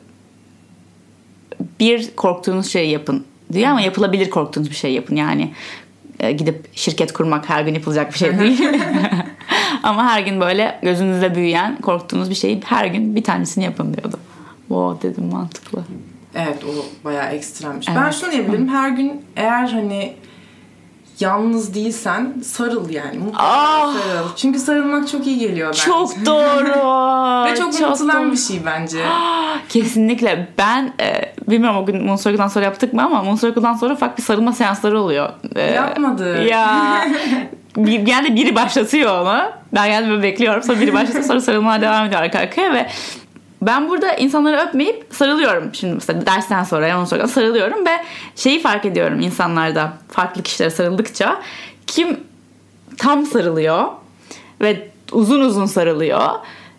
bir 1.80 2.16
korktuğunuz 2.16 2.72
şeyi 2.72 2.92
yapın 2.92 3.26
diyor 3.54 3.70
ama 3.70 3.82
yapılabilir 3.82 4.30
korktuğunuz 4.30 4.70
bir 4.70 4.76
şey 4.76 4.94
yapın 4.94 5.16
yani. 5.16 5.54
e, 6.20 6.32
gidip 6.32 6.70
şirket 6.78 7.14
kurmak 7.14 7.50
her 7.50 7.62
gün 7.62 7.74
yapılacak 7.74 8.14
bir 8.14 8.18
şey 8.18 8.40
değil. 8.40 8.62
ama 9.84 10.06
her 10.06 10.22
gün 10.22 10.40
böyle 10.42 10.80
gözünüzde 10.82 11.36
büyüyen 11.36 11.82
korktuğunuz 11.82 12.30
bir 12.30 12.36
şeyi 12.36 12.62
her 12.66 12.86
gün 12.86 13.16
bir 13.16 13.24
tanesini 13.24 13.64
yapın 13.64 13.94
diyordu. 13.94 14.20
Wow 14.68 15.10
dedim 15.10 15.26
mantıklı. 15.26 15.84
Evet 16.36 16.64
o 16.64 16.86
bayağı 17.06 17.30
ekstremmiş. 17.32 17.88
Evet. 17.90 18.00
Ben 18.02 18.12
şunu 18.12 18.32
diyebilirim. 18.32 18.68
Her 18.68 18.90
gün 18.90 19.22
eğer 19.36 19.68
hani 19.68 20.14
yalnız 21.20 21.74
değilsen 21.74 22.34
sarıl 22.44 22.90
yani. 22.90 23.18
Mutlaka 23.18 23.44
Ah! 23.48 23.94
sarıl. 23.94 24.28
Çünkü 24.36 24.60
sarılmak 24.60 25.08
çok 25.08 25.28
iyi 25.28 25.40
geliyor 25.40 25.68
bence. 25.68 25.82
Çok 25.82 26.12
doğru. 26.26 26.68
Ve 27.46 27.56
çok, 27.56 27.82
unutulan 27.90 28.24
doğru. 28.24 28.32
bir 28.32 28.38
şey 28.38 28.62
bence. 28.66 29.00
Kesinlikle. 29.70 30.48
Ben 30.58 30.94
e, 31.02 31.34
bilmiyorum 31.48 31.80
o 31.80 31.86
gün 31.86 32.06
Moonstruck'dan 32.06 32.48
sonra 32.48 32.66
yaptık 32.66 32.94
mı 32.94 33.04
ama 33.04 33.24
Moonstruck'dan 33.24 33.74
sonra 33.74 33.94
ufak 33.94 34.18
bir 34.18 34.24
sarılma 34.24 34.54
seansları 34.54 35.00
oluyor. 35.02 35.30
E, 35.56 35.62
Yapmadı. 35.62 36.44
Ya 36.44 37.06
bir, 37.78 38.00
genelde 38.00 38.36
biri 38.36 38.56
başlatıyor 38.56 39.22
onu. 39.22 39.42
Ben 39.74 39.88
genelde 39.88 40.10
böyle 40.10 40.24
bekliyorum. 40.24 40.64
Sonra 40.64 40.80
biri 40.80 40.94
başlatıyor 40.94 41.24
sonra 41.26 41.42
sarılmaya 41.42 41.82
devam 41.82 42.06
ediyor 42.06 42.22
arka 42.22 42.40
arkaya 42.40 42.74
ve 42.74 42.88
ben 43.62 43.90
burada 43.90 44.14
insanları 44.14 44.58
öpmeyip 44.58 45.06
sarılıyorum. 45.12 45.76
Şimdi 45.76 45.94
mesela 45.94 46.26
dersten 46.26 46.64
sonra 46.64 46.88
ya 46.88 47.06
sonra 47.06 47.28
sarılıyorum 47.28 47.86
ve 47.86 48.04
şeyi 48.36 48.62
fark 48.62 48.86
ediyorum 48.86 49.20
insanlarda 49.20 49.94
farklı 50.10 50.44
kişilere 50.44 50.70
sarıldıkça 50.70 51.42
kim 51.88 52.20
tam 52.98 53.26
sarılıyor 53.26 53.86
ve 54.62 54.88
uzun 55.12 55.42
uzun 55.42 55.66
sarılıyor. 55.66 56.30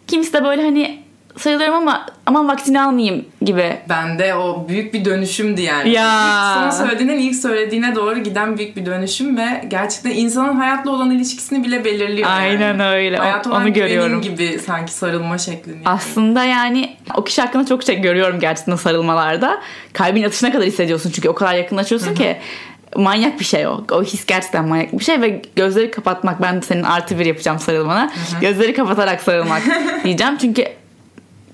Kimisi 0.07 0.33
de 0.33 0.45
böyle 0.45 0.63
hani 0.63 1.03
sarılıyorum 1.39 1.75
ama 1.75 2.07
aman 2.27 2.49
vaktini 2.49 2.81
almayayım 2.83 3.25
gibi. 3.43 3.77
Bende 3.89 4.35
o 4.35 4.69
büyük 4.69 4.95
bir 4.95 5.05
dönüşümdü 5.05 5.61
yani. 5.61 5.91
Ya. 5.91 6.55
İlk 6.67 6.73
Son 6.75 6.85
söylediğinden 6.87 7.19
ilk 7.19 7.35
söylediğine 7.37 7.95
doğru 7.95 8.19
giden 8.19 8.59
büyük 8.59 8.77
bir 8.77 8.87
dönüşüm 8.87 9.37
ve 9.37 9.65
gerçekten 9.69 10.11
insanın 10.11 10.57
hayatla 10.57 10.91
olan 10.91 11.11
ilişkisini 11.11 11.65
bile 11.65 11.85
belirliyor. 11.85 12.29
Aynen 12.31 12.61
yani. 12.79 12.85
öyle. 12.85 13.21
O- 13.21 13.25
Hayata 13.25 13.51
olan 13.51 13.63
onu 13.63 13.73
görüyorum. 13.73 14.21
gibi 14.23 14.59
sanki 14.67 14.93
sarılma 14.93 15.39
şeklini. 15.39 15.75
yani. 15.75 15.83
Aslında 15.89 16.45
yani 16.45 16.97
o 17.15 17.25
kişi 17.25 17.43
hakkında 17.43 17.67
çok 17.67 17.83
şey 17.83 18.01
görüyorum 18.01 18.41
gerçekten 18.41 18.77
sarılmalarda. 18.77 19.61
Kalbin 19.93 20.23
atışına 20.23 20.53
kadar 20.53 20.67
hissediyorsun 20.67 21.11
çünkü 21.11 21.29
o 21.29 21.35
kadar 21.35 21.55
yakınlaşıyorsun 21.55 22.15
ki 22.15 22.37
manyak 22.97 23.41
bir 23.41 23.45
şey 23.45 23.67
o. 23.67 23.85
O 23.93 24.03
his 24.03 24.27
gerçekten 24.27 24.69
manyak 24.69 24.93
bir 24.99 25.05
şey 25.05 25.21
ve 25.23 25.43
gözleri 25.57 25.91
kapatmak. 25.91 26.43
Ben 26.43 26.57
de 26.63 26.67
senin 26.67 26.83
artı 26.83 27.19
bir 27.19 27.27
yapacağım 27.27 27.59
sarılmana. 27.59 28.11
Gözleri 28.41 28.75
kapatarak 28.75 29.21
sarılmak 29.21 29.63
diyeceğim. 30.05 30.37
Çünkü 30.41 30.65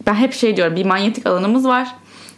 ben 0.06 0.14
hep 0.14 0.32
şey 0.32 0.56
diyorum 0.56 0.76
bir 0.76 0.84
manyetik 0.84 1.26
alanımız 1.26 1.68
var. 1.68 1.88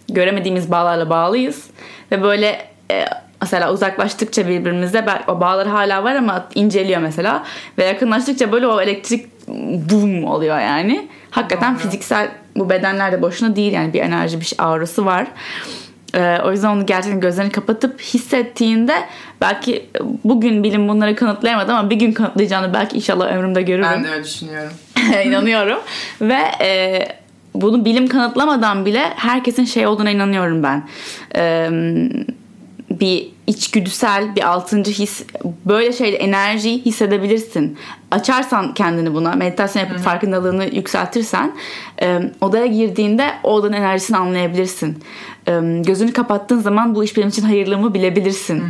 Göremediğimiz 0.08 0.70
bağlarla 0.70 1.10
bağlıyız. 1.10 1.64
Ve 2.12 2.22
böyle 2.22 2.66
e, 2.90 3.04
mesela 3.40 3.72
uzaklaştıkça 3.72 4.48
birbirimize 4.48 5.06
belki 5.06 5.30
o 5.30 5.40
bağlar 5.40 5.68
hala 5.68 6.04
var 6.04 6.14
ama 6.14 6.48
inceliyor 6.54 7.00
mesela. 7.00 7.44
Ve 7.78 7.84
yakınlaştıkça 7.84 8.52
böyle 8.52 8.66
o 8.66 8.80
elektrik 8.80 9.48
boom 9.90 10.24
oluyor 10.24 10.60
yani. 10.60 11.08
Hakikaten 11.30 11.74
Doğru. 11.74 11.82
fiziksel 11.82 12.28
bu 12.56 12.70
bedenler 12.70 13.12
de 13.12 13.22
boşuna 13.22 13.56
değil 13.56 13.72
yani 13.72 13.92
bir 13.92 14.00
enerji 14.00 14.40
bir 14.40 14.44
şey 14.44 14.56
aurası 14.58 15.06
var. 15.06 15.26
Ee, 16.14 16.38
o 16.44 16.52
yüzden 16.52 16.68
onu 16.68 16.86
gerçekten 16.86 17.20
gözlerini 17.20 17.52
kapatıp 17.52 18.00
hissettiğinde 18.00 18.94
belki 19.40 19.86
bugün 20.24 20.62
bilim 20.62 20.88
bunları 20.88 21.16
kanıtlayamadı 21.16 21.72
ama 21.72 21.90
bir 21.90 21.96
gün 21.96 22.12
kanıtlayacağını 22.12 22.74
belki 22.74 22.96
inşallah 22.96 23.32
ömrümde 23.32 23.62
görürüm. 23.62 23.86
Ben 23.92 24.04
de 24.04 24.08
öyle 24.08 24.24
düşünüyorum. 24.24 24.72
inanıyorum. 25.24 25.78
Ve 26.20 26.40
e, 26.60 27.02
bunu 27.60 27.84
bilim 27.84 28.06
kanıtlamadan 28.06 28.86
bile 28.86 29.12
herkesin 29.16 29.64
şey 29.64 29.86
olduğuna 29.86 30.10
inanıyorum 30.10 30.62
ben. 30.62 30.88
E, 31.36 31.70
bir 32.90 33.28
içgüdüsel 33.46 34.36
bir 34.36 34.48
altıncı 34.48 34.90
his 34.90 35.24
böyle 35.64 35.92
şeyle 35.92 36.16
enerjiyi 36.16 36.84
hissedebilirsin. 36.84 37.78
Açarsan 38.10 38.74
kendini 38.74 39.14
buna 39.14 39.32
meditasyon 39.32 39.82
yapıp 39.82 39.98
farkındalığını 39.98 40.64
yükseltirsen 40.64 41.52
e, 42.02 42.20
odaya 42.40 42.66
girdiğinde 42.66 43.30
o 43.44 43.52
odanın 43.52 43.72
enerjisini 43.72 44.16
anlayabilirsin. 44.16 44.98
E, 45.48 45.52
gözünü 45.86 46.12
kapattığın 46.12 46.58
zaman 46.58 46.94
bu 46.94 47.04
iş 47.04 47.16
benim 47.16 47.28
için 47.28 47.42
hayırlı 47.42 47.78
mı 47.78 47.94
bilebilirsin. 47.94 48.62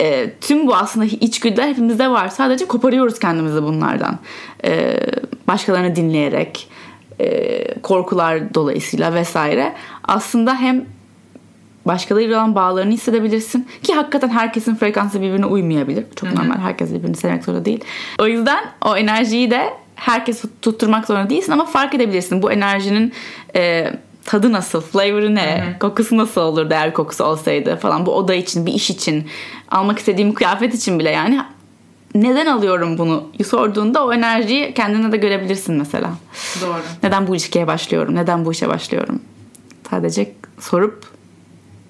E, 0.00 0.30
tüm 0.40 0.66
bu 0.66 0.74
aslında 0.74 1.06
içgüdüler 1.06 1.68
hepimizde 1.68 2.10
var. 2.10 2.28
Sadece 2.28 2.64
koparıyoruz 2.64 3.18
kendimizi 3.18 3.62
bunlardan. 3.62 4.18
E, 4.64 5.00
başkalarını 5.48 5.96
dinleyerek 5.96 6.68
korkular 7.82 8.54
dolayısıyla 8.54 9.14
vesaire. 9.14 9.74
Aslında 10.04 10.54
hem 10.56 10.84
başkalarıyla 11.86 12.38
olan 12.38 12.54
bağlarını 12.54 12.92
hissedebilirsin. 12.92 13.68
Ki 13.82 13.94
hakikaten 13.94 14.28
herkesin 14.28 14.74
frekansı 14.74 15.20
birbirine 15.20 15.46
uymayabilir. 15.46 16.04
Çok 16.16 16.32
normal. 16.34 16.58
Herkes 16.58 16.94
birbirini 16.94 17.16
sevmek 17.16 17.44
zorunda 17.44 17.64
değil. 17.64 17.84
O 18.18 18.26
yüzden 18.26 18.64
o 18.84 18.96
enerjiyi 18.96 19.50
de 19.50 19.74
herkes 19.94 20.44
tutturmak 20.62 21.06
zorunda 21.06 21.30
değilsin 21.30 21.52
ama 21.52 21.64
fark 21.64 21.94
edebilirsin. 21.94 22.42
Bu 22.42 22.52
enerjinin 22.52 23.12
e, 23.56 23.92
tadı 24.24 24.52
nasıl, 24.52 24.80
flavor'ı 24.80 25.34
ne, 25.34 25.76
kokusu 25.80 26.16
nasıl 26.16 26.40
olur 26.40 26.70
eğer 26.70 26.92
kokusu 26.92 27.24
olsaydı 27.24 27.76
falan. 27.76 28.06
Bu 28.06 28.12
oda 28.12 28.34
için, 28.34 28.66
bir 28.66 28.72
iş 28.72 28.90
için, 28.90 29.26
almak 29.70 29.98
istediğim 29.98 30.34
kıyafet 30.34 30.74
için 30.74 30.98
bile 30.98 31.10
yani 31.10 31.40
neden 32.14 32.46
alıyorum 32.46 32.98
bunu 32.98 33.24
sorduğunda 33.46 34.04
o 34.06 34.12
enerjiyi 34.12 34.74
kendine 34.74 35.12
de 35.12 35.16
görebilirsin 35.16 35.74
mesela. 35.74 36.10
Doğru. 36.62 36.80
Neden 37.02 37.26
bu 37.26 37.34
ilişkiye 37.34 37.66
başlıyorum? 37.66 38.14
Neden 38.14 38.44
bu 38.44 38.52
işe 38.52 38.68
başlıyorum? 38.68 39.20
Sadece 39.90 40.32
sorup 40.60 41.04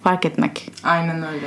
fark 0.05 0.25
etmek. 0.27 0.71
Aynen 0.85 1.23
öyle. 1.23 1.47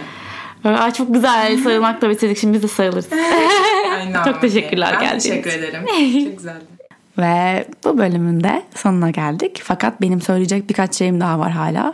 Ay 0.80 0.94
çok 0.94 1.14
güzel 1.14 1.58
sarılmakla 1.64 2.10
bitirdik. 2.10 2.38
Şimdi 2.38 2.54
biz 2.54 2.64
de 2.64 2.68
sarılırız. 2.68 3.08
Aynen 4.00 4.24
Çok 4.24 4.42
teşekkürler 4.42 4.94
Ben 4.94 5.00
geldiğiniz 5.02 5.24
teşekkür 5.24 5.50
için. 5.50 5.60
ederim. 5.60 5.86
Çok 6.26 6.38
güzeldi. 6.38 6.66
Ve 7.18 7.66
bu 7.84 7.98
bölümün 7.98 8.44
de 8.44 8.64
sonuna 8.76 9.10
geldik. 9.10 9.62
Fakat 9.64 10.02
benim 10.02 10.22
söyleyecek 10.22 10.70
birkaç 10.70 10.96
şeyim 10.96 11.20
daha 11.20 11.40
var 11.40 11.52
hala. 11.52 11.94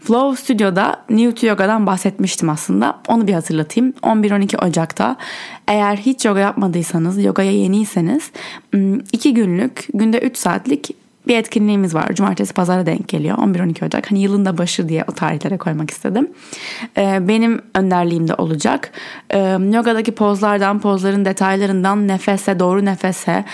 Flow 0.00 0.42
Studio'da 0.42 1.04
New 1.10 1.34
to 1.34 1.46
Yoga'dan 1.46 1.86
bahsetmiştim 1.86 2.50
aslında. 2.50 2.98
Onu 3.08 3.26
bir 3.26 3.34
hatırlatayım. 3.34 3.90
11-12 4.02 4.68
Ocak'ta 4.68 5.16
eğer 5.68 5.96
hiç 5.96 6.24
yoga 6.24 6.40
yapmadıysanız, 6.40 7.24
yogaya 7.24 7.52
yeniyseniz 7.52 8.30
iki 9.12 9.34
günlük, 9.34 9.86
günde 9.94 10.18
3 10.18 10.36
saatlik 10.36 10.90
bir 11.28 11.36
etkinliğimiz 11.36 11.94
var. 11.94 12.14
Cumartesi 12.14 12.54
pazara 12.54 12.86
denk 12.86 13.08
geliyor. 13.08 13.38
11-12 13.38 13.86
Ocak. 13.86 14.10
Hani 14.10 14.20
yılın 14.20 14.44
da 14.44 14.58
başı 14.58 14.88
diye 14.88 15.04
o 15.08 15.12
tarihlere 15.12 15.58
koymak 15.58 15.90
istedim. 15.90 16.28
Ee, 16.96 17.28
benim 17.28 17.60
önderliğimde 17.74 18.34
olacak. 18.34 18.90
Ee, 19.30 19.38
yogadaki 19.72 20.12
pozlardan, 20.12 20.80
pozların 20.80 21.24
detaylarından 21.24 22.08
nefese, 22.08 22.58
doğru 22.58 22.84
nefese, 22.84 23.44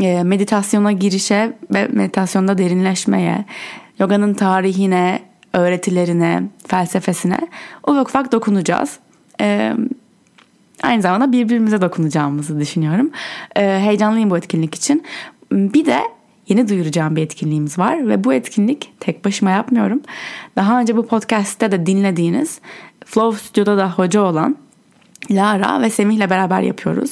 meditasyona 0.00 0.92
girişe 0.92 1.52
ve 1.74 1.88
meditasyonda 1.92 2.58
derinleşmeye, 2.58 3.44
yoganın 3.98 4.34
tarihine, 4.34 5.22
öğretilerine, 5.52 6.42
felsefesine 6.66 7.38
ufak 7.86 8.08
ufak 8.08 8.32
dokunacağız. 8.32 8.98
Ee, 9.40 9.72
aynı 10.82 11.02
zamanda 11.02 11.32
birbirimize 11.32 11.80
dokunacağımızı 11.80 12.60
düşünüyorum. 12.60 13.10
Ee, 13.56 13.60
heyecanlıyım 13.60 14.30
bu 14.30 14.38
etkinlik 14.38 14.74
için. 14.74 15.04
Bir 15.52 15.86
de 15.86 16.00
yeni 16.48 16.68
duyuracağım 16.68 17.16
bir 17.16 17.22
etkinliğimiz 17.22 17.78
var 17.78 18.08
ve 18.08 18.24
bu 18.24 18.34
etkinlik 18.34 18.92
tek 19.00 19.24
başıma 19.24 19.50
yapmıyorum. 19.50 20.00
Daha 20.56 20.80
önce 20.80 20.96
bu 20.96 21.06
podcast'te 21.06 21.72
de 21.72 21.86
dinlediğiniz 21.86 22.60
Flow 23.04 23.38
Studio'da 23.38 23.76
da 23.76 23.90
hoca 23.90 24.22
olan 24.22 24.56
Lara 25.30 25.82
ve 25.82 25.90
Semih'le 25.90 26.30
beraber 26.30 26.60
yapıyoruz. 26.60 27.10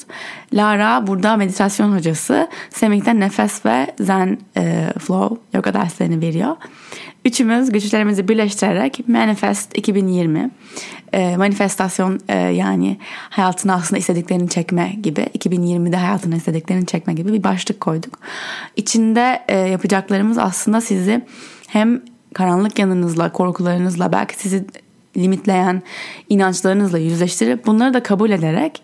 Lara 0.53 1.07
burada 1.07 1.37
meditasyon 1.37 1.97
hocası. 1.97 2.49
Semih 2.71 3.07
nefes 3.07 3.67
ve 3.67 3.95
zen 4.01 4.39
e, 4.57 4.87
flow 4.99 5.37
yoga 5.55 5.75
derslerini 5.75 6.21
veriyor. 6.21 6.57
Üçümüz 7.25 7.73
güçlerimizi 7.73 8.29
birleştirerek 8.29 9.09
Manifest 9.09 9.79
2020 9.79 10.51
e, 11.13 11.37
manifestasyon 11.37 12.21
e, 12.29 12.39
yani 12.39 12.99
hayatına 13.31 13.75
aslında 13.75 13.99
istediklerini 13.99 14.49
çekme 14.49 14.97
gibi 15.03 15.21
2020'de 15.21 15.97
hayatına 15.97 16.37
istediklerini 16.37 16.87
çekme 16.87 17.15
gibi 17.15 17.33
bir 17.33 17.45
başlık 17.45 17.81
koyduk. 17.81 18.19
İçinde 18.77 19.43
e, 19.49 19.57
yapacaklarımız 19.57 20.39
aslında 20.39 20.81
sizi 20.81 21.25
hem 21.69 22.03
karanlık 22.35 22.79
yanınızla, 22.79 23.33
korkularınızla 23.33 24.13
belki 24.13 24.39
sizi 24.39 24.67
limitleyen 25.17 25.83
inançlarınızla 26.29 26.99
yüzleştirip 26.99 27.67
bunları 27.67 27.95
da 27.95 28.03
kabul 28.03 28.31
ederek 28.31 28.83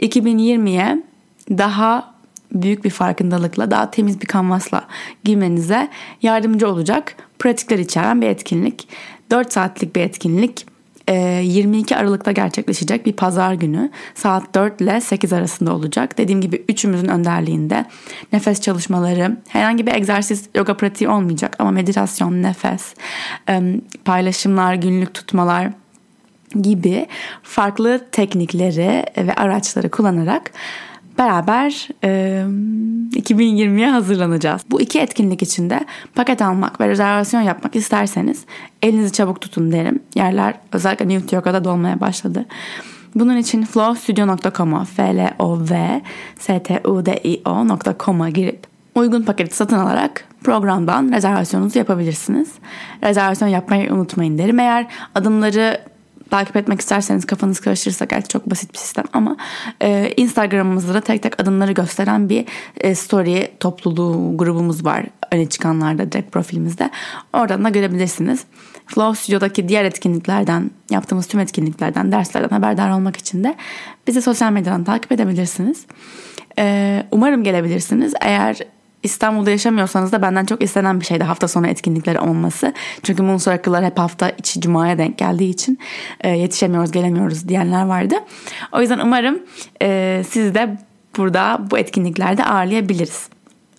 2020'ye 0.00 1.02
daha 1.50 2.14
büyük 2.52 2.84
bir 2.84 2.90
farkındalıkla, 2.90 3.70
daha 3.70 3.90
temiz 3.90 4.20
bir 4.20 4.26
kanvasla 4.26 4.84
girmenize 5.24 5.88
yardımcı 6.22 6.68
olacak 6.68 7.16
pratikler 7.38 7.78
içeren 7.78 8.20
bir 8.20 8.26
etkinlik. 8.26 8.88
4 9.30 9.52
saatlik 9.52 9.96
bir 9.96 10.00
etkinlik. 10.00 10.66
22 11.12 11.96
Aralık'ta 11.96 12.32
gerçekleşecek 12.32 13.06
bir 13.06 13.12
pazar 13.12 13.52
günü 13.52 13.90
saat 14.14 14.54
4 14.54 14.80
ile 14.80 15.00
8 15.00 15.32
arasında 15.32 15.74
olacak. 15.74 16.18
Dediğim 16.18 16.40
gibi 16.40 16.64
üçümüzün 16.68 17.08
önderliğinde 17.08 17.84
nefes 18.32 18.60
çalışmaları, 18.60 19.36
herhangi 19.48 19.86
bir 19.86 19.94
egzersiz 19.94 20.48
yoga 20.54 20.76
pratiği 20.76 21.10
olmayacak 21.10 21.56
ama 21.58 21.70
meditasyon, 21.70 22.42
nefes, 22.42 22.94
paylaşımlar, 24.04 24.74
günlük 24.74 25.14
tutmalar 25.14 25.70
gibi 26.60 27.06
farklı 27.42 28.00
teknikleri 28.12 29.04
ve 29.16 29.34
araçları 29.34 29.90
kullanarak 29.90 30.50
beraber 31.18 31.88
e, 32.04 32.44
2020'ye 33.10 33.90
hazırlanacağız. 33.90 34.62
Bu 34.70 34.80
iki 34.80 35.00
etkinlik 35.00 35.42
içinde 35.42 35.80
paket 36.14 36.42
almak 36.42 36.80
ve 36.80 36.88
rezervasyon 36.88 37.40
yapmak 37.40 37.76
isterseniz 37.76 38.44
elinizi 38.82 39.12
çabuk 39.12 39.40
tutun 39.40 39.72
derim. 39.72 40.00
Yerler 40.14 40.54
özellikle 40.72 41.08
New 41.08 41.36
York'ta 41.36 41.64
dolmaya 41.64 42.00
başladı. 42.00 42.44
Bunun 43.14 43.36
için 43.36 43.64
flowstudio.com'a 43.64 44.84
f 44.84 45.16
l 45.16 45.30
o 45.38 45.58
v 45.60 46.00
s 46.38 46.62
t 46.62 46.80
u 46.84 47.06
d 47.06 47.20
i 47.24 47.42
o.com'a 47.44 48.30
girip 48.30 48.66
uygun 48.94 49.22
paketi 49.22 49.56
satın 49.56 49.78
alarak 49.78 50.24
programdan 50.44 51.12
rezervasyonunuzu 51.12 51.78
yapabilirsiniz. 51.78 52.48
Rezervasyon 53.04 53.48
yapmayı 53.48 53.92
unutmayın 53.92 54.38
derim. 54.38 54.58
Eğer 54.58 54.86
adımları 55.14 55.80
takip 56.30 56.56
etmek 56.56 56.80
isterseniz 56.80 57.24
kafanız 57.26 57.60
karışırsa 57.60 58.04
gerçi 58.04 58.28
çok 58.28 58.50
basit 58.50 58.72
bir 58.72 58.78
sistem 58.78 59.04
ama 59.12 59.36
e, 59.82 60.12
Instagram'ımızda 60.16 60.94
da 60.94 61.00
tek 61.00 61.22
tek 61.22 61.40
adımları 61.40 61.72
gösteren 61.72 62.28
bir 62.28 62.44
e, 62.80 62.94
story 62.94 63.50
topluluğu 63.60 64.36
grubumuz 64.36 64.84
var 64.84 65.04
öne 65.32 65.48
çıkanlarda 65.48 66.12
direkt 66.12 66.32
profilimizde. 66.32 66.90
Oradan 67.32 67.64
da 67.64 67.68
görebilirsiniz. 67.68 68.44
Flow 68.86 69.22
Studio'daki 69.22 69.68
diğer 69.68 69.84
etkinliklerden, 69.84 70.70
yaptığımız 70.90 71.26
tüm 71.26 71.40
etkinliklerden, 71.40 72.12
derslerden 72.12 72.48
haberdar 72.48 72.90
olmak 72.90 73.16
için 73.16 73.44
de 73.44 73.54
bizi 74.06 74.22
sosyal 74.22 74.52
medyadan 74.52 74.84
takip 74.84 75.12
edebilirsiniz. 75.12 75.86
Ee, 76.58 77.02
umarım 77.10 77.44
gelebilirsiniz. 77.44 78.14
Eğer 78.20 78.58
İstanbul'da 79.02 79.50
yaşamıyorsanız 79.50 80.12
da 80.12 80.22
benden 80.22 80.44
çok 80.44 80.62
istenen 80.62 81.00
bir 81.00 81.04
şeydi 81.04 81.24
hafta 81.24 81.48
sonu 81.48 81.66
etkinlikleri 81.66 82.20
olması. 82.20 82.72
Çünkü 83.02 83.22
Moon 83.22 83.38
Circle'lar 83.38 83.84
hep 83.84 83.98
hafta 83.98 84.30
içi 84.30 84.60
cumaya 84.60 84.98
denk 84.98 85.18
geldiği 85.18 85.50
için 85.50 85.78
e, 86.20 86.28
yetişemiyoruz 86.28 86.92
gelemiyoruz 86.92 87.48
diyenler 87.48 87.86
vardı. 87.86 88.14
O 88.72 88.80
yüzden 88.80 88.98
umarım 88.98 89.38
e, 89.82 90.22
siz 90.28 90.54
de 90.54 90.78
burada 91.16 91.60
bu 91.70 91.78
etkinliklerde 91.78 92.44
ağırlayabiliriz. 92.44 93.28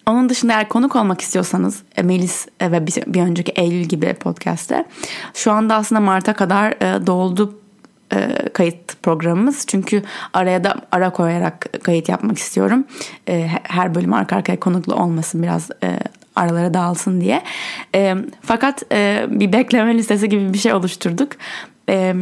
Onun 0.05 0.29
dışında 0.29 0.53
eğer 0.53 0.69
konuk 0.69 0.95
olmak 0.95 1.21
istiyorsanız 1.21 1.83
e, 1.95 2.03
Melis 2.03 2.47
ve 2.61 2.87
bir, 2.87 3.21
önceki 3.21 3.51
Eylül 3.51 3.83
gibi 3.83 4.13
podcast'te 4.13 4.85
şu 5.33 5.51
anda 5.51 5.75
aslında 5.75 6.01
Mart'a 6.01 6.33
kadar 6.33 6.81
doldu 7.07 7.59
e, 8.13 8.49
kayıt 8.53 9.03
programımız. 9.03 9.65
Çünkü 9.67 10.03
araya 10.33 10.63
da 10.63 10.75
ara 10.91 11.09
koyarak 11.09 11.83
kayıt 11.83 12.09
yapmak 12.09 12.37
istiyorum. 12.37 12.85
E, 13.27 13.47
her 13.63 13.95
bölüm 13.95 14.13
arka 14.13 14.35
arkaya 14.35 14.59
konuklu 14.59 14.95
olmasın 14.95 15.43
biraz 15.43 15.69
e, 15.83 15.99
aralara 16.35 16.73
dağılsın 16.73 17.21
diye. 17.21 17.41
E, 17.95 18.15
fakat 18.41 18.83
e, 18.91 19.25
bir 19.29 19.53
bekleme 19.53 19.95
listesi 19.95 20.29
gibi 20.29 20.53
bir 20.53 20.57
şey 20.57 20.73
oluşturduk. 20.73 21.31
E, 21.89 22.15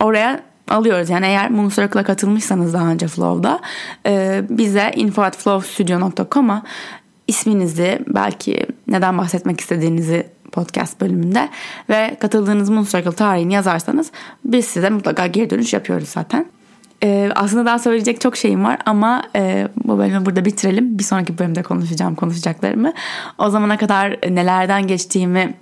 oraya 0.00 0.40
alıyoruz. 0.68 1.10
Yani 1.10 1.26
eğer 1.26 1.50
Moon 1.50 1.68
Circle'a 1.68 2.02
katılmışsanız 2.02 2.74
daha 2.74 2.86
önce 2.88 3.08
Flow'da 3.08 3.60
e, 4.06 4.42
bize 4.50 4.92
info.flowstudio.com'a 4.96 6.62
isminizi 7.26 7.98
belki 8.08 8.66
neden 8.88 9.18
bahsetmek 9.18 9.60
istediğinizi 9.60 10.26
podcast 10.56 11.00
bölümünde 11.00 11.48
ve 11.88 12.16
katıldığınız 12.20 12.70
Moon 12.70 12.84
Circle 12.84 13.12
tarihini 13.12 13.54
yazarsanız 13.54 14.10
biz 14.44 14.64
size 14.64 14.90
mutlaka 14.90 15.26
geri 15.26 15.50
dönüş 15.50 15.72
yapıyoruz 15.72 16.08
zaten. 16.08 16.46
Ee, 17.02 17.30
aslında 17.34 17.66
daha 17.66 17.78
söyleyecek 17.78 18.20
çok 18.20 18.36
şeyim 18.36 18.64
var 18.64 18.78
ama 18.86 19.22
e, 19.36 19.68
bu 19.84 19.98
bölümü 19.98 20.26
burada 20.26 20.44
bitirelim. 20.44 20.98
Bir 20.98 21.04
sonraki 21.04 21.38
bölümde 21.38 21.62
konuşacağım 21.62 22.14
konuşacaklarımı. 22.14 22.92
O 23.38 23.50
zamana 23.50 23.76
kadar 23.76 24.18
nelerden 24.28 24.86
geçtiğimi 24.86 25.54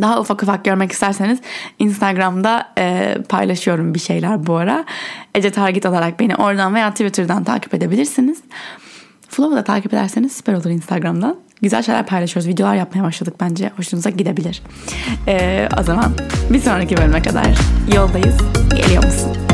daha 0.00 0.20
ufak 0.20 0.42
ufak 0.42 0.64
görmek 0.64 0.92
isterseniz 0.92 1.38
Instagram'da 1.78 2.68
e, 2.78 3.16
paylaşıyorum 3.28 3.94
bir 3.94 3.98
şeyler 3.98 4.46
bu 4.46 4.56
ara. 4.56 4.84
Ece 5.34 5.50
Target 5.50 5.86
olarak 5.86 6.20
beni 6.20 6.36
oradan 6.36 6.74
veya 6.74 6.90
Twitter'dan 6.90 7.44
takip 7.44 7.74
edebilirsiniz. 7.74 8.38
Flow'u 9.36 9.56
da 9.56 9.64
takip 9.64 9.94
ederseniz 9.94 10.32
süper 10.32 10.54
olur 10.54 10.70
Instagram'dan. 10.70 11.36
Güzel 11.62 11.82
şeyler 11.82 12.06
paylaşıyoruz. 12.06 12.48
Videolar 12.48 12.74
yapmaya 12.74 13.02
başladık 13.02 13.34
bence. 13.40 13.70
Hoşunuza 13.76 14.10
gidebilir. 14.10 14.62
Ee, 15.28 15.68
o 15.80 15.82
zaman 15.82 16.12
bir 16.50 16.60
sonraki 16.60 16.96
bölüme 16.96 17.22
kadar 17.22 17.58
yoldayız. 17.94 18.36
Geliyor 18.76 19.04
musun? 19.04 19.45